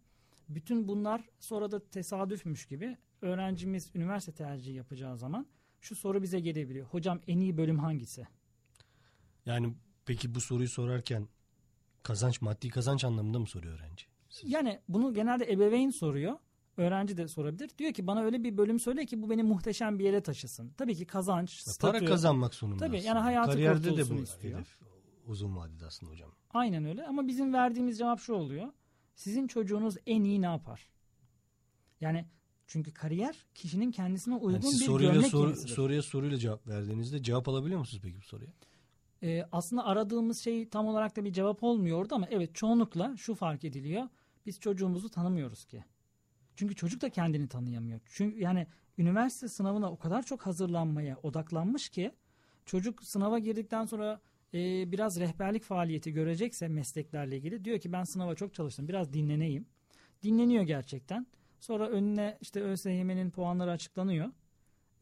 bütün 0.48 0.88
bunlar 0.88 1.20
sonra 1.40 1.70
da 1.70 1.84
tesadüfmüş 1.88 2.66
gibi 2.66 2.96
öğrencimiz 3.22 3.90
üniversite 3.94 4.32
tercihi 4.32 4.76
yapacağı 4.76 5.18
zaman 5.18 5.46
şu 5.80 5.96
soru 5.96 6.22
bize 6.22 6.40
gelebiliyor. 6.40 6.86
Hocam 6.86 7.20
en 7.26 7.38
iyi 7.40 7.56
bölüm 7.56 7.78
hangisi? 7.78 8.26
Yani 9.46 9.74
peki 10.06 10.34
bu 10.34 10.40
soruyu 10.40 10.68
sorarken 10.68 11.28
kazanç 12.02 12.40
maddi 12.42 12.68
kazanç 12.68 13.04
anlamında 13.04 13.38
mı 13.38 13.46
soruyor 13.46 13.74
öğrenci? 13.78 14.04
Yani 14.44 14.80
bunu 14.88 15.14
genelde 15.14 15.52
ebeveyn 15.52 15.90
soruyor. 15.90 16.36
Öğrenci 16.76 17.16
de 17.16 17.28
sorabilir. 17.28 17.70
Diyor 17.78 17.92
ki 17.92 18.06
bana 18.06 18.22
öyle 18.22 18.44
bir 18.44 18.56
bölüm 18.56 18.80
söyle 18.80 19.06
ki 19.06 19.22
bu 19.22 19.30
beni 19.30 19.42
muhteşem 19.42 19.98
bir 19.98 20.04
yere 20.04 20.20
taşısın. 20.22 20.72
Tabii 20.76 20.94
ki 20.96 21.04
kazanç, 21.06 21.64
Para 21.64 21.72
statü. 21.92 22.04
kazanmak 22.06 22.54
sonunda 22.54 22.78
Tabii, 22.86 22.96
yani 22.96 23.06
aslında. 23.08 23.24
hayatı 23.24 23.50
Kariyerde 23.52 23.96
de 23.96 24.10
bu 24.10 24.22
istiyor. 24.22 24.54
hedef 24.58 24.78
uzun 25.26 25.56
vadede 25.56 25.86
aslında 25.86 26.12
hocam. 26.12 26.30
Aynen 26.50 26.84
öyle 26.84 27.06
ama 27.06 27.26
bizim 27.28 27.52
verdiğimiz 27.52 27.98
cevap 27.98 28.20
şu 28.20 28.32
oluyor. 28.34 28.68
Sizin 29.14 29.46
çocuğunuz 29.46 29.96
en 30.06 30.24
iyi 30.24 30.42
ne 30.42 30.46
yapar? 30.46 30.88
Yani 32.00 32.26
çünkü 32.66 32.92
kariyer 32.94 33.36
kişinin 33.54 33.90
kendisine 33.90 34.34
uygun 34.34 34.60
Yani 34.68 34.80
bir 34.80 34.84
soruyla 34.86 35.12
gömlek 35.12 35.30
soru- 35.30 35.56
soruya 35.56 36.02
soruyla 36.02 36.38
cevap 36.38 36.66
verdiğinizde 36.66 37.22
cevap 37.22 37.48
alabiliyor 37.48 37.80
musunuz 37.80 38.00
peki 38.04 38.16
bu 38.16 38.22
soruya? 38.24 38.50
Ee, 39.22 39.44
aslında 39.52 39.84
aradığımız 39.84 40.38
şey 40.38 40.68
tam 40.68 40.86
olarak 40.86 41.16
da 41.16 41.24
bir 41.24 41.32
cevap 41.32 41.62
olmuyordu 41.62 42.14
ama 42.14 42.26
evet 42.30 42.54
çoğunlukla 42.54 43.16
şu 43.16 43.34
fark 43.34 43.64
ediliyor. 43.64 44.08
Biz 44.46 44.60
çocuğumuzu 44.60 45.08
tanımıyoruz 45.08 45.64
ki. 45.64 45.84
Çünkü 46.56 46.74
çocuk 46.74 47.02
da 47.02 47.10
kendini 47.10 47.48
tanıyamıyor. 47.48 48.00
Çünkü 48.04 48.38
yani 48.38 48.66
üniversite 48.98 49.48
sınavına 49.48 49.92
o 49.92 49.98
kadar 49.98 50.22
çok 50.22 50.46
hazırlanmaya 50.46 51.16
odaklanmış 51.22 51.88
ki 51.88 52.12
çocuk 52.66 53.04
sınava 53.04 53.38
girdikten 53.38 53.84
sonra 53.84 54.20
e, 54.54 54.92
biraz 54.92 55.20
rehberlik 55.20 55.62
faaliyeti 55.62 56.12
görecekse 56.12 56.68
mesleklerle 56.68 57.36
ilgili 57.36 57.64
diyor 57.64 57.80
ki 57.80 57.92
ben 57.92 58.04
sınava 58.04 58.34
çok 58.34 58.54
çalıştım 58.54 58.88
biraz 58.88 59.12
dinleneyim. 59.12 59.66
Dinleniyor 60.22 60.62
gerçekten. 60.62 61.26
Sonra 61.60 61.88
önüne 61.88 62.38
işte 62.40 62.62
ÖSYM'nin 62.62 63.30
puanları 63.30 63.70
açıklanıyor. 63.70 64.30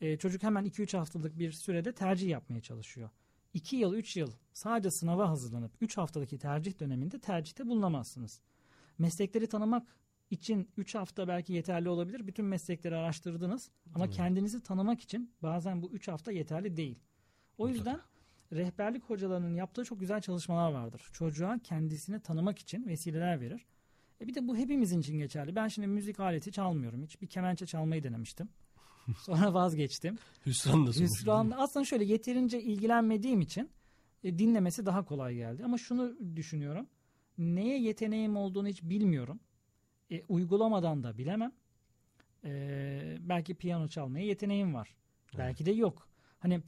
E, 0.00 0.16
çocuk 0.16 0.42
hemen 0.42 0.64
2-3 0.64 0.96
haftalık 0.96 1.38
bir 1.38 1.52
sürede 1.52 1.92
tercih 1.92 2.28
yapmaya 2.28 2.60
çalışıyor. 2.60 3.10
2 3.54 3.76
yıl 3.76 3.94
3 3.94 4.16
yıl 4.16 4.30
sadece 4.52 4.90
sınava 4.90 5.28
hazırlanıp 5.28 5.72
3 5.80 5.96
haftadaki 5.96 6.38
tercih 6.38 6.80
döneminde 6.80 7.18
tercihte 7.18 7.66
bulunamazsınız. 7.66 8.40
Meslekleri 8.98 9.46
tanımak 9.46 9.88
için 10.30 10.68
3 10.76 10.94
hafta 10.94 11.28
belki 11.28 11.52
yeterli 11.52 11.88
olabilir. 11.88 12.26
Bütün 12.26 12.44
meslekleri 12.44 12.96
araştırdınız 12.96 13.70
ama 13.94 14.10
kendinizi 14.10 14.62
tanımak 14.62 15.00
için 15.00 15.32
bazen 15.42 15.82
bu 15.82 15.90
3 15.92 16.08
hafta 16.08 16.32
yeterli 16.32 16.76
değil. 16.76 16.98
O 17.58 17.68
yüzden 17.68 18.00
rehberlik 18.52 19.04
hocalarının 19.04 19.54
yaptığı 19.54 19.84
çok 19.84 20.00
güzel 20.00 20.20
çalışmalar 20.20 20.72
vardır. 20.72 21.02
Çocuğa 21.12 21.58
kendisini 21.58 22.20
tanımak 22.20 22.58
için 22.58 22.86
vesileler 22.86 23.40
verir. 23.40 23.66
E 24.20 24.26
bir 24.26 24.34
de 24.34 24.48
bu 24.48 24.56
hepimizin 24.56 25.00
için 25.00 25.18
geçerli. 25.18 25.56
Ben 25.56 25.68
şimdi 25.68 25.88
müzik 25.88 26.20
aleti 26.20 26.52
çalmıyorum 26.52 27.02
hiç. 27.02 27.22
Bir 27.22 27.26
kemençe 27.26 27.66
çalmayı 27.66 28.02
denemiştim. 28.02 28.48
Sonra 29.18 29.54
vazgeçtim. 29.54 30.18
Hüsran 30.46 30.86
da. 30.86 30.90
Hüsran 30.90 31.52
aslında 31.56 31.84
şöyle 31.84 32.04
yeterince 32.04 32.62
ilgilenmediğim 32.62 33.40
için 33.40 33.70
e, 34.24 34.38
dinlemesi 34.38 34.86
daha 34.86 35.04
kolay 35.04 35.34
geldi. 35.34 35.64
Ama 35.64 35.78
şunu 35.78 36.16
düşünüyorum. 36.36 36.86
Neye 37.38 37.80
yeteneğim 37.80 38.36
olduğunu 38.36 38.68
hiç 38.68 38.82
bilmiyorum. 38.82 39.40
E, 40.10 40.22
uygulamadan 40.28 41.02
da 41.02 41.18
bilemem. 41.18 41.52
E, 42.44 43.16
belki 43.20 43.54
piyano 43.54 43.88
çalmaya 43.88 44.26
yeteneğim 44.26 44.74
var. 44.74 44.94
Belki 45.38 45.66
de 45.66 45.72
yok. 45.72 46.08
Hani 46.38 46.60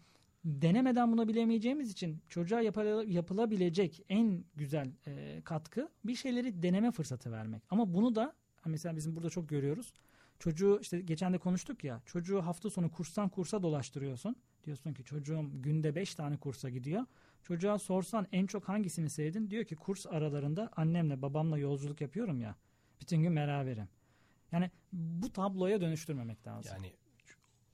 denemeden 0.45 1.13
bunu 1.13 1.29
bilemeyeceğimiz 1.29 1.91
için 1.91 2.23
çocuğa 2.29 2.61
yapıla- 2.61 3.05
yapılabilecek 3.05 4.03
en 4.09 4.45
güzel 4.57 4.93
e, 5.07 5.41
katkı 5.45 5.89
bir 6.05 6.15
şeyleri 6.15 6.63
deneme 6.63 6.91
fırsatı 6.91 7.33
vermek. 7.33 7.63
Ama 7.71 7.95
bunu 7.95 8.15
da 8.15 8.35
mesela 8.65 8.97
bizim 8.97 9.17
burada 9.17 9.31
çok 9.31 9.49
görüyoruz. 9.49 9.93
Çocuğu 10.39 10.79
işte 10.83 11.01
geçen 11.01 11.33
de 11.33 11.39
konuştuk 11.39 11.85
ya 11.85 12.03
çocuğu 12.07 12.43
hafta 12.43 12.71
sonu 12.71 12.91
kurstan 12.91 13.29
kursa 13.29 13.63
dolaştırıyorsun. 13.63 14.37
Diyorsun 14.65 14.93
ki 14.93 15.05
çocuğum 15.05 15.51
günde 15.53 15.95
5 15.95 16.15
tane 16.15 16.37
kursa 16.37 16.71
gidiyor. 16.71 17.03
Çocuğa 17.43 17.79
sorsan 17.79 18.27
en 18.33 18.47
çok 18.47 18.69
hangisini 18.69 19.11
sevdin? 19.11 19.51
Diyor 19.51 19.65
ki 19.65 19.77
kurs 19.77 20.07
aralarında 20.07 20.71
annemle 20.77 21.23
babamla 21.23 21.59
yolculuk 21.59 22.01
yapıyorum 22.01 22.41
ya. 22.41 22.57
Bütün 23.01 23.23
gün 23.23 23.37
beraberim. 23.37 23.89
Yani 24.53 24.71
bu 24.93 25.33
tabloya 25.33 25.81
dönüştürmemek 25.81 26.47
lazım. 26.47 26.73
Yani 26.75 26.93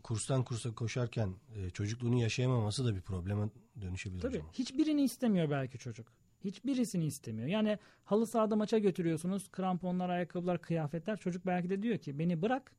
kurstan 0.02 0.44
kursa 0.44 0.74
koşarken 0.74 1.34
e, 1.54 1.70
çocukluğunu 1.70 2.20
yaşayamaması 2.20 2.84
da 2.84 2.96
bir 2.96 3.00
probleme 3.00 3.48
dönüşebilir 3.80 4.20
Tabii. 4.20 4.36
hocam. 4.36 4.50
Hiçbirini 4.52 5.02
istemiyor 5.02 5.50
belki 5.50 5.78
çocuk. 5.78 6.12
Hiçbirisini 6.44 7.06
istemiyor. 7.06 7.48
Yani 7.48 7.78
halı 8.04 8.26
sahada 8.26 8.56
maça 8.56 8.78
götürüyorsunuz. 8.78 9.48
Kramponlar, 9.50 10.08
ayakkabılar, 10.08 10.60
kıyafetler. 10.62 11.16
Çocuk 11.16 11.46
belki 11.46 11.70
de 11.70 11.82
diyor 11.82 11.98
ki 11.98 12.18
beni 12.18 12.42
bırak. 12.42 12.72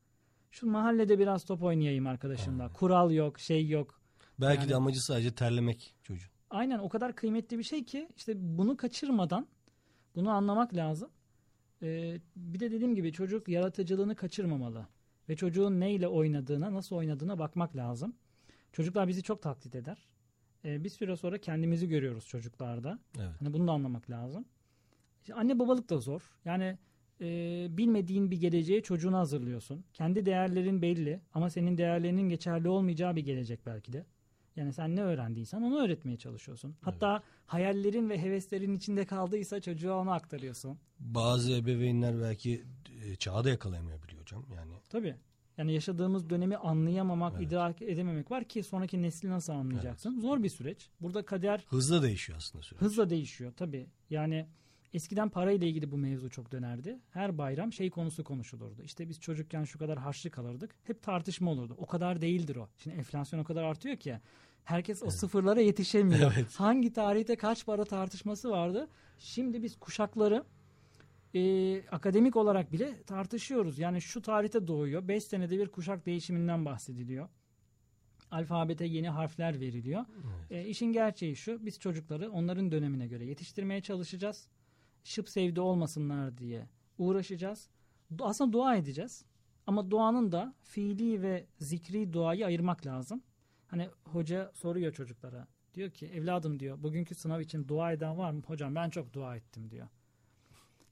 Şu 0.52 0.68
mahallede 0.68 1.20
biraz 1.20 1.46
top 1.46 1.64
oynayayım 1.64 2.08
arkadaşımla. 2.08 2.74
Kural 2.74 3.12
yok, 3.12 3.40
şey 3.40 3.68
yok. 3.70 4.02
Belki 4.42 4.62
Yani- 4.62 4.70
de 4.70 4.76
amacı 4.76 5.06
sadece 5.06 5.36
terlemek 5.36 5.96
çocuğun. 6.04 6.30
Aynen 6.50 6.80
o 6.80 6.90
kadar 6.90 7.16
kıymetli 7.16 7.58
bir 7.58 7.64
şey 7.64 7.84
ki 7.84 8.10
işte 8.16 8.34
bunu 8.38 8.78
kaçırmadan 8.78 9.48
bunu 10.16 10.30
anlamak 10.30 10.76
lazım. 10.76 11.10
Ee, 11.82 12.20
bir 12.36 12.60
de 12.60 12.72
dediğim 12.72 12.96
gibi 12.96 13.14
çocuk 13.14 13.48
yaratıcılığını 13.48 14.16
kaçırmamalı. 14.16 14.88
Ve 15.30 15.36
çocuğun 15.36 15.80
neyle 15.80 16.08
oynadığına, 16.08 16.74
nasıl 16.74 16.96
oynadığına 16.96 17.40
bakmak 17.40 17.76
lazım. 17.76 18.16
Çocuklar 18.74 19.08
bizi 19.08 19.24
çok 19.24 19.42
taklit 19.42 19.76
eder. 19.76 20.08
Ee, 20.66 20.84
bir 20.84 20.90
süre 20.90 21.16
sonra 21.16 21.38
kendimizi 21.38 21.88
görüyoruz 21.88 22.28
çocuklarda. 22.28 23.00
Evet. 23.18 23.32
Hani 23.40 23.54
bunu 23.54 23.68
da 23.68 23.72
anlamak 23.72 24.10
lazım. 24.10 24.46
İşte 25.22 25.34
anne 25.34 25.60
babalık 25.60 25.90
da 25.90 25.98
zor. 25.98 26.32
Yani 26.46 26.78
e, 27.22 27.68
bilmediğin 27.70 28.32
bir 28.32 28.40
geleceğe 28.40 28.84
çocuğunu 28.84 29.18
hazırlıyorsun. 29.18 29.86
Kendi 29.94 30.26
değerlerin 30.26 30.82
belli 30.82 31.22
ama 31.34 31.50
senin 31.50 31.78
değerlerinin 31.78 32.30
geçerli 32.30 32.70
olmayacağı 32.70 33.16
bir 33.16 33.26
gelecek 33.26 33.66
belki 33.66 33.94
de. 33.94 34.06
Yani 34.56 34.74
sen 34.74 34.96
ne 34.96 35.04
öğrendiysen 35.04 35.62
onu 35.62 35.84
öğretmeye 35.84 36.18
çalışıyorsun. 36.18 36.76
Hatta 36.82 37.24
hayallerin 37.46 38.10
ve 38.10 38.22
heveslerin 38.22 38.74
içinde 38.74 39.06
kaldıysa 39.06 39.62
çocuğa 39.62 40.00
onu 40.00 40.12
aktarıyorsun. 40.12 40.78
Bazı 41.00 41.54
ebeveynler 41.54 42.22
belki 42.22 42.64
e, 43.06 43.16
çağı 43.16 43.44
da 43.44 43.50
yakalayamayabiliyor 43.50 44.22
hocam. 44.22 44.46
Yani 44.56 44.74
Tabii. 44.90 45.16
Yani 45.58 45.74
yaşadığımız 45.74 46.30
dönemi 46.30 46.58
anlayamamak, 46.58 47.42
idrak 47.42 47.82
edememek 47.82 48.32
var 48.32 48.44
ki 48.44 48.64
sonraki 48.64 49.02
nesli 49.02 49.30
nasıl 49.30 49.54
anlayacaksın? 49.54 50.20
Zor 50.22 50.44
bir 50.44 50.50
süreç. 50.50 50.90
Burada 51.02 51.26
kader 51.26 51.66
Hızla 51.68 52.04
değişiyor 52.04 52.38
aslında 52.38 52.64
süreç. 52.64 52.82
hızla 52.82 53.10
değişiyor 53.10 53.54
tabii. 53.58 53.88
Yani 54.10 54.48
eskiden 54.94 55.30
parayla 55.30 55.68
ilgili 55.68 55.92
bu 55.92 55.98
mevzu 55.98 56.30
çok 56.30 56.52
dönerdi. 56.52 57.00
Her 57.10 57.38
bayram 57.38 57.74
şey 57.74 57.90
konusu 57.90 58.24
konuşulurdu. 58.24 58.82
İşte 58.84 59.10
biz 59.10 59.20
çocukken 59.20 59.64
şu 59.64 59.80
kadar 59.80 59.98
harçlık 59.98 60.38
alırdık. 60.40 60.76
Hep 60.84 61.04
tartışma 61.04 61.52
olurdu. 61.52 61.76
O 61.78 61.86
kadar 61.86 62.22
değildir 62.22 62.56
o. 62.56 62.70
Şimdi 62.78 62.96
enflasyon 62.96 63.40
o 63.40 63.44
kadar 63.44 63.64
artıyor 63.64 63.98
ki 63.98 64.20
herkes 64.64 65.04
o 65.04 65.10
sıfırlara 65.10 65.62
yetişemiyor. 65.62 66.34
Evet. 66.38 66.56
Hangi 66.56 66.94
tarihte 66.94 67.36
kaç 67.36 67.66
para 67.66 67.86
tartışması 67.86 68.50
vardı? 68.50 68.88
Şimdi 69.18 69.64
biz 69.64 69.76
kuşakları 69.80 70.44
e, 71.34 71.82
akademik 71.92 72.36
olarak 72.36 72.72
bile 72.72 73.04
tartışıyoruz. 73.04 73.80
Yani 73.80 74.02
şu 74.02 74.22
tarihte 74.22 74.68
doğuyor. 74.68 75.08
5 75.08 75.24
senede 75.24 75.58
bir 75.58 75.68
kuşak 75.68 76.06
değişiminden 76.06 76.66
bahsediliyor. 76.66 77.30
Alfabete 78.32 78.86
yeni 78.86 79.10
harfler 79.10 79.60
veriliyor. 79.60 80.06
E, 80.50 80.66
işin 80.66 80.86
gerçeği 80.86 81.36
şu. 81.36 81.66
Biz 81.66 81.80
çocukları 81.80 82.32
onların 82.32 82.72
dönemine 82.72 83.08
göre 83.08 83.26
yetiştirmeye 83.26 83.82
çalışacağız. 83.82 84.48
Şıp 85.04 85.30
sevdi 85.30 85.62
olmasınlar 85.62 86.38
diye 86.38 86.70
uğraşacağız. 86.98 87.70
Aslında 88.20 88.54
dua 88.54 88.76
edeceğiz. 88.76 89.26
Ama 89.68 89.92
duanın 89.92 90.32
da 90.32 90.54
fiili 90.62 91.22
ve 91.22 91.46
zikri 91.60 92.14
duayı 92.14 92.46
ayırmak 92.46 92.86
lazım. 92.86 93.24
Hani 93.68 93.90
hoca 94.06 94.52
soruyor 94.54 94.94
çocuklara. 94.94 95.48
Diyor 95.74 95.90
ki 95.92 96.06
evladım 96.06 96.60
diyor 96.60 96.84
bugünkü 96.84 97.16
sınav 97.16 97.40
için 97.40 97.68
dua 97.68 97.92
eden 97.92 98.18
var 98.18 98.32
mı? 98.32 98.42
Hocam 98.48 98.76
ben 98.76 98.90
çok 98.90 99.14
dua 99.14 99.36
ettim 99.36 99.72
diyor. 99.72 99.88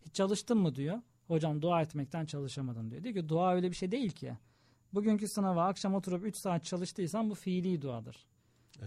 Hiç 0.06 0.16
çalıştın 0.16 0.58
mı 0.58 0.76
diyor. 0.76 1.02
Hocam 1.28 1.62
dua 1.62 1.82
etmekten 1.82 2.26
çalışamadım 2.26 2.92
diyor. 2.92 3.04
Diyor 3.04 3.16
ki 3.16 3.30
dua 3.30 3.54
öyle 3.54 3.72
bir 3.72 3.76
şey 3.76 3.92
değil 3.92 4.12
ki. 4.12 4.34
Bugünkü 4.94 5.28
sınava 5.28 5.66
akşam 5.66 5.96
oturup 5.96 6.26
3 6.26 6.36
saat 6.36 6.66
çalıştıysan 6.66 7.30
bu 7.30 7.36
fiili 7.36 7.82
duadır. 7.82 8.26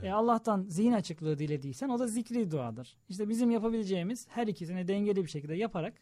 E 0.03 0.11
Allah'tan 0.11 0.67
zihin 0.69 0.93
açıklığı 0.93 1.39
dilediysen 1.39 1.89
o 1.89 1.99
da 1.99 2.07
zikri 2.07 2.51
duadır. 2.51 2.97
İşte 3.09 3.29
bizim 3.29 3.51
yapabileceğimiz 3.51 4.27
her 4.29 4.47
ikisini 4.47 4.89
dengeli 4.89 5.25
bir 5.25 5.31
şekilde 5.31 5.55
yaparak 5.55 5.95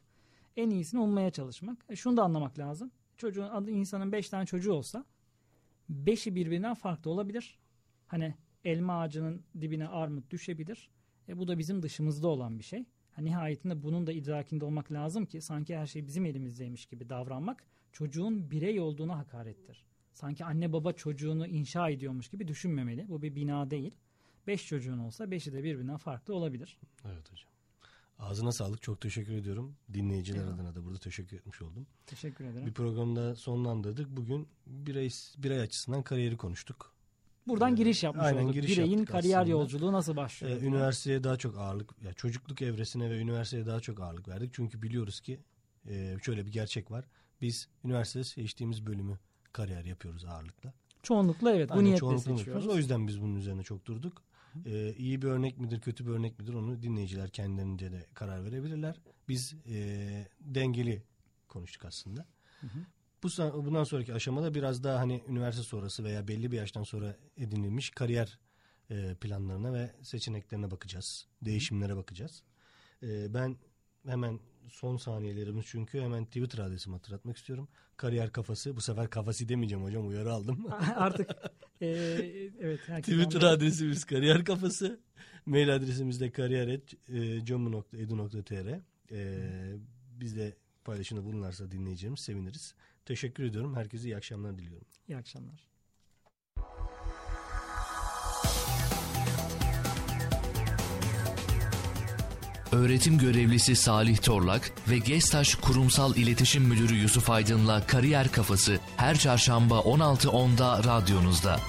en 0.57 0.71
iyisini 0.71 1.01
ummaya 1.01 1.31
çalışmak. 1.31 1.85
E 1.89 1.97
şunu 1.97 2.17
da 2.17 2.23
anlamak 2.23 2.59
lazım. 2.59 2.91
Çocuğun 3.17 3.49
adı 3.49 3.71
insanın 3.71 4.13
5 4.13 4.29
tane 4.29 4.47
çocuğu 4.47 4.73
olsa 4.73 5.05
5'i 5.91 6.35
birbirinden 6.35 6.75
farklı 6.75 7.11
olabilir. 7.11 7.59
Hani 8.07 8.35
elma 8.65 9.01
ağacının 9.01 9.43
dibine 9.61 9.89
armut 9.89 10.31
düşebilir. 10.31 10.91
E 11.29 11.39
bu 11.39 11.49
da 11.49 11.59
bizim 11.59 11.83
dışımızda 11.83 12.29
olan 12.29 12.59
bir 12.59 12.65
şey. 12.65 12.85
Ha, 13.13 13.23
nihayetinde 13.23 13.83
bunun 13.83 14.07
da 14.07 14.13
idrakinde 14.13 14.65
olmak 14.65 14.93
lazım 14.93 15.27
ki 15.27 15.41
sanki 15.41 15.77
her 15.77 15.87
şey 15.87 16.07
bizim 16.07 16.27
elimizdeymiş 16.27 16.87
gibi 16.87 17.09
davranmak 17.09 17.65
çocuğun 17.93 18.51
birey 18.51 18.81
olduğuna 18.81 19.19
hakarettir. 19.19 19.85
Sanki 20.15 20.45
anne 20.45 20.73
baba 20.73 20.93
çocuğunu 20.93 21.47
inşa 21.47 21.91
ediyormuş 21.91 22.29
gibi 22.29 22.49
düşünmemeli. 22.49 23.09
Bu 23.09 23.23
bir 23.23 23.35
bina 23.35 23.71
değil. 23.71 23.97
Beş 24.47 24.67
çocuğun 24.67 24.99
olsa 24.99 25.31
beşi 25.31 25.53
de 25.53 25.65
birbirinden 25.65 25.97
farklı 25.97 26.35
olabilir. 26.35 26.79
Evet 27.05 27.33
hocam. 27.33 27.49
Ağzına 28.19 28.53
sağlık. 28.53 28.83
Çok 28.83 29.01
teşekkür 29.01 29.33
ediyorum. 29.33 29.77
Dinleyiciler 29.95 30.41
Eyvallah. 30.41 30.55
adına 30.55 30.75
da 30.75 30.85
burada 30.85 30.99
teşekkür 30.99 31.37
etmiş 31.37 31.63
oldum. 31.63 31.87
Teşekkür 32.07 32.45
ederim. 32.45 32.67
Bir 32.67 32.73
programda 32.73 33.35
sonlandırdık. 33.37 34.17
Bugün 34.17 34.49
birey, 34.67 35.11
birey 35.39 35.61
açısından 35.61 36.03
kariyeri 36.03 36.37
konuştuk. 36.37 36.92
Buradan 37.49 37.73
Ee, 37.73 37.77
giriş 37.77 38.03
yapmış 38.03 38.25
aynen 38.25 38.43
olduk. 38.45 38.55
giriş 38.55 38.71
Bireyin 38.79 39.05
kariyer 39.05 39.39
aslında. 39.39 39.51
yolculuğu 39.51 39.93
nasıl 39.93 40.13
Ee, 40.13 40.17
başlıyor? 40.17 40.63
üniversiteye 40.63 41.25
daha 41.25 41.37
çok 41.37 41.59
ağırlık, 41.59 41.91
ya 42.03 42.13
çocukluk 42.13 42.63
evresine 42.63 43.11
ve 43.11 43.19
üniversiteye 43.21 43.67
daha 43.67 43.81
çok 43.81 44.01
ağırlık 44.01 44.29
verdik. 44.29 44.51
Çünkü 44.55 44.83
biliyoruz 44.83 45.21
ki 45.21 45.41
e, 45.89 46.17
şöyle 46.23 46.47
bir 46.47 46.53
gerçek 46.53 46.91
var. 46.91 47.05
Biz 47.41 47.69
üniversitede 47.85 48.25
seçtiğimiz 48.25 48.87
bölümü 48.87 49.19
kariyer 49.53 49.85
yapıyoruz 49.85 50.25
ağırlıkla. 50.25 50.73
Çoğunlukla 51.03 51.53
evet 51.53 51.69
bu 51.71 51.73
Aynen, 51.75 51.85
niyetle 51.85 52.01
çoğunlukla 52.01 52.21
seçiyoruz. 52.23 52.47
yapıyoruz. 52.47 52.67
O 52.75 52.77
yüzden 52.77 53.09
biz 53.09 53.21
bunun 53.23 53.37
üzerine 53.37 53.63
çok 53.63 53.87
durduk. 53.87 54.23
Ee, 54.67 54.95
iyi 54.99 55.23
bir 55.23 55.27
örnek 55.27 55.59
midir, 55.59 55.81
kötü 55.81 56.07
bir 56.07 56.11
örnek 56.11 56.39
midir 56.39 56.55
onu 56.55 56.83
dinleyiciler 56.83 57.31
kendilerince 57.31 57.93
de 57.93 58.07
karar 58.15 58.45
verebilirler. 58.45 58.97
Biz 59.29 59.55
e, 59.71 60.27
dengeli 60.41 61.03
konuştuk 61.49 61.85
aslında. 61.85 62.27
Bu 63.23 63.29
bundan 63.65 63.85
sonraki 63.85 64.15
aşamada 64.15 64.55
biraz 64.55 64.85
daha 64.85 64.99
hani 64.99 65.23
üniversite 65.29 65.65
sonrası 65.65 66.05
veya 66.05 66.29
belli 66.29 66.53
bir 66.53 66.57
yaştan 66.57 66.83
sonra 66.83 67.17
edinilmiş 67.37 67.91
kariyer 67.91 68.39
e, 68.91 69.15
planlarına 69.15 69.73
ve 69.73 69.91
seçeneklerine 70.03 70.71
bakacağız. 70.71 71.27
Değişimlere 71.43 71.97
bakacağız. 71.97 72.43
E, 73.03 73.35
ben 73.35 73.57
hemen 74.07 74.41
son 74.69 74.97
saniyelerimiz 74.97 75.65
çünkü 75.67 76.01
hemen 76.01 76.25
Twitter 76.25 76.59
adresimi 76.59 76.97
hatırlatmak 76.97 77.37
istiyorum. 77.37 77.69
Kariyer 77.97 78.33
kafası. 78.33 78.77
Bu 78.77 78.81
sefer 78.81 79.11
kafası 79.11 79.49
demeyeceğim 79.49 79.85
hocam 79.85 80.09
uyarı 80.09 80.33
aldım. 80.33 80.67
Artık 80.97 81.31
e, 81.81 81.87
evet 82.61 82.81
Twitter 82.81 83.43
anladı. 83.43 83.49
adresimiz 83.49 84.05
kariyer 84.05 84.45
kafası. 84.45 85.01
Mail 85.47 85.75
adresimiz 85.75 86.21
de 86.21 86.31
kariyer.comu.edu.tr 86.31 88.81
ee, 89.13 89.77
Biz 90.21 90.37
de 90.37 90.57
paylaşımda 90.85 91.25
bulunarsa 91.25 91.71
dinleyeceğimiz 91.71 92.21
seviniriz. 92.21 92.75
Teşekkür 93.05 93.45
ediyorum. 93.45 93.77
Herkese 93.77 94.09
iyi 94.09 94.17
akşamlar 94.17 94.59
diliyorum. 94.59 94.87
İyi 95.09 95.17
akşamlar. 95.17 95.73
Öğretim 102.73 103.19
görevlisi 103.19 103.77
Salih 103.77 104.19
Torlak 104.19 104.73
ve 104.91 104.99
Gestaş 104.99 105.55
Kurumsal 105.55 106.17
İletişim 106.17 106.63
Müdürü 106.63 106.95
Yusuf 106.95 107.31
Aydın'la 107.31 107.87
Kariyer 107.87 108.33
Kafası 108.33 108.79
her 108.97 109.19
çarşamba 109.19 109.79
16.10'da 109.79 110.85
radyonuzda. 110.85 111.61